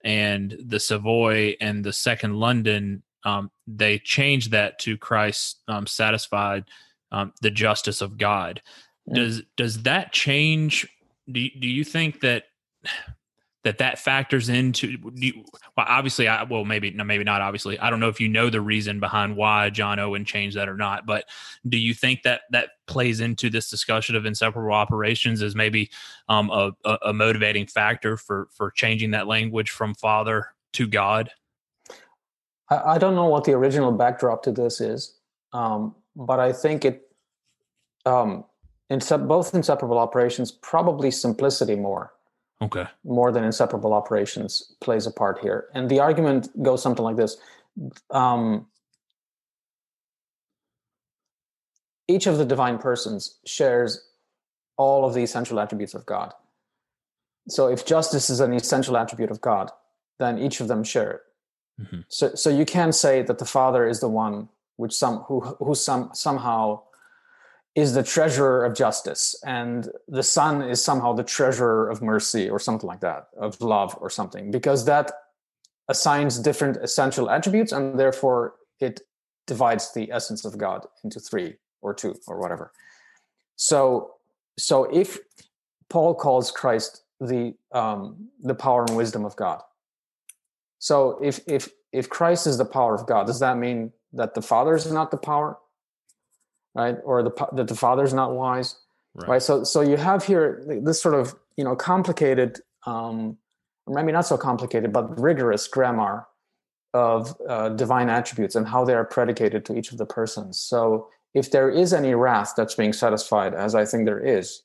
and 0.04 0.56
the 0.64 0.80
Savoy 0.80 1.56
and 1.60 1.82
the 1.82 1.92
Second 1.92 2.34
London 2.36 3.02
um, 3.24 3.50
they 3.66 3.98
change 3.98 4.50
that 4.50 4.78
to 4.80 4.96
Christ 4.96 5.60
um, 5.66 5.86
satisfied 5.86 6.64
um, 7.10 7.32
the 7.40 7.50
justice 7.50 8.00
of 8.00 8.18
God. 8.18 8.60
Yeah. 9.06 9.14
Does 9.14 9.42
does 9.56 9.82
that 9.82 10.12
change? 10.12 10.86
Do 11.30 11.46
do 11.58 11.68
you 11.68 11.84
think 11.84 12.20
that 12.20 12.44
that 13.64 13.78
that 13.78 13.98
factors 13.98 14.48
into? 14.48 14.96
You, 15.14 15.44
well, 15.76 15.86
obviously, 15.88 16.28
I 16.28 16.44
well 16.44 16.64
maybe 16.64 16.90
no, 16.90 17.04
maybe 17.04 17.24
not. 17.24 17.40
Obviously, 17.40 17.78
I 17.78 17.90
don't 17.90 18.00
know 18.00 18.08
if 18.08 18.20
you 18.20 18.28
know 18.28 18.50
the 18.50 18.60
reason 18.60 19.00
behind 19.00 19.36
why 19.36 19.70
John 19.70 19.98
Owen 19.98 20.24
changed 20.24 20.56
that 20.56 20.68
or 20.68 20.76
not. 20.76 21.06
But 21.06 21.24
do 21.68 21.76
you 21.76 21.94
think 21.94 22.22
that 22.22 22.42
that 22.50 22.70
plays 22.86 23.20
into 23.20 23.50
this 23.50 23.68
discussion 23.68 24.16
of 24.16 24.26
inseparable 24.26 24.72
operations 24.72 25.42
as 25.42 25.54
maybe 25.54 25.90
um, 26.28 26.50
a, 26.50 26.72
a 27.02 27.12
motivating 27.12 27.66
factor 27.66 28.16
for 28.16 28.48
for 28.52 28.70
changing 28.70 29.10
that 29.10 29.26
language 29.26 29.70
from 29.70 29.94
Father 29.94 30.48
to 30.74 30.86
God? 30.86 31.30
I, 32.70 32.96
don't 32.98 33.14
know 33.14 33.26
what 33.26 33.44
the 33.44 33.52
original 33.52 33.92
backdrop 33.92 34.42
to 34.44 34.52
this 34.52 34.80
is, 34.80 35.18
um, 35.52 35.94
but 36.16 36.40
I 36.40 36.52
think 36.52 36.86
it 36.86 37.02
um, 38.06 38.44
in 38.90 39.00
sub, 39.00 39.28
both 39.28 39.54
inseparable 39.54 39.98
operations, 39.98 40.50
probably 40.50 41.10
simplicity 41.10 41.74
more. 41.74 42.13
Okay. 42.64 42.86
More 43.04 43.32
than 43.32 43.44
inseparable 43.44 43.92
operations 43.92 44.74
plays 44.80 45.06
a 45.06 45.10
part 45.10 45.38
here, 45.40 45.68
and 45.74 45.88
the 45.88 46.00
argument 46.00 46.62
goes 46.62 46.82
something 46.82 47.04
like 47.04 47.16
this: 47.16 47.36
um, 48.10 48.66
each 52.08 52.26
of 52.26 52.38
the 52.38 52.44
divine 52.44 52.78
persons 52.78 53.38
shares 53.44 54.08
all 54.76 55.04
of 55.04 55.14
the 55.14 55.22
essential 55.22 55.60
attributes 55.60 55.94
of 55.94 56.06
God. 56.06 56.32
So, 57.48 57.68
if 57.68 57.84
justice 57.84 58.30
is 58.30 58.40
an 58.40 58.52
essential 58.52 58.96
attribute 58.96 59.30
of 59.30 59.40
God, 59.40 59.70
then 60.18 60.38
each 60.38 60.60
of 60.60 60.68
them 60.68 60.82
share 60.84 61.10
it. 61.10 61.20
Mm-hmm. 61.82 62.00
So, 62.08 62.34
so 62.34 62.50
you 62.50 62.64
can 62.64 62.92
say 62.92 63.22
that 63.22 63.38
the 63.38 63.44
Father 63.44 63.86
is 63.86 64.00
the 64.00 64.08
one 64.08 64.48
which 64.76 64.92
some 64.92 65.18
who 65.28 65.40
who 65.40 65.74
some 65.74 66.10
somehow 66.14 66.82
is 67.74 67.94
the 67.94 68.02
treasurer 68.02 68.64
of 68.64 68.74
justice 68.74 69.34
and 69.44 69.88
the 70.06 70.22
son 70.22 70.62
is 70.62 70.82
somehow 70.82 71.12
the 71.12 71.24
treasurer 71.24 71.88
of 71.90 72.00
mercy 72.00 72.48
or 72.48 72.58
something 72.58 72.86
like 72.86 73.00
that 73.00 73.28
of 73.36 73.60
love 73.60 73.96
or 74.00 74.08
something 74.08 74.50
because 74.50 74.84
that 74.84 75.10
assigns 75.88 76.38
different 76.38 76.76
essential 76.78 77.28
attributes 77.28 77.72
and 77.72 77.98
therefore 77.98 78.54
it 78.80 79.00
divides 79.46 79.92
the 79.92 80.10
essence 80.12 80.44
of 80.44 80.56
god 80.56 80.86
into 81.02 81.18
three 81.18 81.56
or 81.82 81.92
two 81.92 82.14
or 82.26 82.40
whatever. 82.40 82.72
So 83.56 84.12
so 84.58 84.84
if 84.84 85.18
paul 85.90 86.14
calls 86.14 86.50
christ 86.50 87.02
the 87.20 87.54
um 87.72 88.28
the 88.40 88.54
power 88.54 88.84
and 88.84 88.96
wisdom 88.96 89.24
of 89.24 89.34
god 89.36 89.60
so 90.78 91.18
if 91.22 91.40
if 91.46 91.68
if 91.92 92.08
christ 92.08 92.46
is 92.46 92.56
the 92.56 92.64
power 92.64 92.94
of 92.94 93.06
god 93.06 93.26
does 93.26 93.40
that 93.40 93.58
mean 93.58 93.92
that 94.14 94.34
the 94.34 94.42
Father 94.42 94.74
is 94.74 94.90
not 94.90 95.10
the 95.10 95.16
power, 95.16 95.58
right? 96.74 96.96
Or 97.04 97.22
the 97.22 97.48
that 97.52 97.68
the 97.68 97.74
Father 97.74 98.04
is 98.04 98.14
not 98.14 98.32
wise, 98.34 98.76
right. 99.14 99.28
right? 99.28 99.42
So 99.42 99.64
so 99.64 99.80
you 99.80 99.96
have 99.96 100.24
here 100.24 100.64
this 100.82 101.00
sort 101.00 101.14
of 101.14 101.34
you 101.56 101.64
know 101.64 101.76
complicated, 101.76 102.60
um, 102.86 103.38
maybe 103.86 104.12
not 104.12 104.26
so 104.26 104.36
complicated, 104.36 104.92
but 104.92 105.18
rigorous 105.20 105.66
grammar 105.68 106.26
of 106.92 107.36
uh, 107.48 107.70
divine 107.70 108.08
attributes 108.08 108.54
and 108.54 108.68
how 108.68 108.84
they 108.84 108.94
are 108.94 109.04
predicated 109.04 109.64
to 109.66 109.76
each 109.76 109.90
of 109.90 109.98
the 109.98 110.06
persons. 110.06 110.58
So 110.58 111.08
if 111.34 111.50
there 111.50 111.68
is 111.68 111.92
any 111.92 112.14
wrath 112.14 112.54
that's 112.56 112.76
being 112.76 112.92
satisfied, 112.92 113.54
as 113.54 113.74
I 113.74 113.84
think 113.84 114.04
there 114.06 114.24
is, 114.24 114.62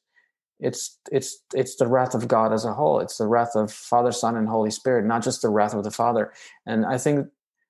it's 0.60 1.00
it's 1.12 1.44
it's 1.54 1.76
the 1.78 1.88
wrath 1.88 2.14
of 2.14 2.28
God 2.28 2.54
as 2.54 2.66
a 2.66 2.74
whole. 2.74 3.00
It's 3.00 3.18
the 3.18 3.28
wrath 3.28 3.56
of 3.56 3.72
Father, 3.72 4.12
Son, 4.12 4.36
and 4.36 4.48
Holy 4.48 4.72
Spirit, 4.72 5.06
not 5.06 5.24
just 5.24 5.42
the 5.42 5.50
wrath 5.50 5.74
of 5.74 5.84
the 5.84 5.92
Father. 5.92 6.32
And 6.66 6.86
I 6.86 6.98
think 6.98 7.28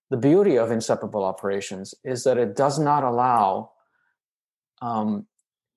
the 0.10 0.18
beauty 0.18 0.58
of 0.58 0.72
inseparable 0.72 1.24
operations 1.24 1.94
is 2.04 2.24
that 2.24 2.38
it 2.38 2.56
does 2.56 2.80
not 2.80 3.04
allow 3.04 3.72
um, 4.82 5.26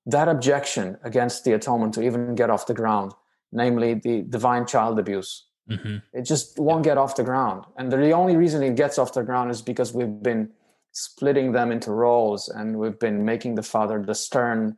that 0.07 0.29
objection 0.29 0.97
against 1.05 1.45
the 1.45 1.53
atonement 1.53 1.95
to 1.95 2.03
even 2.03 2.35
get 2.35 2.51
off 2.51 2.67
the 2.67 2.75
ground, 2.75 3.13
namely 3.53 3.95
the 3.95 4.23
divine 4.23 4.67
child 4.67 4.99
abuse. 4.99 5.47
Mm-hmm. 5.71 5.99
It 6.13 6.23
just 6.23 6.59
won't 6.59 6.85
get 6.85 6.99
off 6.99 7.17
the 7.17 7.25
ground. 7.25 7.65
And 7.77 7.91
the 7.91 8.11
only 8.11 8.37
reason 8.37 8.63
it 8.63 8.75
gets 8.75 8.99
off 8.99 9.15
the 9.15 9.23
ground 9.23 9.51
is 9.51 9.63
because 9.63 9.95
we've 9.95 10.23
been 10.23 10.51
splitting 10.93 11.53
them 11.53 11.71
into 11.71 11.91
roles 11.91 12.49
and 12.49 12.79
we've 12.79 12.99
been 12.99 13.25
making 13.25 13.55
the 13.55 13.63
Father 13.63 14.03
the 14.03 14.15
stern 14.15 14.77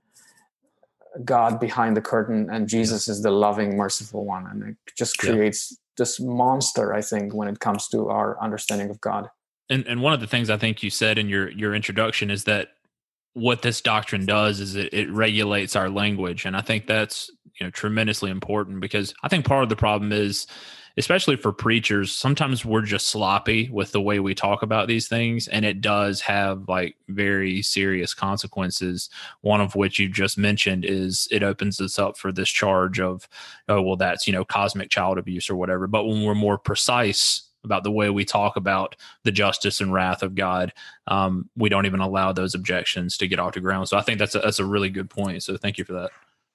God 1.25 1.61
behind 1.61 1.97
the 1.97 2.01
curtain 2.01 2.51
and 2.51 2.69
Jesus 2.69 3.09
is 3.09 3.23
the 3.23 3.31
loving, 3.31 3.77
merciful 3.77 4.25
one. 4.25 4.47
And 4.47 4.63
it 4.63 4.77
just 4.97 5.19
creates 5.19 5.73
yeah. 5.73 5.77
this 5.97 6.21
monster, 6.21 6.93
I 6.93 7.03
think, 7.03 7.35
when 7.35 7.49
it 7.49 7.61
comes 7.61 7.89
to 7.89 8.09
our 8.09 8.41
understanding 8.43 8.91
of 8.91 9.01
God. 9.01 9.31
And 9.71 9.87
and 9.87 10.03
one 10.03 10.13
of 10.13 10.21
the 10.21 10.27
things 10.27 10.51
I 10.51 10.59
think 10.59 10.83
you 10.83 10.91
said 10.91 11.17
in 11.17 11.29
your 11.29 11.51
your 11.51 11.75
introduction 11.75 12.31
is 12.31 12.45
that 12.45 12.74
what 13.35 13.63
this 13.63 13.81
doctrine 13.81 14.27
does 14.27 14.61
is 14.61 14.75
it, 14.77 14.93
it 14.95 15.11
regulates 15.11 15.77
our 15.77 15.91
language. 15.91 16.47
And 16.47 16.57
I 16.57 16.61
think 16.61 16.87
that's 16.87 17.31
you 17.61 17.67
know 17.67 17.71
tremendously 17.71 18.31
important 18.31 18.81
because 18.81 19.15
I 19.23 19.29
think 19.29 19.45
part 19.45 19.63
of 19.63 19.69
the 19.69 19.77
problem 19.77 20.13
is 20.13 20.47
especially 20.97 21.37
for 21.37 21.53
preachers, 21.53 22.15
sometimes 22.15 22.65
we're 22.65 22.83
just 22.83 23.09
sloppy 23.09 23.69
with 23.71 23.91
the 23.93 24.01
way 24.01 24.21
we 24.21 24.35
talk 24.35 24.63
about 24.63 24.87
these 24.87 25.09
things. 25.09 25.49
And 25.49 25.65
it 25.65 25.81
does 25.81 26.21
have 26.21 26.69
like 26.69 26.97
very 27.09 27.63
serious 27.63 28.15
consequences. 28.15 29.11
One 29.41 29.61
of 29.61 29.75
which 29.75 29.99
you 29.99 30.09
just 30.09 30.39
mentioned 30.39 30.85
is 30.85 31.27
it 31.33 31.43
opens 31.43 31.81
us 31.81 31.99
up 31.99 32.17
for 32.17 32.31
this 32.31 32.49
charge 32.49 33.01
of, 33.01 33.29
oh, 33.69 33.83
well, 33.83 33.97
that's, 33.97 34.27
you 34.27 34.33
know, 34.33 34.45
cosmic 34.45 34.91
child 34.91 35.19
abuse 35.19 35.51
or 35.51 35.57
whatever. 35.57 35.89
But 35.89 36.05
when 36.05 36.23
we're 36.23 36.35
more 36.35 36.59
precise 36.59 37.43
about 37.65 37.85
the 37.85 37.91
way 37.91 38.11
we 38.11 38.25
talk 38.25 38.57
about 38.57 38.97
the 39.23 39.33
justice 39.33 39.81
and 39.81 39.93
wrath 39.93 40.23
of 40.23 40.35
God, 40.35 40.73
um, 41.07 41.49
we 41.57 41.69
don't 41.69 41.87
even 41.87 42.01
allow 42.01 42.33
those 42.33 42.55
objections 42.55 43.17
to 43.19 43.29
get 43.29 43.39
off 43.39 43.55
the 43.55 43.61
ground. 43.61 43.89
So 43.89 43.97
I 43.97 44.03
think 44.03 44.19
that's 44.19 44.35
a, 44.35 44.41
that's 44.41 44.59
a 44.59 44.65
really 44.65 44.91
good 44.91 45.11
point. 45.11 45.43
So 45.43 45.57
thank 45.57 45.79
you 45.79 45.85
for 45.85 45.95
that. 45.95 46.11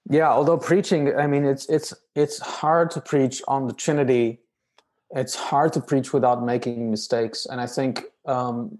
Yeah, 0.08 0.30
although 0.30 0.56
preaching, 0.56 1.14
I 1.14 1.26
mean, 1.26 1.44
it's 1.44 1.66
it's 1.68 1.92
it's 2.14 2.38
hard 2.38 2.90
to 2.92 3.00
preach 3.00 3.42
on 3.46 3.66
the 3.66 3.74
Trinity. 3.74 4.40
It's 5.14 5.34
hard 5.34 5.72
to 5.74 5.80
preach 5.80 6.12
without 6.12 6.42
making 6.42 6.90
mistakes, 6.90 7.46
and 7.46 7.60
I 7.60 7.66
think 7.66 8.04
um, 8.26 8.78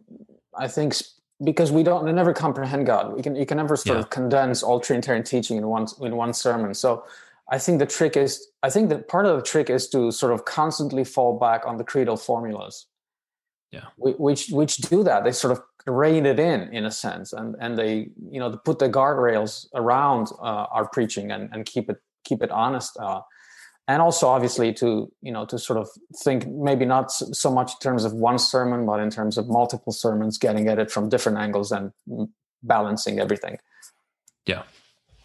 I 0.57 0.66
think 0.66 0.95
because 1.43 1.72
we 1.72 1.83
don't 1.83 2.05
we 2.05 2.12
never 2.12 2.33
comprehend 2.33 2.87
God. 2.87 3.14
We 3.14 3.22
can 3.22 3.37
you 3.37 3.47
can 3.47 3.59
never 3.59 3.76
sort 3.76 3.97
yeah. 3.97 4.03
of 4.03 4.11
condense 4.11 4.62
all 4.62 4.81
Trinitarian 4.81 5.24
teaching 5.24 5.59
in 5.59 5.66
one 5.66 5.87
in 6.01 6.16
one 6.16 6.33
sermon. 6.33 6.74
So 6.74 7.05
I 7.51 7.59
think 7.59 7.79
the 7.79 7.87
trick 7.87 8.17
is 8.17 8.47
I 8.63 8.71
think 8.71 8.89
that 8.91 9.09
part 9.09 9.27
of 9.27 9.37
the 9.37 9.43
trick 9.43 9.71
is 9.71 9.89
to 9.91 10.13
sort 10.13 10.33
of 10.33 10.45
constantly 10.45 11.05
fall 11.05 11.39
back 11.39 11.67
on 11.67 11.77
the 11.77 11.85
creedal 11.85 12.17
formulas. 12.17 12.87
Yeah, 13.73 13.87
which 13.99 14.49
which 14.49 14.79
do 14.79 15.05
that. 15.05 15.23
They 15.25 15.33
sort 15.33 15.53
of 15.53 15.63
rein 15.87 16.27
it 16.27 16.39
in 16.39 16.73
in 16.75 16.85
a 16.85 16.91
sense 16.91 17.33
and 17.33 17.57
and 17.61 17.79
they 17.79 18.11
you 18.31 18.39
know 18.39 18.57
put 18.65 18.79
the 18.79 18.89
guardrails 18.89 19.67
around 19.75 20.29
uh, 20.41 20.67
our 20.71 20.89
preaching 20.89 21.31
and 21.31 21.49
and 21.53 21.65
keep 21.67 21.89
it 21.89 21.97
keep 22.25 22.43
it 22.43 22.51
honest 22.51 22.97
uh, 23.01 23.21
and 23.89 24.03
also 24.03 24.29
obviously 24.29 24.73
to 24.73 25.11
you 25.23 25.33
know 25.33 25.45
to 25.45 25.59
sort 25.59 25.79
of 25.79 25.89
think 26.23 26.47
maybe 26.47 26.85
not 26.85 27.11
so 27.11 27.51
much 27.51 27.73
in 27.73 27.79
terms 27.81 28.05
of 28.05 28.13
one 28.13 28.39
sermon 28.39 28.85
but 28.85 29.01
in 29.01 29.11
terms 29.11 29.39
of 29.39 29.49
multiple 29.49 29.93
sermons 29.93 30.37
getting 30.39 30.69
at 30.69 30.79
it 30.79 30.91
from 30.91 31.09
different 31.09 31.39
angles 31.39 31.73
and 31.73 31.93
balancing 32.63 33.19
everything 33.19 33.57
yeah 34.47 34.63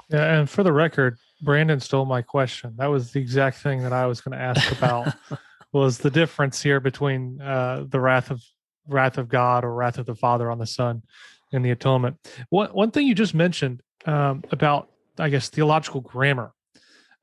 yeah 0.09 0.39
and 0.39 0.49
for 0.49 0.63
the 0.63 0.71
record 0.71 1.17
brandon 1.41 1.79
stole 1.79 2.05
my 2.05 2.21
question 2.21 2.73
that 2.77 2.87
was 2.87 3.11
the 3.11 3.19
exact 3.19 3.57
thing 3.57 3.83
that 3.83 3.93
i 3.93 4.05
was 4.05 4.21
going 4.21 4.37
to 4.37 4.43
ask 4.43 4.71
about 4.71 5.13
was 5.75 5.97
the 5.97 6.09
difference 6.09 6.61
here 6.61 6.79
between 6.79 7.41
uh, 7.41 7.83
the 7.89 7.99
wrath 7.99 8.31
of 8.31 8.41
wrath 8.87 9.17
of 9.17 9.27
God 9.27 9.63
or 9.63 9.73
wrath 9.73 9.97
of 9.97 10.05
the 10.05 10.15
Father 10.15 10.49
on 10.49 10.57
the 10.57 10.65
Son 10.65 11.03
in 11.51 11.61
the 11.61 11.71
atonement. 11.71 12.17
One 12.49 12.69
one 12.69 12.91
thing 12.91 13.07
you 13.07 13.15
just 13.15 13.33
mentioned 13.33 13.81
um, 14.05 14.43
about, 14.51 14.89
I 15.17 15.29
guess, 15.29 15.49
theological 15.49 16.01
grammar. 16.01 16.53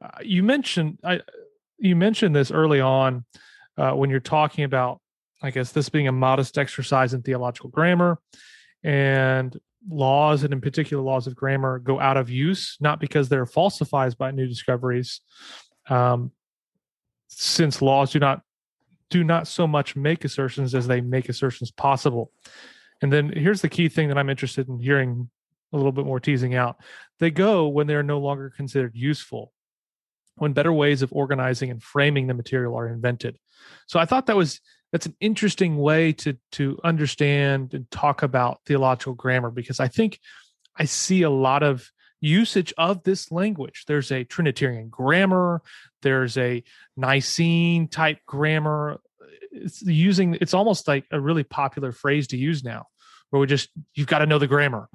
Uh, 0.03 0.09
you 0.23 0.43
mentioned 0.43 0.99
I, 1.05 1.21
you 1.79 1.97
mentioned 1.97 2.35
this 2.35 2.51
early 2.51 2.81
on 2.81 3.25
uh, 3.79 3.93
when 3.93 4.11
you're 4.11 4.21
talking 4.21 4.65
about, 4.65 5.01
I 5.43 5.51
guess, 5.51 5.73
this 5.73 5.89
being 5.89 6.09
a 6.09 6.13
modest 6.13 6.59
exercise 6.59 7.15
in 7.15 7.23
theological 7.23 7.71
grammar, 7.71 8.19
and 8.85 9.59
laws 9.89 10.45
and 10.45 10.53
in 10.53 10.61
particular 10.61 11.03
laws 11.03 11.27
of 11.27 11.35
grammar 11.35 11.79
go 11.79 11.99
out 11.99 12.17
of 12.17 12.31
use 12.31 12.77
not 12.81 13.01
because 13.01 13.29
they're 13.29 13.47
falsified 13.47 14.17
by 14.17 14.31
new 14.31 14.47
discoveries 14.47 15.21
um, 15.89 16.31
since 17.29 17.83
laws 17.83 18.13
do 18.13 18.19
not 18.19 18.43
do 19.13 19.23
not 19.23 19.47
so 19.47 19.67
much 19.67 19.95
make 19.95 20.25
assertions 20.25 20.75
as 20.75 20.87
they 20.87 21.03
make 21.03 21.29
assertions 21.29 21.71
possible. 21.71 22.33
And 23.03 23.13
then 23.13 23.31
here's 23.31 23.61
the 23.61 23.69
key 23.69 23.91
thing 23.91 24.09
that 24.09 24.17
I'm 24.17 24.31
interested 24.31 24.69
in 24.69 24.81
hearing 24.81 25.29
a 25.73 25.77
little 25.77 25.93
bit 25.93 26.07
more 26.07 26.19
teasing 26.19 26.55
out. 26.55 26.77
They 27.21 27.31
go 27.31 27.69
when 27.69 27.87
they're 27.87 28.03
no 28.03 28.19
longer 28.19 28.51
considered 28.57 28.93
useful, 28.95 29.53
when 30.37 30.55
better 30.55 30.73
ways 30.73 31.03
of 31.03 31.13
organizing 31.13 31.71
and 31.71 31.83
framing 31.83 32.27
the 32.27 32.35
material 32.35 32.75
are 32.75 32.89
invented. 32.89 33.39
So 33.87 34.01
I 34.01 34.07
thought 34.07 34.27
that 34.27 34.37
was 34.37 34.61
that's 34.93 35.07
an 35.07 35.17
interesting 35.21 35.79
way 35.79 36.13
to 36.13 36.37
to 36.53 36.79
understand 36.85 37.75
and 37.75 37.91
talk 37.91 38.23
about 38.23 38.61
theological 38.67 39.15
grammar 39.15 39.51
because 39.51 39.81
I 39.81 39.89
think 39.89 40.21
I 40.77 40.85
see 40.85 41.23
a 41.23 41.31
lot 41.31 41.63
of 41.63 41.91
usage 42.21 42.73
of 42.79 43.03
this 43.03 43.33
language. 43.33 43.85
There's 43.87 44.13
a 44.13 44.25
Trinitarian 44.25 44.89
grammar, 44.91 45.63
there's 46.03 46.37
a 46.37 46.63
Nicene 46.97 47.89
type 47.89 48.19
grammar. 48.27 49.01
It's 49.51 49.83
using 49.83 50.39
it's 50.41 50.55
almost 50.55 50.87
like 50.87 51.05
a 51.11 51.21
really 51.21 51.45
popular 51.45 51.93
phrase 51.93 52.29
to 52.29 52.37
use 52.37 52.63
now, 52.63 52.87
where 53.31 53.41
we 53.41 53.47
just 53.47 53.71
you've 53.95 54.07
got 54.07 54.19
to 54.19 54.27
know 54.27 54.39
the 54.39 54.47
grammar. 54.47 54.89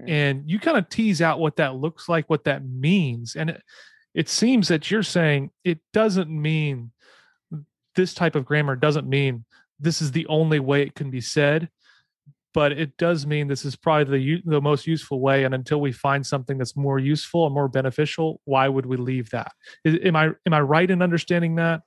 Mm. 0.00 0.08
And 0.08 0.50
you 0.50 0.58
kind 0.58 0.78
of 0.78 0.88
tease 0.88 1.20
out 1.20 1.40
what 1.40 1.56
that 1.56 1.74
looks 1.74 2.08
like, 2.08 2.30
what 2.30 2.44
that 2.44 2.64
means. 2.64 3.36
And 3.36 3.50
it, 3.50 3.62
it 4.14 4.28
seems 4.28 4.68
that 4.68 4.90
you're 4.90 5.02
saying 5.02 5.50
it 5.64 5.80
doesn't 5.92 6.30
mean 6.30 6.92
this 7.94 8.14
type 8.14 8.34
of 8.34 8.44
grammar 8.44 8.76
doesn't 8.76 9.08
mean 9.08 9.44
this 9.78 10.00
is 10.00 10.12
the 10.12 10.26
only 10.26 10.60
way 10.60 10.82
it 10.82 10.94
can 10.94 11.10
be 11.10 11.20
said 11.20 11.68
but 12.54 12.72
it 12.72 12.96
does 12.96 13.26
mean 13.26 13.48
this 13.48 13.64
is 13.64 13.76
probably 13.76 14.18
the 14.18 14.42
the 14.44 14.60
most 14.60 14.86
useful 14.86 15.20
way 15.20 15.44
and 15.44 15.54
until 15.54 15.80
we 15.80 15.92
find 15.92 16.26
something 16.26 16.58
that's 16.58 16.76
more 16.76 16.98
useful 16.98 17.46
and 17.46 17.54
more 17.54 17.68
beneficial 17.68 18.40
why 18.44 18.68
would 18.68 18.86
we 18.86 18.96
leave 18.96 19.30
that? 19.30 19.52
Is, 19.84 19.98
am 20.04 20.16
i 20.16 20.26
am 20.46 20.54
i 20.54 20.60
right 20.60 20.90
in 20.90 21.02
understanding 21.02 21.56
that? 21.56 21.82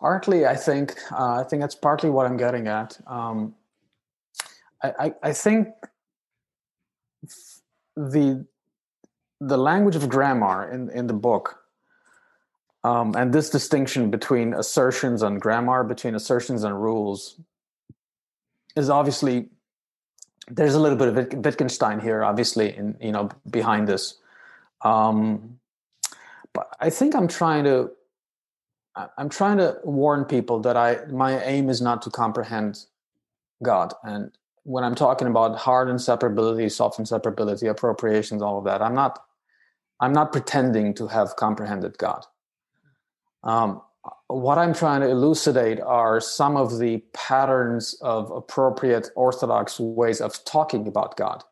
Partly 0.00 0.46
i 0.46 0.56
think 0.56 0.96
uh, 1.12 1.40
i 1.40 1.44
think 1.44 1.62
that's 1.62 1.74
partly 1.74 2.10
what 2.10 2.26
i'm 2.26 2.36
getting 2.36 2.68
at. 2.68 2.98
Um, 3.06 3.54
I, 4.82 4.92
I, 4.98 5.14
I 5.24 5.32
think 5.32 5.68
the 7.96 8.46
the 9.40 9.56
language 9.56 9.96
of 9.96 10.08
grammar 10.08 10.70
in 10.72 10.90
in 10.90 11.06
the 11.06 11.14
book 11.14 11.58
um, 12.84 13.14
and 13.16 13.32
this 13.32 13.50
distinction 13.50 14.10
between 14.10 14.54
assertions 14.54 15.22
and 15.22 15.40
grammar 15.40 15.84
between 15.84 16.14
assertions 16.14 16.64
and 16.64 16.80
rules 16.80 17.40
is 18.76 18.88
obviously 18.88 19.48
there's 20.50 20.74
a 20.74 20.80
little 20.80 20.96
bit 20.96 21.08
of 21.08 21.44
Wittgenstein 21.44 22.00
here, 22.00 22.24
obviously, 22.24 22.74
in 22.76 22.96
you 23.00 23.12
know 23.12 23.28
behind 23.50 23.88
this. 23.88 24.14
Um, 24.82 25.58
but 26.52 26.68
I 26.80 26.90
think 26.90 27.14
I'm 27.14 27.28
trying 27.28 27.64
to 27.64 27.90
I'm 29.16 29.28
trying 29.28 29.58
to 29.58 29.78
warn 29.84 30.24
people 30.24 30.60
that 30.60 30.76
I 30.76 31.04
my 31.10 31.42
aim 31.44 31.68
is 31.68 31.80
not 31.80 32.02
to 32.02 32.10
comprehend 32.10 32.84
God, 33.62 33.92
and 34.04 34.30
when 34.62 34.84
I'm 34.84 34.94
talking 34.94 35.28
about 35.28 35.56
hard 35.56 35.88
inseparability, 35.88 36.70
soft 36.70 36.98
inseparability, 36.98 37.68
appropriations, 37.68 38.42
all 38.42 38.58
of 38.58 38.64
that, 38.64 38.80
I'm 38.80 38.94
not 38.94 39.22
I'm 40.00 40.12
not 40.12 40.32
pretending 40.32 40.94
to 40.94 41.08
have 41.08 41.36
comprehended 41.36 41.98
God. 41.98 42.24
Um, 43.44 43.82
what 44.28 44.58
I'm 44.58 44.74
trying 44.74 45.00
to 45.00 45.08
elucidate 45.08 45.80
are 45.80 46.20
some 46.20 46.56
of 46.56 46.78
the 46.78 46.98
patterns 47.12 47.94
of 48.00 48.30
appropriate 48.30 49.10
orthodox 49.16 49.80
ways 49.80 50.20
of 50.20 50.44
talking 50.44 50.86
about 50.86 51.16
God, 51.16 51.44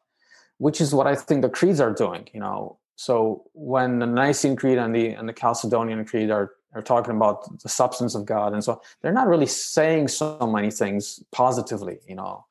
which 0.59 0.81
is 0.81 0.95
what 0.95 1.07
I 1.07 1.15
think 1.15 1.43
the 1.43 1.49
creeds 1.49 1.81
are 1.81 1.93
doing. 1.93 2.29
You 2.33 2.41
know, 2.41 2.79
so 2.97 3.45
when 3.53 3.99
the 3.99 4.07
Nicene 4.07 4.57
Creed 4.57 4.79
and 4.79 4.95
the 4.95 5.09
and 5.09 5.29
the 5.29 5.33
Chalcedonian 5.33 6.07
Creed 6.07 6.31
are 6.31 6.53
they're 6.73 6.83
talking 6.83 7.17
about 7.17 7.63
the 7.63 7.71
substance 7.71 8.15
of 8.15 8.27
God, 8.27 8.53
and 8.53 8.63
so 8.63 8.83
they're 9.01 9.13
not 9.13 9.29
really 9.29 9.47
saying 9.47 10.09
so 10.09 10.39
many 10.41 10.71
things 10.71 11.23
positively, 11.33 12.01
you 12.07 12.15
know. 12.15 12.45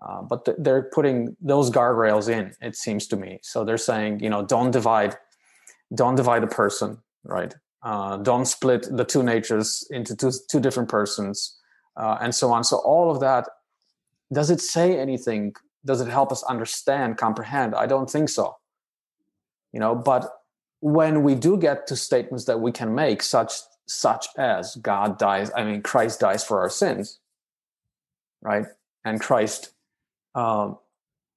Uh, 0.00 0.22
but 0.22 0.46
th- 0.46 0.56
they're 0.60 0.84
putting 0.94 1.36
those 1.42 1.70
guardrails 1.70 2.30
in. 2.30 2.54
It 2.62 2.74
seems 2.74 3.06
to 3.08 3.16
me. 3.16 3.38
So 3.42 3.64
they're 3.64 3.76
saying, 3.76 4.20
you 4.20 4.30
know, 4.30 4.42
don't 4.42 4.70
divide, 4.70 5.16
don't 5.94 6.14
divide 6.14 6.42
a 6.42 6.46
person, 6.46 7.02
right? 7.22 7.54
Uh, 7.82 8.18
don't 8.18 8.46
split 8.46 8.86
the 8.90 9.04
two 9.04 9.22
natures 9.22 9.86
into 9.90 10.14
two 10.14 10.32
two 10.48 10.60
different 10.60 10.88
persons, 10.88 11.58
uh, 11.96 12.18
and 12.20 12.34
so 12.34 12.52
on. 12.52 12.64
So 12.64 12.76
all 12.78 13.10
of 13.10 13.20
that. 13.20 13.48
Does 14.32 14.50
it 14.50 14.60
say 14.60 14.98
anything? 14.98 15.54
Does 15.84 16.00
it 16.00 16.08
help 16.08 16.30
us 16.30 16.42
understand, 16.44 17.16
comprehend? 17.16 17.74
I 17.74 17.86
don't 17.86 18.08
think 18.08 18.28
so. 18.28 18.56
You 19.72 19.80
know, 19.80 19.94
but 19.94 20.30
when 20.80 21.22
we 21.22 21.34
do 21.34 21.56
get 21.56 21.86
to 21.88 21.96
statements 21.96 22.44
that 22.44 22.60
we 22.60 22.72
can 22.72 22.94
make, 22.94 23.22
such 23.22 23.52
such 23.86 24.26
as 24.38 24.76
God 24.76 25.18
dies, 25.18 25.50
I 25.56 25.64
mean 25.64 25.82
Christ 25.82 26.20
dies 26.20 26.44
for 26.44 26.60
our 26.60 26.70
sins, 26.70 27.18
right? 28.40 28.66
And 29.04 29.20
Christ, 29.20 29.72
um, 30.34 30.78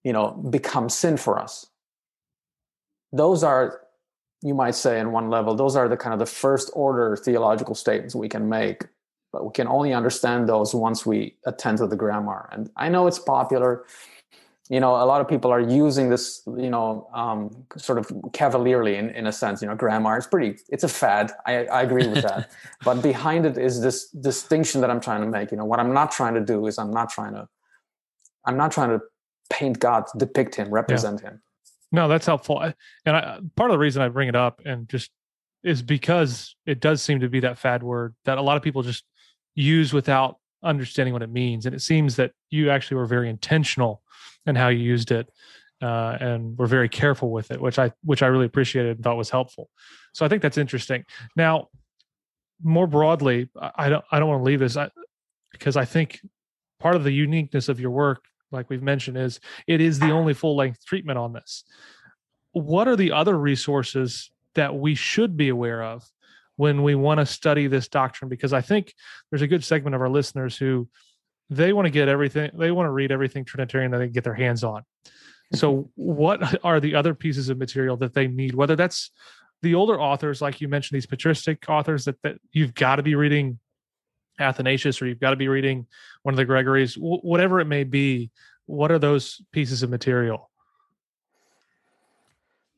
you 0.04 0.14
know, 0.14 0.32
becomes 0.32 0.94
sin 0.94 1.18
for 1.18 1.40
us. 1.40 1.66
Those 3.12 3.44
are, 3.44 3.82
you 4.44 4.54
might 4.54 4.76
say, 4.76 5.00
in 5.00 5.12
one 5.12 5.30
level, 5.30 5.56
those 5.56 5.76
are 5.78 5.88
the 5.88 5.96
kind 5.96 6.14
of 6.14 6.20
the 6.20 6.26
first 6.26 6.70
order 6.74 7.16
theological 7.16 7.76
statements 7.76 8.14
we 8.14 8.28
can 8.28 8.50
make, 8.50 8.84
but 9.32 9.46
we 9.46 9.52
can 9.54 9.68
only 9.68 9.94
understand 9.94 10.50
those 10.50 10.76
once 10.76 11.06
we 11.06 11.38
attend 11.46 11.78
to 11.78 11.88
the 11.88 11.96
grammar. 11.96 12.50
And 12.52 12.70
I 12.76 12.90
know 12.90 13.08
it's 13.08 13.20
popular. 13.20 13.86
You 14.70 14.80
know 14.80 14.96
a 14.96 15.06
lot 15.06 15.20
of 15.22 15.28
people 15.28 15.52
are 15.52 15.60
using 15.60 16.10
this 16.10 16.42
you 16.46 16.70
know 16.70 17.10
um, 17.14 17.66
sort 17.78 18.00
of 18.00 18.12
cavalierly 18.32 18.96
in, 18.96 19.10
in 19.10 19.28
a 19.28 19.32
sense 19.32 19.62
you 19.62 19.68
know 19.68 19.76
grammar. 19.76 20.18
It's 20.18 20.28
pretty 20.28 20.58
it's 20.70 20.84
a 20.84 20.90
fad. 20.90 21.32
I, 21.46 21.66
I 21.66 21.82
agree 21.82 22.08
with 22.08 22.24
that. 22.24 22.50
But 22.84 23.02
behind 23.02 23.46
it 23.46 23.58
is 23.58 23.82
this 23.82 24.10
distinction 24.10 24.80
that 24.82 24.90
i'm 24.90 25.02
trying 25.02 25.22
to 25.22 25.28
make. 25.28 25.52
You 25.52 25.58
know 25.58 25.66
what 25.66 25.80
i'm 25.82 25.94
not 25.94 26.12
trying 26.12 26.34
to 26.36 26.42
do 26.42 26.66
is 26.68 26.78
i'm 26.78 26.92
not 26.92 27.10
trying 27.10 27.34
to 27.34 27.48
i'm 28.46 28.56
not 28.56 28.72
trying 28.72 28.90
to 28.98 29.02
paint 29.50 29.80
god 29.80 30.06
depict 30.18 30.56
him 30.56 30.74
represent 30.74 31.20
yeah. 31.22 31.32
him 31.32 31.42
no 31.94 32.10
that's 32.10 32.26
helpful 32.26 32.60
and 32.62 33.16
I, 33.16 33.40
part 33.56 33.72
of 33.72 33.76
the 33.76 33.80
reason 33.80 34.02
i 34.02 34.10
bring 34.10 34.28
it 34.28 34.36
up 34.36 34.62
and 34.66 34.90
just 34.90 35.12
is 35.64 35.82
because 35.82 36.56
it 36.66 36.82
does 36.82 37.02
seem 37.02 37.22
to 37.22 37.30
be 37.30 37.40
that 37.40 37.58
fad 37.58 37.84
word 37.84 38.14
that 38.26 38.38
a 38.38 38.42
lot 38.42 38.58
of 38.58 38.64
people 38.64 38.82
just 38.82 39.06
use 39.56 39.94
without 39.94 40.38
understanding 40.62 41.14
what 41.14 41.22
it 41.22 41.30
means 41.30 41.66
and 41.66 41.74
it 41.74 41.82
seems 41.82 42.18
that 42.18 42.32
you 42.50 42.70
actually 42.70 42.98
were 42.98 43.06
very 43.06 43.30
intentional 43.30 44.02
and 44.46 44.58
how 44.58 44.68
you 44.68 44.80
used 44.80 45.12
it 45.12 45.30
uh, 45.84 46.18
and 46.22 46.58
were 46.58 46.66
very 46.66 46.88
careful 46.88 47.30
with 47.30 47.52
it, 47.52 47.60
which 47.60 47.78
I 47.78 47.92
which 48.04 48.24
I 48.24 48.28
really 48.28 48.46
appreciated 48.46 48.96
and 48.96 49.04
thought 49.04 49.18
was 49.18 49.30
helpful. 49.30 49.70
So 50.14 50.26
I 50.26 50.30
think 50.30 50.42
that's 50.42 50.58
interesting. 50.58 51.04
Now, 51.36 51.68
more 52.64 52.88
broadly, 52.88 53.50
I 53.76 53.90
don't 53.90 54.06
I 54.10 54.20
don't 54.20 54.30
want 54.30 54.40
to 54.40 54.46
leave 54.46 54.60
this 54.60 54.78
because 55.52 55.76
I 55.76 55.84
think 55.84 56.22
part 56.80 56.96
of 56.96 57.04
the 57.04 57.12
uniqueness 57.12 57.68
of 57.68 57.82
your 57.82 57.92
work, 57.92 58.24
like 58.54 58.70
we've 58.70 58.84
mentioned, 58.84 59.18
is 59.18 59.40
it 59.68 59.82
is 59.82 60.00
the 60.00 60.12
only 60.12 60.34
full 60.34 60.56
length 60.56 60.86
treatment 60.86 61.18
on 61.18 61.34
this. 61.34 61.64
What 62.52 62.88
are 62.88 62.96
the 62.96 63.12
other 63.12 63.38
resources 63.38 64.32
that 64.56 64.76
we 64.76 64.96
should 64.96 65.36
be 65.36 65.50
aware 65.50 65.84
of 65.84 66.04
when 66.56 66.84
we 66.84 66.96
want 66.96 67.20
to 67.20 67.26
study 67.26 67.68
this 67.68 67.88
doctrine? 67.88 68.30
Because 68.30 68.54
I 68.54 68.62
think 68.62 68.94
there's 69.30 69.42
a 69.42 69.48
good 69.48 69.64
segment 69.64 69.96
of 69.96 70.02
our 70.02 70.10
listeners 70.10 70.56
who 70.56 70.88
they 71.50 71.74
want 71.74 71.86
to 71.86 71.92
get 71.92 72.08
everything 72.08 72.52
they 72.54 72.72
want 72.72 72.88
to 72.88 72.92
read 72.92 73.12
everything 73.12 73.46
trinitarian 73.46 73.92
that 73.92 74.00
they 74.00 74.06
can 74.06 74.14
get 74.14 74.24
their 74.24 74.34
hands 74.34 74.64
on 74.64 74.84
so 75.54 75.74
mm-hmm. 75.74 75.88
what 75.96 76.60
are 76.64 76.80
the 76.80 76.96
other 76.96 77.14
pieces 77.14 77.50
of 77.50 77.58
material 77.58 77.98
that 77.98 78.14
they 78.14 78.28
need 78.28 78.56
whether 78.56 78.76
that's 78.76 79.12
the 79.62 79.76
older 79.76 80.00
authors 80.00 80.42
like 80.42 80.62
you 80.62 80.68
mentioned 80.68 80.96
these 80.96 81.06
patristic 81.06 81.64
authors 81.70 82.06
that, 82.06 82.22
that 82.24 82.38
you've 82.52 82.74
got 82.74 82.98
to 82.98 83.04
be 83.04 83.16
reading 83.16 83.60
athanasius 84.40 85.02
or 85.02 85.08
you've 85.08 85.20
got 85.20 85.32
to 85.32 85.36
be 85.36 85.48
reading 85.48 85.86
one 86.24 86.34
of 86.34 86.38
the 86.38 86.46
gregories 86.46 86.96
w- 86.96 87.22
whatever 87.22 87.60
it 87.60 87.66
may 87.66 87.84
be 87.84 88.30
what 88.66 88.92
are 88.92 89.00
those 89.00 89.42
pieces 89.52 89.84
of 89.84 89.90
material 89.90 90.50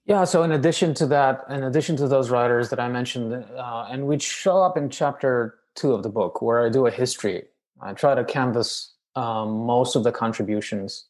yeah 0.05 0.23
so 0.23 0.43
in 0.43 0.51
addition 0.51 0.93
to 0.93 1.05
that 1.05 1.45
in 1.49 1.63
addition 1.63 1.95
to 1.95 2.07
those 2.07 2.29
writers 2.29 2.69
that 2.69 2.79
i 2.79 2.87
mentioned 2.87 3.33
uh, 3.33 3.87
and 3.89 4.05
which 4.05 4.23
show 4.23 4.61
up 4.61 4.77
in 4.77 4.89
chapter 4.89 5.55
two 5.75 5.93
of 5.93 6.03
the 6.03 6.09
book 6.09 6.41
where 6.41 6.65
i 6.65 6.69
do 6.69 6.87
a 6.87 6.91
history 6.91 7.43
I 7.81 7.93
try 7.93 8.15
to 8.15 8.23
canvas 8.23 8.93
um, 9.15 9.65
most 9.65 9.95
of 9.95 10.03
the 10.03 10.11
contributions 10.11 11.05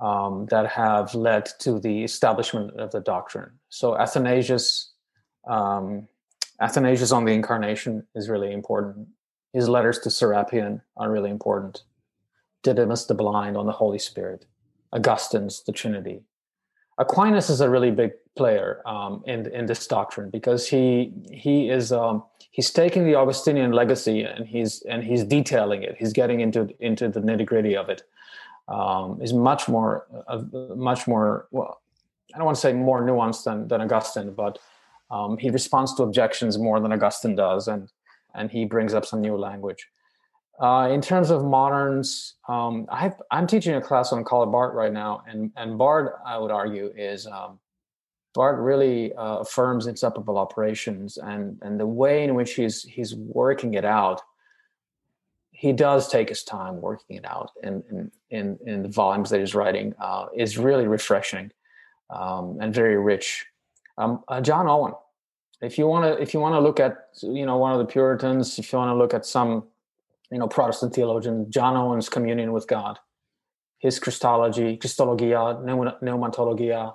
um, 0.00 0.46
that 0.50 0.66
have 0.66 1.14
led 1.14 1.48
to 1.60 1.78
the 1.78 2.04
establishment 2.04 2.78
of 2.78 2.90
the 2.90 3.00
doctrine. 3.00 3.50
So 3.68 3.96
Athanasius, 3.96 4.92
um, 5.46 6.08
Athanasius 6.60 7.12
on 7.12 7.24
the 7.24 7.32
incarnation 7.32 8.06
is 8.14 8.28
really 8.28 8.52
important. 8.52 9.08
His 9.52 9.68
letters 9.68 9.98
to 10.00 10.08
Serapion 10.08 10.82
are 10.96 11.10
really 11.10 11.30
important. 11.30 11.82
Didymus 12.62 13.06
the 13.06 13.14
Blind 13.14 13.56
on 13.56 13.66
the 13.66 13.72
Holy 13.72 13.98
Spirit, 13.98 14.46
Augustine's 14.92 15.62
the 15.64 15.72
Trinity. 15.72 16.22
Aquinas 16.98 17.48
is 17.48 17.60
a 17.62 17.70
really 17.70 17.90
big 17.90 18.12
player 18.36 18.82
um, 18.86 19.22
in 19.26 19.46
in 19.52 19.66
this 19.66 19.86
doctrine 19.86 20.30
because 20.30 20.68
he 20.68 21.12
he 21.30 21.70
is 21.70 21.92
um, 21.92 22.22
he's 22.50 22.70
taking 22.70 23.04
the 23.04 23.14
Augustinian 23.14 23.72
legacy 23.72 24.22
and 24.22 24.46
he's 24.46 24.82
and 24.82 25.02
he's 25.02 25.24
detailing 25.24 25.82
it. 25.82 25.96
He's 25.98 26.12
getting 26.12 26.40
into 26.40 26.68
into 26.80 27.08
the 27.08 27.20
nitty 27.20 27.46
gritty 27.46 27.74
of 27.74 27.88
it. 27.88 28.02
Um, 28.68 29.20
is 29.20 29.32
much 29.32 29.66
more 29.68 30.06
uh, 30.28 30.42
much 30.76 31.08
more 31.08 31.48
well. 31.50 31.80
I 32.34 32.38
don't 32.38 32.44
want 32.44 32.56
to 32.56 32.60
say 32.60 32.72
more 32.74 33.02
nuanced 33.02 33.44
than 33.44 33.66
than 33.68 33.80
Augustine, 33.80 34.34
but 34.34 34.58
um, 35.10 35.38
he 35.38 35.50
responds 35.50 35.94
to 35.94 36.02
objections 36.02 36.58
more 36.58 36.78
than 36.80 36.92
Augustine 36.92 37.34
does, 37.34 37.66
and 37.66 37.90
and 38.34 38.50
he 38.50 38.64
brings 38.64 38.94
up 38.94 39.04
some 39.04 39.20
new 39.20 39.36
language. 39.36 39.88
Uh, 40.60 40.90
in 40.92 41.00
terms 41.00 41.30
of 41.30 41.42
moderns, 41.42 42.34
um, 42.46 42.86
i 42.90 43.10
am 43.32 43.46
teaching 43.46 43.74
a 43.76 43.80
class 43.80 44.12
on 44.12 44.22
Karl 44.24 44.44
Barth 44.46 44.74
right 44.74 44.92
now, 44.92 45.22
and 45.26 45.50
and 45.56 45.78
Barth, 45.78 46.12
I 46.24 46.36
would 46.36 46.50
argue, 46.50 46.92
is 46.94 47.26
um, 47.26 47.58
Barth 48.34 48.58
really 48.58 49.14
uh, 49.14 49.38
affirms 49.38 49.86
inseparable 49.86 50.36
operations, 50.36 51.16
and 51.16 51.58
and 51.62 51.80
the 51.80 51.86
way 51.86 52.24
in 52.24 52.34
which 52.34 52.54
he's 52.54 52.82
he's 52.82 53.14
working 53.14 53.74
it 53.74 53.86
out. 53.86 54.20
He 55.50 55.72
does 55.72 56.08
take 56.08 56.28
his 56.28 56.42
time 56.42 56.80
working 56.80 57.16
it 57.16 57.24
out, 57.24 57.52
in 57.62 57.82
in 57.90 58.12
in, 58.30 58.58
in 58.66 58.82
the 58.82 58.88
volumes 58.88 59.30
that 59.30 59.40
he's 59.40 59.54
writing 59.54 59.94
uh, 59.98 60.26
is 60.36 60.58
really 60.58 60.86
refreshing 60.86 61.52
um, 62.10 62.58
and 62.60 62.74
very 62.74 62.98
rich. 62.98 63.46
Um, 63.96 64.22
uh, 64.28 64.42
John 64.42 64.68
Owen, 64.68 64.92
if 65.62 65.78
you 65.78 65.86
want 65.86 66.04
to 66.04 66.22
if 66.22 66.34
you 66.34 66.40
want 66.40 66.54
to 66.54 66.60
look 66.60 66.80
at 66.80 67.08
you 67.22 67.46
know 67.46 67.56
one 67.58 67.72
of 67.72 67.78
the 67.78 67.84
Puritans, 67.84 68.58
if 68.58 68.72
you 68.72 68.78
want 68.78 68.90
to 68.90 68.96
look 68.96 69.14
at 69.14 69.26
some 69.26 69.64
you 70.30 70.38
know, 70.38 70.48
Protestant 70.48 70.94
theologian 70.94 71.50
John 71.50 71.76
Owen's 71.76 72.08
communion 72.08 72.52
with 72.52 72.66
God, 72.66 72.98
his 73.78 73.98
Christology, 73.98 74.76
Christologia, 74.76 75.62
Pneumatologia. 76.02 76.94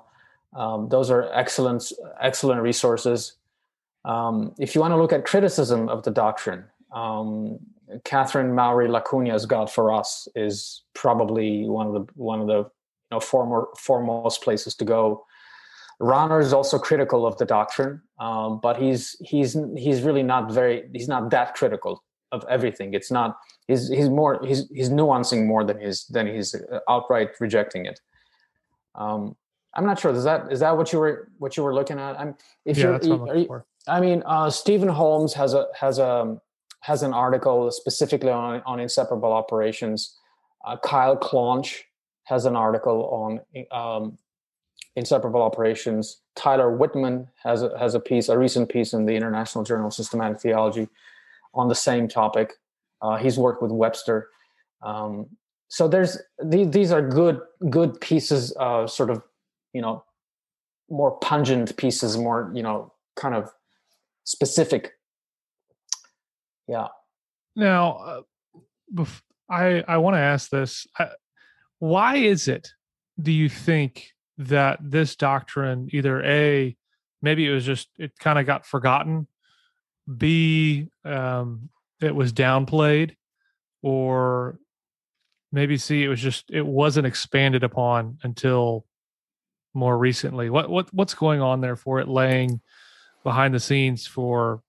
Um, 0.56 0.88
those 0.88 1.12
are 1.12 1.30
excellent, 1.34 1.92
excellent 2.22 2.62
resources. 2.62 3.34
Um, 4.06 4.54
if 4.58 4.74
you 4.74 4.82
want 4.82 4.92
to 4.94 4.98
look 4.98 5.12
at 5.12 5.26
criticism 5.26 5.90
of 5.90 6.04
the 6.04 6.12
doctrine, 6.12 6.64
um, 6.94 7.60
Catherine 8.04 8.56
Mowry 8.56 8.88
LaCugna's 8.88 9.46
God 9.46 9.70
for 9.70 9.92
Us 9.92 10.28
is 10.36 10.84
probably 10.94 11.68
one 11.68 11.88
of 11.88 11.94
the 11.94 12.06
one 12.14 12.40
of 12.40 12.48
the 12.48 12.60
you 12.60 13.12
know 13.12 13.20
former, 13.20 13.68
foremost 13.78 14.42
places 14.42 14.76
to 14.76 14.86
go. 14.86 15.26
Rahner 16.02 16.42
is 16.42 16.54
also 16.54 16.78
critical 16.78 17.26
of 17.26 17.38
the 17.38 17.46
doctrine, 17.46 18.02
um, 18.20 18.60
but 18.62 18.78
he's 18.78 19.16
he's 19.22 19.58
he's 19.78 20.02
really 20.02 20.24
not 20.24 20.52
very 20.52 20.90
he's 20.94 21.08
not 21.08 21.30
that 21.32 21.56
critical 21.56 22.04
of 22.32 22.44
everything. 22.50 22.94
It's 22.94 23.12
not 23.12 23.38
he's 23.68 23.88
he's 23.90 24.10
more 24.10 24.40
he's 24.46 24.68
he's 24.70 24.90
nuancing 24.90 25.46
more 25.46 25.64
than 25.64 25.80
he's 25.80 26.06
than 26.08 26.28
he's 26.28 26.54
uh, 26.56 26.80
outright 26.90 27.30
rejecting 27.40 27.86
it. 27.86 28.02
Um, 28.96 29.36
I'm 29.74 29.86
not 29.86 30.00
sure. 30.00 30.12
Is 30.12 30.24
that 30.24 30.52
is 30.52 30.60
that 30.60 30.76
what 30.76 30.92
you 30.92 31.00
were 31.00 31.30
what 31.38 31.56
you 31.56 31.64
were 31.64 31.74
looking 31.74 32.00
at? 32.00 32.20
I'm 32.20 32.36
if 32.66 32.78
yeah, 32.78 33.00
you're, 33.02 33.38
you, 33.38 33.64
I 33.88 34.00
mean, 34.00 34.24
uh, 34.26 34.50
Stephen 34.50 34.90
Holmes 34.90 35.34
has 35.34 35.54
a 35.54 35.68
has 35.80 36.00
a 36.00 36.38
has 36.82 37.04
an 37.04 37.14
article 37.14 37.72
specifically 37.72 38.32
on 38.32 38.62
on 38.66 38.80
inseparable 38.80 39.32
operations. 39.32 40.18
Uh, 40.66 40.78
Kyle 40.78 41.16
Claunch 41.16 41.84
has 42.24 42.46
an 42.46 42.56
article 42.56 43.06
on 43.12 43.40
um, 43.72 44.18
inseparable 44.96 45.42
operations. 45.42 46.22
Tyler 46.36 46.76
Wittman 46.76 47.28
has 47.44 47.62
a, 47.64 47.78
has 47.78 47.96
a 47.96 48.00
piece, 48.00 48.30
a 48.30 48.38
recent 48.38 48.70
piece 48.70 48.94
in 48.94 49.06
the 49.06 49.16
International 49.16 49.64
Journal 49.64 49.88
of 49.88 49.94
Systematic 49.94 50.40
Theology 50.40 50.88
on 51.54 51.68
the 51.68 51.76
same 51.76 52.08
topic. 52.08 52.54
Uh, 53.02 53.18
he's 53.18 53.38
worked 53.38 53.62
with 53.62 53.72
Webster. 53.72 54.30
Um, 54.82 55.28
so 55.68 55.88
there's 55.88 56.18
these, 56.44 56.70
these 56.72 56.92
are 56.92 57.02
good 57.02 57.42
good 57.70 58.00
pieces, 58.00 58.52
of 58.54 58.90
sort 58.92 59.10
of 59.10 59.24
you 59.74 59.82
know 59.82 60.04
more 60.90 61.18
pungent 61.20 61.76
pieces, 61.78 62.18
more 62.18 62.52
you 62.54 62.64
know 62.64 62.94
kind 63.16 63.36
of 63.36 63.52
specific. 64.24 64.94
Yeah. 66.68 66.88
Now, 67.56 68.24
uh, 68.98 69.06
I 69.50 69.84
I 69.88 69.98
want 69.98 70.16
to 70.16 70.20
ask 70.20 70.50
this: 70.50 70.88
I, 70.98 71.10
Why 71.80 72.18
is 72.18 72.48
it? 72.48 72.70
Do 73.22 73.32
you 73.32 73.50
think 73.50 74.15
that 74.38 74.80
this 74.82 75.16
doctrine 75.16 75.90
either 75.92 76.24
a 76.24 76.76
maybe 77.22 77.48
it 77.48 77.52
was 77.52 77.66
just 77.66 77.90
it 77.98 78.18
kind 78.20 78.38
of 78.38 78.46
got 78.46 78.66
forgotten 78.66 79.28
B, 80.18 80.88
um, 81.04 81.70
it 82.02 82.14
was 82.14 82.32
downplayed, 82.32 83.16
or 83.82 84.60
maybe 85.52 85.78
C, 85.78 86.04
it 86.04 86.08
was 86.08 86.22
just 86.22 86.46
it 86.52 86.66
wasn't 86.66 87.08
expanded 87.08 87.64
upon 87.64 88.20
until 88.24 88.86
more 89.74 89.98
recently. 89.98 90.50
What 90.50 90.70
what 90.70 90.94
what's 90.94 91.16
going 91.16 91.42
on 91.42 91.62
there 91.62 91.76
for 91.76 92.00
it 92.00 92.08
laying 92.08 92.62
behind 93.24 93.54
the 93.54 93.60
scenes 93.60 94.06
for 94.06 94.62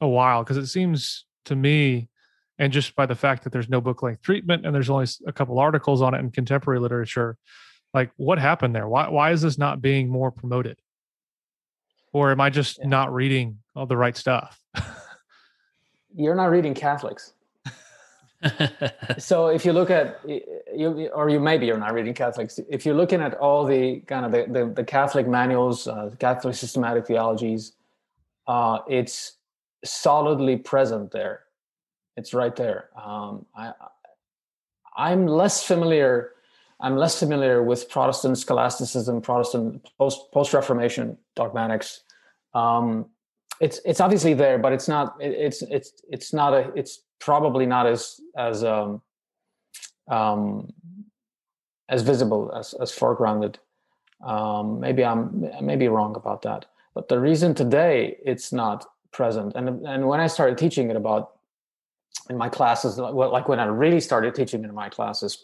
a 0.00 0.08
while? 0.08 0.42
Because 0.42 0.56
it 0.56 0.66
seems 0.66 1.24
to 1.44 1.54
me, 1.54 2.08
and 2.58 2.72
just 2.72 2.96
by 2.96 3.06
the 3.06 3.14
fact 3.14 3.44
that 3.44 3.52
there's 3.52 3.68
no 3.68 3.80
book 3.80 4.02
length 4.02 4.22
treatment 4.22 4.66
and 4.66 4.74
there's 4.74 4.90
only 4.90 5.06
a 5.26 5.32
couple 5.32 5.58
articles 5.58 6.02
on 6.02 6.14
it 6.14 6.18
in 6.18 6.30
contemporary 6.30 6.80
literature, 6.80 7.36
like 7.94 8.10
what 8.16 8.38
happened 8.38 8.74
there? 8.74 8.88
Why 8.88 9.08
why 9.08 9.32
is 9.32 9.42
this 9.42 9.58
not 9.58 9.80
being 9.80 10.08
more 10.08 10.30
promoted? 10.30 10.78
Or 12.12 12.30
am 12.32 12.40
I 12.40 12.50
just 12.50 12.78
yeah. 12.78 12.88
not 12.88 13.12
reading 13.12 13.58
all 13.74 13.86
the 13.86 13.96
right 13.96 14.16
stuff? 14.16 14.60
You're 16.14 16.34
not 16.34 16.50
reading 16.50 16.74
Catholics. 16.74 17.32
so 19.18 19.48
if 19.48 19.64
you 19.64 19.72
look 19.72 19.90
at 19.90 20.20
you 20.26 21.08
or 21.08 21.28
you 21.28 21.38
maybe 21.38 21.66
you're 21.66 21.76
not 21.76 21.92
reading 21.92 22.14
catholics 22.14 22.58
if 22.70 22.86
you're 22.86 22.94
looking 22.94 23.20
at 23.20 23.34
all 23.34 23.66
the 23.66 24.00
kind 24.06 24.24
of 24.24 24.32
the, 24.32 24.46
the, 24.50 24.72
the 24.72 24.84
catholic 24.84 25.28
manuals 25.28 25.86
uh, 25.86 26.08
catholic 26.18 26.54
systematic 26.54 27.06
theologies 27.06 27.72
uh, 28.46 28.78
it's 28.88 29.34
solidly 29.84 30.56
present 30.56 31.10
there 31.10 31.40
it's 32.16 32.32
right 32.32 32.56
there 32.56 32.88
um, 32.96 33.44
I, 33.54 33.74
i'm 34.96 35.26
less 35.26 35.62
familiar 35.62 36.32
i'm 36.80 36.96
less 36.96 37.18
familiar 37.18 37.62
with 37.62 37.88
protestant 37.88 38.38
scholasticism 38.38 39.20
protestant 39.20 39.86
post 39.98 40.20
post 40.32 40.52
reformation 40.52 41.16
dogmatics 41.36 42.02
um, 42.52 43.06
it's 43.60 43.80
it's 43.84 44.00
obviously 44.00 44.34
there 44.34 44.58
but 44.58 44.72
it's 44.72 44.88
not 44.88 45.16
it's 45.20 45.62
it's 45.62 45.92
it's 46.08 46.32
not 46.32 46.52
a 46.54 46.72
it's 46.74 47.02
probably 47.20 47.66
not 47.66 47.86
as 47.86 48.20
as 48.36 48.64
um, 48.64 49.00
um, 50.08 50.72
as 51.88 52.02
visible 52.02 52.52
as 52.54 52.74
as 52.74 52.90
foregrounded. 52.90 53.56
Um, 54.24 54.80
maybe 54.80 55.04
I'm 55.04 55.48
maybe 55.62 55.88
wrong 55.88 56.16
about 56.16 56.42
that, 56.42 56.66
but 56.94 57.08
the 57.08 57.20
reason 57.20 57.54
today 57.54 58.18
it's 58.24 58.52
not 58.52 58.86
present, 59.12 59.54
and 59.54 59.86
and 59.86 60.08
when 60.08 60.20
I 60.20 60.26
started 60.26 60.58
teaching 60.58 60.90
it 60.90 60.96
about 60.96 61.32
in 62.28 62.36
my 62.36 62.48
classes, 62.48 62.98
like 62.98 63.48
when 63.48 63.60
I 63.60 63.66
really 63.66 64.00
started 64.00 64.34
teaching 64.34 64.64
in 64.64 64.74
my 64.74 64.88
classes, 64.88 65.38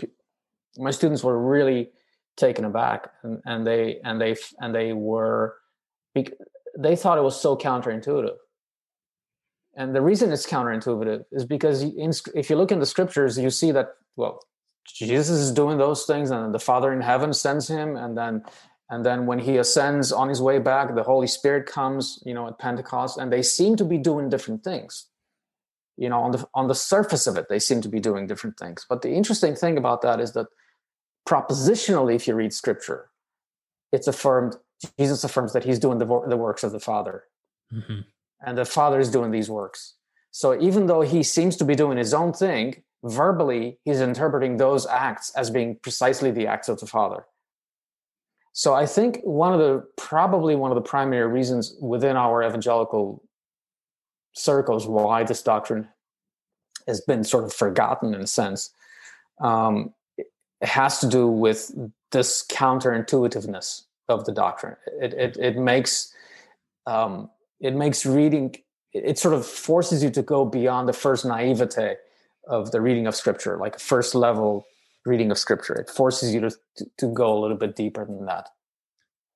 my 0.78 0.90
students 0.90 1.22
were 1.22 1.38
really 1.38 1.90
taken 2.36 2.64
aback, 2.64 3.10
and, 3.22 3.40
and 3.44 3.66
they 3.66 4.00
and 4.04 4.20
they 4.20 4.36
and 4.58 4.74
they 4.74 4.92
were 4.92 5.56
they 6.78 6.96
thought 6.96 7.18
it 7.18 7.22
was 7.22 7.40
so 7.40 7.56
counterintuitive 7.56 8.36
and 9.76 9.94
the 9.94 10.00
reason 10.00 10.32
it's 10.32 10.46
counterintuitive 10.46 11.24
is 11.30 11.44
because 11.44 11.82
in, 11.82 12.12
if 12.34 12.48
you 12.48 12.56
look 12.56 12.72
in 12.72 12.80
the 12.80 12.86
scriptures, 12.86 13.38
you 13.38 13.50
see 13.50 13.70
that, 13.72 13.88
well, 14.16 14.40
Jesus 14.86 15.28
is 15.28 15.52
doing 15.52 15.76
those 15.76 16.06
things 16.06 16.30
and 16.30 16.54
the 16.54 16.58
Father 16.58 16.92
in 16.92 17.02
heaven 17.02 17.34
sends 17.34 17.68
him. 17.68 17.94
And 17.94 18.16
then, 18.16 18.42
and 18.88 19.04
then 19.04 19.26
when 19.26 19.38
he 19.38 19.58
ascends 19.58 20.12
on 20.12 20.30
his 20.30 20.40
way 20.40 20.58
back, 20.58 20.94
the 20.94 21.02
Holy 21.02 21.26
Spirit 21.26 21.66
comes, 21.66 22.22
you 22.24 22.32
know, 22.32 22.48
at 22.48 22.58
Pentecost, 22.58 23.18
and 23.18 23.30
they 23.30 23.42
seem 23.42 23.76
to 23.76 23.84
be 23.84 23.98
doing 23.98 24.30
different 24.30 24.64
things. 24.64 25.08
You 25.98 26.08
know, 26.08 26.20
on 26.20 26.30
the 26.30 26.46
on 26.54 26.68
the 26.68 26.74
surface 26.74 27.26
of 27.26 27.36
it, 27.36 27.46
they 27.48 27.58
seem 27.58 27.80
to 27.80 27.88
be 27.88 28.00
doing 28.00 28.26
different 28.26 28.58
things. 28.58 28.84
But 28.88 29.00
the 29.00 29.10
interesting 29.10 29.56
thing 29.56 29.78
about 29.78 30.02
that 30.02 30.20
is 30.20 30.32
that 30.32 30.46
propositionally, 31.26 32.14
if 32.14 32.26
you 32.26 32.34
read 32.34 32.52
scripture, 32.52 33.10
it's 33.92 34.06
affirmed, 34.06 34.56
Jesus 34.98 35.24
affirms 35.24 35.52
that 35.52 35.64
he's 35.64 35.78
doing 35.78 35.98
the, 35.98 36.06
the 36.06 36.36
works 36.36 36.62
of 36.62 36.72
the 36.72 36.80
Father. 36.80 37.24
Mm-hmm. 37.72 38.00
And 38.46 38.58
the 38.58 38.64
father 38.64 39.00
is 39.00 39.10
doing 39.10 39.30
these 39.30 39.50
works. 39.50 39.94
So 40.30 40.60
even 40.60 40.86
though 40.86 41.00
he 41.00 41.22
seems 41.22 41.56
to 41.56 41.64
be 41.64 41.74
doing 41.74 41.96
his 41.96 42.12
own 42.12 42.32
thing 42.32 42.82
verbally 43.04 43.78
he's 43.84 44.00
interpreting 44.00 44.56
those 44.56 44.86
acts 44.86 45.30
as 45.30 45.50
being 45.50 45.78
precisely 45.82 46.30
the 46.30 46.46
acts 46.46 46.68
of 46.68 46.80
the 46.80 46.86
father. 46.86 47.24
So 48.52 48.74
i 48.74 48.86
think 48.86 49.20
one 49.22 49.52
of 49.52 49.58
the 49.58 49.84
probably 49.96 50.56
one 50.56 50.70
of 50.70 50.76
the 50.76 50.88
primary 50.88 51.30
reasons 51.30 51.76
within 51.80 52.16
our 52.16 52.42
evangelical 52.42 53.22
circles 54.32 54.86
why 54.86 55.24
this 55.24 55.42
doctrine 55.42 55.88
has 56.86 57.00
been 57.00 57.24
sort 57.24 57.44
of 57.44 57.52
forgotten 57.52 58.14
in 58.14 58.20
a 58.20 58.26
sense 58.26 58.70
um, 59.40 59.92
it 60.60 60.68
has 60.68 60.98
to 61.00 61.08
do 61.08 61.26
with 61.28 61.72
this 62.12 62.46
counterintuitiveness 62.46 63.82
of 64.08 64.24
the 64.24 64.32
doctrine. 64.32 64.76
It, 65.00 65.12
it, 65.14 65.36
it 65.36 65.56
makes 65.56 66.12
um, 66.86 67.30
it 67.60 67.74
makes 67.74 68.06
reading 68.06 68.54
it 68.92 69.18
sort 69.18 69.34
of 69.34 69.44
forces 69.44 70.02
you 70.02 70.10
to 70.10 70.22
go 70.22 70.44
beyond 70.44 70.88
the 70.88 70.92
first 70.92 71.24
naivete 71.24 71.96
of 72.48 72.70
the 72.70 72.80
reading 72.80 73.06
of 73.06 73.14
scripture 73.14 73.58
like 73.58 73.76
a 73.76 73.78
first 73.78 74.14
level 74.14 74.66
reading 75.04 75.30
of 75.30 75.38
scripture. 75.38 75.74
It 75.74 75.90
forces 75.90 76.34
you 76.34 76.40
to, 76.40 76.50
to, 76.50 76.86
to 76.98 77.06
go 77.12 77.36
a 77.36 77.38
little 77.38 77.56
bit 77.56 77.76
deeper 77.76 78.04
than 78.04 78.24
that. 78.26 78.48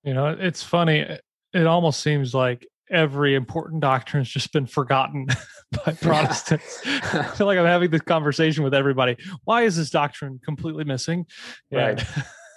You 0.04 0.14
know 0.14 0.28
it's 0.28 0.62
funny. 0.62 1.06
It 1.52 1.66
almost 1.66 2.00
seems 2.00 2.34
like 2.34 2.66
every 2.90 3.34
important 3.34 3.80
doctrine 3.80 4.22
has 4.22 4.28
just 4.28 4.52
been 4.52 4.66
forgotten 4.66 5.26
by 5.84 5.92
Protestants. 5.92 6.80
I 6.86 7.22
feel 7.22 7.46
like 7.46 7.58
I'm 7.58 7.66
having 7.66 7.90
this 7.90 8.02
conversation 8.02 8.64
with 8.64 8.74
everybody. 8.74 9.16
Why 9.44 9.62
is 9.62 9.76
this 9.76 9.90
doctrine 9.90 10.40
completely 10.44 10.84
missing? 10.84 11.26
Right. 11.70 12.02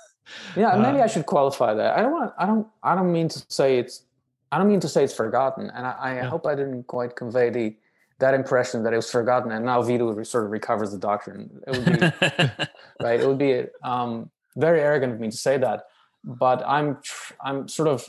yeah, 0.55 0.75
maybe 0.77 0.99
uh, 0.99 1.03
I 1.03 1.07
should 1.07 1.25
qualify 1.25 1.73
that. 1.73 1.97
I 1.97 2.01
don't 2.01 2.11
want. 2.11 2.33
I 2.37 2.45
don't. 2.45 2.67
I 2.81 2.95
don't 2.95 3.11
mean 3.11 3.29
to 3.29 3.45
say 3.49 3.77
it's 3.77 4.05
I 4.51 4.57
don't 4.57 4.67
mean 4.67 4.79
to 4.81 4.87
say 4.87 5.03
it's 5.03 5.15
forgotten, 5.15 5.71
and 5.71 5.87
I, 5.87 5.91
I 5.99 6.15
yeah. 6.15 6.29
hope 6.29 6.45
I 6.45 6.53
didn't 6.53 6.83
quite 6.83 7.15
convey 7.15 7.49
the 7.49 7.75
that 8.19 8.35
impression 8.35 8.83
that 8.83 8.93
it 8.93 8.97
was 8.97 9.09
forgotten, 9.09 9.51
and 9.51 9.65
now 9.65 9.81
Vidu 9.81 10.25
sort 10.25 10.45
of 10.45 10.51
recovers 10.51 10.91
the 10.91 10.99
doctrine. 10.99 11.49
It 11.67 11.71
would 11.71 11.85
be 11.85 12.65
right. 13.03 13.19
It 13.19 13.27
would 13.27 13.39
be 13.39 13.63
um, 13.83 14.29
very 14.55 14.79
arrogant 14.79 15.13
of 15.13 15.19
me 15.19 15.31
to 15.31 15.37
say 15.37 15.57
that, 15.57 15.85
but 16.23 16.63
I'm 16.67 16.99
I'm 17.43 17.67
sort 17.67 17.87
of 17.87 18.07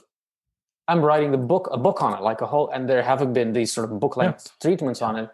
I'm 0.87 1.01
writing 1.03 1.30
the 1.30 1.39
book 1.39 1.68
a 1.70 1.78
book 1.78 2.03
on 2.03 2.14
it, 2.14 2.22
like 2.22 2.41
a 2.41 2.47
whole, 2.47 2.68
and 2.70 2.89
there 2.89 3.03
haven't 3.03 3.32
been 3.32 3.53
these 3.53 3.72
sort 3.72 3.91
of 3.91 3.99
book 4.01 4.16
length 4.16 4.47
yeah. 4.47 4.68
treatments 4.68 5.03
on 5.03 5.16
it. 5.16 5.30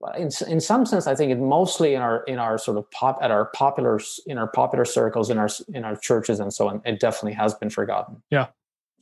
But 0.00 0.16
in 0.16 0.30
in 0.48 0.60
some 0.60 0.86
sense, 0.86 1.06
I 1.06 1.14
think 1.14 1.32
it 1.32 1.38
mostly 1.38 1.94
in 1.94 2.02
our 2.02 2.22
in 2.24 2.38
our 2.38 2.56
sort 2.56 2.78
of 2.78 2.90
pop 2.90 3.18
at 3.20 3.30
our 3.30 3.46
popular 3.46 4.00
in 4.26 4.38
our 4.38 4.46
popular 4.46 4.84
circles 4.84 5.28
in 5.28 5.38
our 5.38 5.48
in 5.74 5.84
our 5.84 5.96
churches 5.96 6.40
and 6.40 6.52
so 6.52 6.68
on. 6.68 6.80
It 6.84 7.00
definitely 7.00 7.32
has 7.32 7.54
been 7.54 7.70
forgotten. 7.70 8.22
Yeah, 8.30 8.46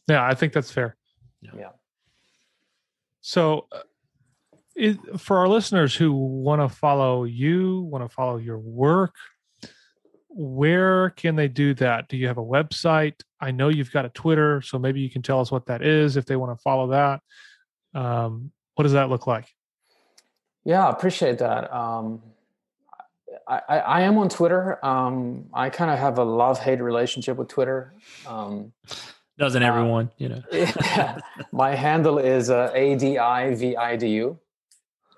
yeah, 0.08 0.26
I 0.26 0.34
think 0.34 0.52
that's 0.52 0.70
fair. 0.70 0.96
Yeah. 1.42 1.70
So, 3.20 3.66
uh, 3.72 3.80
it, 4.74 4.98
for 5.18 5.38
our 5.38 5.48
listeners 5.48 5.94
who 5.94 6.12
want 6.12 6.62
to 6.62 6.68
follow 6.68 7.24
you, 7.24 7.80
want 7.80 8.08
to 8.08 8.08
follow 8.08 8.36
your 8.36 8.58
work, 8.58 9.14
where 10.38 11.10
can 11.10 11.34
they 11.34 11.48
do 11.48 11.72
that? 11.74 12.08
Do 12.08 12.18
you 12.18 12.26
have 12.26 12.36
a 12.36 12.44
website? 12.44 13.14
I 13.40 13.52
know 13.52 13.68
you've 13.70 13.90
got 13.90 14.04
a 14.04 14.10
Twitter, 14.10 14.60
so 14.60 14.78
maybe 14.78 15.00
you 15.00 15.08
can 15.08 15.22
tell 15.22 15.40
us 15.40 15.50
what 15.50 15.64
that 15.66 15.82
is 15.82 16.16
if 16.18 16.26
they 16.26 16.36
want 16.36 16.56
to 16.56 16.62
follow 16.62 16.88
that. 16.88 17.20
Um, 17.98 18.52
what 18.74 18.82
does 18.82 18.92
that 18.92 19.08
look 19.08 19.26
like? 19.26 19.46
Yeah, 20.64 20.90
appreciate 20.90 21.38
that. 21.38 21.72
Um, 21.74 22.22
I, 23.48 23.62
I, 23.68 23.78
I, 23.78 24.00
am 24.02 24.18
on 24.18 24.28
Twitter. 24.28 24.84
Um, 24.84 25.46
I 25.54 25.70
kind 25.70 25.90
of 25.90 25.98
have 25.98 26.18
a 26.18 26.24
love 26.24 26.58
hate 26.58 26.82
relationship 26.82 27.38
with 27.38 27.48
Twitter. 27.48 27.94
Um, 28.26 28.72
doesn't 29.38 29.62
uh, 29.62 29.66
everyone, 29.66 30.10
you 30.18 30.28
know? 30.28 30.42
yeah. 30.52 31.18
My 31.50 31.74
handle 31.74 32.18
is 32.18 32.50
uh, 32.50 32.72
ADIVIDU 32.74 34.38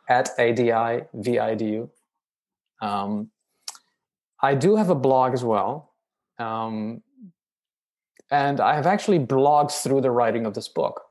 at 0.08 0.30
ADIVIDU. 0.38 1.88
Um, 2.80 3.30
I 4.40 4.54
do 4.54 4.76
have 4.76 4.90
a 4.90 4.94
blog 4.94 5.34
as 5.34 5.44
well. 5.44 5.92
Um, 6.38 7.02
and 8.30 8.60
I 8.60 8.74
have 8.74 8.86
actually 8.86 9.18
blogged 9.18 9.82
through 9.82 10.02
the 10.02 10.10
writing 10.10 10.46
of 10.46 10.54
this 10.54 10.68
book 10.68 11.02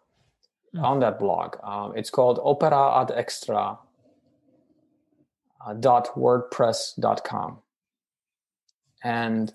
mm. 0.76 0.84
on 0.84 1.00
that 1.00 1.20
blog. 1.20 1.56
Um, 1.64 1.94
it's 1.96 2.10
called 2.10 2.40
opera 2.44 3.02
ad 3.02 3.12
extra 3.16 3.78
uh, 5.66 5.74
dot 5.74 6.16
wordpress.com. 6.16 7.60
And 9.04 9.54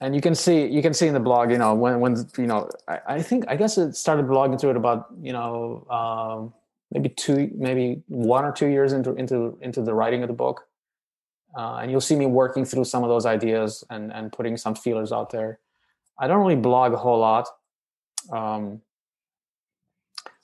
and 0.00 0.14
you 0.16 0.20
can 0.20 0.34
see 0.34 0.66
you 0.66 0.82
can 0.82 0.92
see 0.92 1.06
in 1.06 1.14
the 1.14 1.20
blog 1.20 1.50
you 1.50 1.58
know 1.58 1.74
when 1.74 2.00
when 2.00 2.16
you 2.36 2.46
know 2.46 2.68
I, 2.88 2.98
I 3.06 3.22
think 3.22 3.44
I 3.46 3.56
guess 3.56 3.78
it 3.78 3.94
started 3.94 4.26
blogging 4.26 4.58
to 4.58 4.70
it 4.70 4.76
about 4.76 5.06
you 5.20 5.32
know 5.32 5.86
um, 5.88 6.52
maybe 6.90 7.08
two 7.08 7.50
maybe 7.54 8.02
one 8.08 8.44
or 8.44 8.52
two 8.52 8.66
years 8.66 8.92
into 8.92 9.14
into 9.14 9.56
into 9.60 9.80
the 9.80 9.94
writing 9.94 10.22
of 10.22 10.28
the 10.28 10.34
book 10.34 10.66
uh, 11.56 11.76
and 11.76 11.90
you'll 11.90 12.00
see 12.00 12.16
me 12.16 12.26
working 12.26 12.64
through 12.64 12.84
some 12.84 13.02
of 13.02 13.08
those 13.08 13.26
ideas 13.26 13.84
and 13.90 14.12
and 14.12 14.32
putting 14.32 14.56
some 14.56 14.74
feelers 14.74 15.12
out 15.12 15.30
there. 15.30 15.58
I 16.18 16.26
don't 16.26 16.40
really 16.40 16.56
blog 16.56 16.92
a 16.92 16.96
whole 16.96 17.18
lot 17.18 17.48
um, 18.30 18.80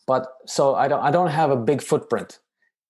but 0.06 0.26
so 0.46 0.74
I 0.74 0.88
don't 0.88 1.00
I 1.00 1.10
don't 1.10 1.28
have 1.28 1.50
a 1.50 1.56
big 1.56 1.82
footprint 1.82 2.38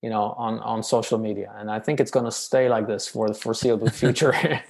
you 0.03 0.11
know 0.11 0.35
on 0.39 0.61
on 0.61 0.83
social 0.83 1.19
media. 1.19 1.53
And 1.57 1.71
I 1.71 1.81
think 1.81 2.01
it's 2.01 2.11
going 2.11 2.27
to 2.27 2.33
stay 2.33 2.69
like 2.69 2.87
this 2.87 3.09
for 3.09 3.29
the 3.29 3.35
foreseeable 3.35 3.91
future. 3.91 4.35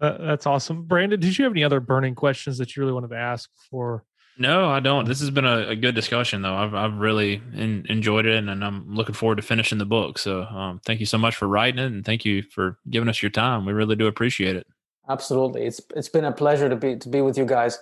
Uh, 0.00 0.18
that's 0.26 0.44
awesome. 0.44 0.82
Brandon, 0.82 1.18
did 1.18 1.38
you 1.38 1.44
have 1.44 1.52
any 1.52 1.62
other 1.62 1.80
burning 1.80 2.16
questions 2.16 2.58
that 2.58 2.74
you 2.74 2.82
really 2.82 2.92
wanted 2.92 3.08
to 3.08 3.16
ask 3.16 3.48
before 3.54 4.04
No, 4.36 4.68
I 4.68 4.80
don't. 4.80 5.06
This 5.06 5.20
has 5.20 5.30
been 5.30 5.44
a, 5.44 5.68
a 5.68 5.76
good 5.76 5.94
discussion, 5.94 6.42
though. 6.42 6.54
I've 6.54 6.74
I've 6.74 6.98
really 6.98 7.40
in, 7.54 7.86
enjoyed 7.88 8.26
it, 8.26 8.36
and 8.36 8.64
I'm 8.64 8.92
looking 8.92 9.14
forward 9.14 9.36
to 9.36 9.42
finishing 9.42 9.78
the 9.78 9.84
book. 9.84 10.18
So, 10.18 10.42
um, 10.42 10.80
thank 10.84 11.00
you 11.00 11.06
so 11.06 11.18
much 11.18 11.36
for 11.36 11.46
writing 11.46 11.78
it, 11.78 11.86
and 11.86 12.04
thank 12.04 12.24
you 12.24 12.42
for 12.42 12.76
giving 12.90 13.08
us 13.08 13.22
your 13.22 13.30
time. 13.30 13.64
We 13.64 13.72
really 13.72 13.94
do 13.94 14.06
appreciate 14.06 14.56
it. 14.56 14.66
Absolutely, 15.08 15.66
it's 15.66 15.80
it's 15.94 16.08
been 16.08 16.24
a 16.24 16.32
pleasure 16.32 16.68
to 16.68 16.76
be 16.76 16.96
to 16.96 17.08
be 17.08 17.20
with 17.20 17.38
you 17.38 17.44
guys, 17.44 17.78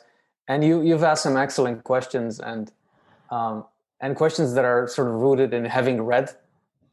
and 0.49 0.63
you 0.63 0.83
you've 0.83 1.05
asked 1.05 1.23
some 1.23 1.39
excellent 1.39 1.85
questions 1.85 2.39
and 2.39 2.71
um, 3.31 3.65
and 4.01 4.15
questions 4.15 4.53
that 4.55 4.65
are 4.65 4.87
sort 4.89 5.09
of 5.09 5.15
rooted 5.15 5.55
in 5.55 5.65
having 5.65 6.03
read 6.03 6.29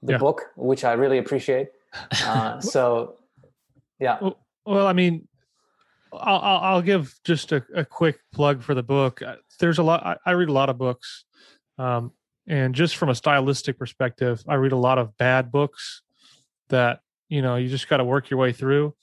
the 0.01 0.13
yeah. 0.13 0.17
book, 0.17 0.43
which 0.55 0.83
I 0.85 0.93
really 0.93 1.17
appreciate. 1.17 1.69
Uh, 2.23 2.61
so, 2.61 3.15
yeah. 3.99 4.19
Well, 4.21 4.37
well, 4.63 4.85
I 4.85 4.93
mean, 4.93 5.27
I'll, 6.13 6.59
I'll 6.61 6.81
give 6.81 7.13
just 7.23 7.51
a, 7.51 7.63
a, 7.75 7.85
quick 7.85 8.19
plug 8.33 8.63
for 8.63 8.73
the 8.73 8.83
book. 8.83 9.21
Uh, 9.21 9.35
there's 9.59 9.77
a 9.77 9.83
lot. 9.83 10.05
I, 10.05 10.17
I 10.25 10.31
read 10.31 10.49
a 10.49 10.53
lot 10.53 10.69
of 10.69 10.77
books, 10.77 11.25
um, 11.77 12.11
and 12.47 12.73
just 12.73 12.97
from 12.97 13.09
a 13.09 13.15
stylistic 13.15 13.77
perspective, 13.77 14.43
I 14.47 14.55
read 14.55 14.71
a 14.71 14.77
lot 14.77 14.97
of 14.97 15.17
bad 15.17 15.51
books 15.51 16.01
that 16.69 17.01
you 17.27 17.41
know 17.41 17.55
you 17.55 17.69
just 17.69 17.87
got 17.87 17.97
to 17.97 18.03
work 18.03 18.29
your 18.29 18.39
way 18.39 18.53
through. 18.53 18.95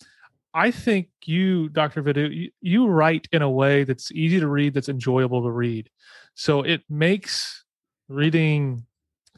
I 0.53 0.71
think 0.71 1.09
you, 1.27 1.69
Dr. 1.69 2.03
Vidu, 2.03 2.35
you, 2.35 2.51
you 2.63 2.87
write 2.87 3.29
in 3.31 3.43
a 3.43 3.51
way 3.51 3.85
that's 3.85 4.11
easy 4.13 4.41
to 4.41 4.49
read, 4.49 4.73
that's 4.73 4.89
enjoyable 4.89 5.43
to 5.43 5.51
read. 5.51 5.91
So 6.35 6.63
it 6.63 6.83
makes 6.89 7.65
reading 8.09 8.87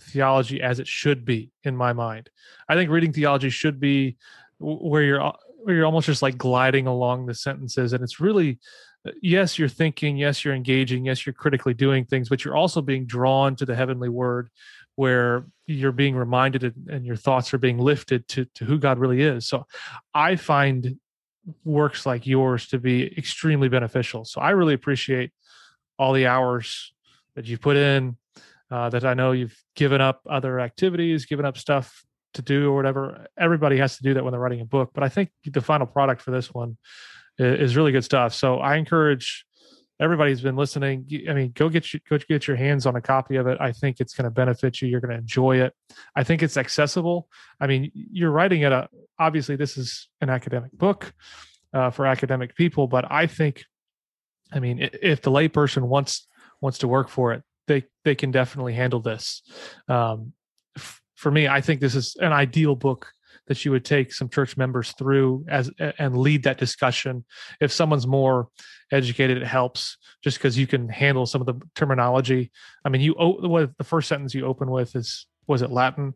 theology 0.00 0.62
as 0.62 0.78
it 0.78 0.86
should 0.86 1.24
be 1.24 1.50
in 1.64 1.76
my 1.76 1.92
mind. 1.92 2.30
I 2.68 2.76
think 2.76 2.90
reading 2.90 3.12
theology 3.12 3.50
should 3.50 3.80
be 3.80 4.16
where 4.60 5.02
you're 5.02 5.32
where 5.58 5.74
you're 5.74 5.86
almost 5.86 6.06
just 6.06 6.22
like 6.22 6.38
gliding 6.38 6.86
along 6.86 7.26
the 7.26 7.34
sentences 7.34 7.92
and 7.92 8.02
it's 8.02 8.20
really 8.20 8.58
uh, 9.06 9.10
yes 9.22 9.58
you're 9.58 9.68
thinking 9.68 10.16
yes 10.16 10.44
you're 10.44 10.54
engaging 10.54 11.04
yes 11.04 11.26
you're 11.26 11.32
critically 11.32 11.74
doing 11.74 12.04
things 12.04 12.28
but 12.28 12.44
you're 12.44 12.56
also 12.56 12.80
being 12.80 13.06
drawn 13.06 13.56
to 13.56 13.64
the 13.64 13.74
heavenly 13.74 14.08
word 14.08 14.48
where 14.96 15.46
you're 15.66 15.92
being 15.92 16.16
reminded 16.16 16.74
and 16.88 17.06
your 17.06 17.14
thoughts 17.14 17.54
are 17.54 17.58
being 17.58 17.78
lifted 17.78 18.26
to, 18.28 18.44
to 18.54 18.64
who 18.64 18.78
god 18.78 18.98
really 18.98 19.22
is. 19.22 19.46
So 19.46 19.66
i 20.14 20.36
find 20.36 20.98
works 21.64 22.04
like 22.04 22.26
yours 22.26 22.68
to 22.68 22.78
be 22.78 23.06
extremely 23.16 23.68
beneficial. 23.68 24.24
So 24.24 24.40
i 24.40 24.50
really 24.50 24.74
appreciate 24.74 25.32
all 25.98 26.12
the 26.12 26.26
hours 26.26 26.92
that 27.34 27.46
you've 27.46 27.60
put 27.60 27.76
in 27.76 28.16
uh, 28.70 28.90
that 28.90 29.04
i 29.04 29.14
know 29.14 29.32
you've 29.32 29.56
given 29.74 30.00
up 30.00 30.20
other 30.28 30.60
activities 30.60 31.26
given 31.26 31.44
up 31.44 31.56
stuff 31.56 32.04
to 32.38 32.42
do 32.42 32.70
or 32.70 32.76
whatever. 32.76 33.26
Everybody 33.38 33.76
has 33.78 33.96
to 33.98 34.02
do 34.02 34.14
that 34.14 34.24
when 34.24 34.32
they're 34.32 34.40
writing 34.40 34.60
a 34.60 34.64
book. 34.64 34.90
But 34.94 35.04
I 35.04 35.08
think 35.08 35.30
the 35.44 35.60
final 35.60 35.86
product 35.86 36.22
for 36.22 36.32
this 36.32 36.52
one 36.52 36.76
is 37.38 37.76
really 37.76 37.92
good 37.92 38.04
stuff. 38.04 38.34
So 38.34 38.58
I 38.58 38.76
encourage 38.76 39.44
everybody 40.00 40.30
who's 40.30 40.40
been 40.40 40.56
listening. 40.56 41.06
I 41.28 41.34
mean, 41.34 41.52
go 41.54 41.68
get 41.68 41.92
you, 41.92 42.00
go 42.08 42.18
get 42.18 42.46
your 42.46 42.56
hands 42.56 42.86
on 42.86 42.96
a 42.96 43.00
copy 43.00 43.36
of 43.36 43.46
it. 43.46 43.58
I 43.60 43.72
think 43.72 44.00
it's 44.00 44.14
going 44.14 44.24
to 44.24 44.30
benefit 44.30 44.80
you. 44.80 44.88
You're 44.88 45.00
going 45.00 45.12
to 45.12 45.18
enjoy 45.18 45.60
it. 45.60 45.74
I 46.14 46.24
think 46.24 46.42
it's 46.42 46.56
accessible. 46.56 47.28
I 47.60 47.66
mean, 47.66 47.90
you're 47.94 48.30
writing 48.30 48.62
it. 48.62 48.72
A, 48.72 48.88
obviously, 49.18 49.56
this 49.56 49.76
is 49.76 50.08
an 50.20 50.30
academic 50.30 50.72
book 50.72 51.12
uh, 51.72 51.90
for 51.90 52.06
academic 52.06 52.56
people, 52.56 52.86
but 52.86 53.10
I 53.10 53.26
think, 53.26 53.64
I 54.52 54.60
mean, 54.60 54.88
if 55.02 55.22
the 55.22 55.30
layperson 55.30 55.82
wants 55.82 56.26
wants 56.60 56.78
to 56.78 56.88
work 56.88 57.08
for 57.08 57.32
it, 57.34 57.42
they 57.66 57.84
they 58.04 58.14
can 58.14 58.30
definitely 58.30 58.74
handle 58.74 59.00
this. 59.00 59.42
Um, 59.88 60.32
for 61.18 61.32
me, 61.32 61.48
I 61.48 61.60
think 61.60 61.80
this 61.80 61.96
is 61.96 62.14
an 62.20 62.32
ideal 62.32 62.76
book 62.76 63.12
that 63.48 63.64
you 63.64 63.72
would 63.72 63.84
take 63.84 64.12
some 64.12 64.28
church 64.28 64.56
members 64.56 64.92
through 64.92 65.44
as 65.48 65.68
and 65.98 66.16
lead 66.16 66.44
that 66.44 66.58
discussion. 66.58 67.24
If 67.60 67.72
someone's 67.72 68.06
more 68.06 68.48
educated, 68.92 69.38
it 69.38 69.46
helps 69.46 69.96
just 70.22 70.38
because 70.38 70.56
you 70.56 70.68
can 70.68 70.88
handle 70.88 71.26
some 71.26 71.40
of 71.40 71.48
the 71.48 71.60
terminology. 71.74 72.52
I 72.84 72.88
mean, 72.88 73.00
you 73.00 73.14
the 73.78 73.84
first 73.84 74.08
sentence 74.08 74.32
you 74.32 74.46
open 74.46 74.70
with 74.70 74.94
is 74.94 75.26
was 75.48 75.62
it 75.62 75.72
Latin? 75.72 76.14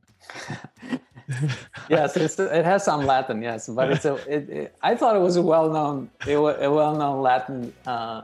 yes, 1.88 2.16
it 2.16 2.64
has 2.64 2.84
some 2.84 3.04
Latin, 3.06 3.42
yes, 3.42 3.68
but 3.68 3.90
it's 3.90 4.04
a. 4.04 4.14
It, 4.26 4.50
it, 4.50 4.76
I 4.82 4.94
thought 4.94 5.16
it 5.16 5.20
was 5.20 5.36
a 5.36 5.42
well-known, 5.42 6.10
a, 6.26 6.34
a 6.34 6.70
well-known 6.72 7.22
Latin 7.22 7.72
uh, 7.86 8.22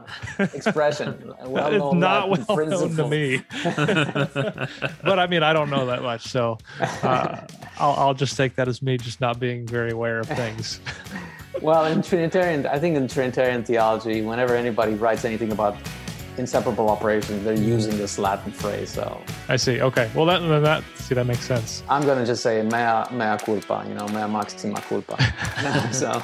expression. 0.53 1.33
Well-known 1.43 1.97
it's 1.97 2.01
not 2.01 2.29
Latin 2.29 2.45
well 2.47 2.57
principle. 2.57 2.89
known 2.89 2.97
to 2.97 3.07
me, 3.07 3.43
but 5.03 5.19
I 5.19 5.27
mean, 5.27 5.43
I 5.43 5.53
don't 5.53 5.69
know 5.69 5.85
that 5.87 6.01
much, 6.01 6.27
so 6.27 6.57
uh, 6.79 7.41
I'll, 7.77 7.93
I'll 7.93 8.13
just 8.13 8.35
take 8.37 8.55
that 8.55 8.67
as 8.67 8.81
me 8.81 8.97
just 8.97 9.21
not 9.21 9.39
being 9.39 9.65
very 9.65 9.91
aware 9.91 10.19
of 10.19 10.27
things. 10.27 10.79
well, 11.61 11.85
in 11.85 12.01
Trinitarian, 12.01 12.65
I 12.67 12.79
think 12.79 12.97
in 12.97 13.07
Trinitarian 13.07 13.63
theology, 13.63 14.21
whenever 14.21 14.55
anybody 14.55 14.93
writes 14.93 15.25
anything 15.25 15.51
about 15.51 15.77
inseparable 16.39 16.89
operations, 16.89 17.43
they're 17.43 17.53
using 17.53 17.97
this 17.97 18.17
Latin 18.17 18.51
phrase. 18.51 18.89
So 18.89 19.21
I 19.47 19.57
see. 19.57 19.81
Okay. 19.81 20.09
Well, 20.15 20.25
that 20.25 20.39
that 20.61 20.83
see 20.95 21.15
that 21.15 21.25
makes 21.25 21.45
sense. 21.45 21.83
I'm 21.89 22.05
gonna 22.05 22.25
just 22.25 22.41
say 22.41 22.61
mea 22.63 23.03
mea 23.15 23.37
culpa. 23.37 23.85
You 23.87 23.95
know, 23.95 24.07
mea 24.07 24.27
maxima 24.27 24.81
culpa. 24.81 25.17
so. 25.93 26.23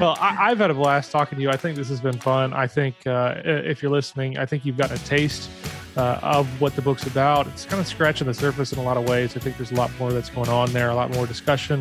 Well, 0.00 0.16
I, 0.18 0.48
have 0.48 0.58
had 0.58 0.70
a 0.70 0.74
blast 0.74 1.12
talking 1.12 1.36
to 1.36 1.42
you. 1.42 1.50
I 1.50 1.56
think 1.56 1.76
this 1.76 1.88
has 1.88 2.00
been 2.00 2.18
fun. 2.18 2.52
I 2.52 2.66
think 2.66 3.06
uh, 3.06 3.42
if 3.44 3.80
you're 3.80 3.92
listening, 3.92 4.38
I 4.38 4.46
think 4.46 4.64
you've 4.64 4.76
gotten 4.76 4.96
a 4.96 5.00
taste 5.00 5.48
uh, 5.96 6.18
of 6.22 6.48
what 6.60 6.74
the 6.74 6.82
book's 6.82 7.06
about. 7.06 7.46
It's 7.48 7.64
kind 7.64 7.80
of 7.80 7.86
scratching 7.86 8.26
the 8.26 8.34
surface 8.34 8.72
in 8.72 8.78
a 8.78 8.82
lot 8.82 8.96
of 8.96 9.08
ways. 9.08 9.36
I 9.36 9.40
think 9.40 9.56
there's 9.56 9.70
a 9.70 9.76
lot 9.76 9.90
more 9.98 10.12
that's 10.12 10.30
going 10.30 10.48
on 10.48 10.72
there, 10.72 10.90
a 10.90 10.94
lot 10.94 11.10
more 11.10 11.26
discussion 11.26 11.80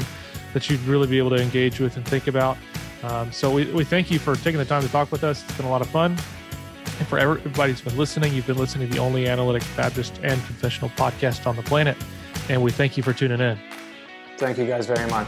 that 0.54 0.70
you'd 0.70 0.82
really 0.82 1.08
be 1.08 1.18
able 1.18 1.32
to 1.32 1.42
engage 1.42 1.80
with 1.80 1.98
and 1.98 2.06
think 2.06 2.28
about. 2.28 2.58
Um, 3.04 3.32
so 3.32 3.52
we, 3.52 3.66
we 3.72 3.84
thank 3.84 4.12
you 4.12 4.20
for 4.20 4.36
taking 4.36 4.60
the 4.60 4.66
time 4.66 4.82
to 4.82 4.90
talk 4.90 5.12
with 5.12 5.24
us. 5.24 5.44
It's 5.44 5.58
been 5.58 5.66
a 5.66 5.70
lot 5.70 5.82
of 5.82 5.90
fun. 5.90 6.18
And 7.00 7.08
for 7.08 7.20
everybody 7.20 7.72
who's 7.72 7.82
been 7.82 7.98
listening, 7.98 8.34
you've 8.34 8.48
been 8.48 8.58
listening 8.58 8.88
to 8.88 8.94
the 8.94 9.00
only 9.00 9.28
analytic 9.28 9.64
Baptist 9.76 10.20
and 10.24 10.44
confessional 10.46 10.90
podcast 10.92 11.48
on 11.48 11.56
the 11.56 11.64
planet. 11.64 11.98
And 12.50 12.62
we 12.62 12.72
thank 12.72 12.98
you 12.98 13.04
for 13.04 13.14
tuning 13.14 13.40
in. 13.40 13.58
Thank 14.38 14.58
you 14.58 14.66
guys 14.66 14.86
very 14.86 15.10
much. 15.10 15.28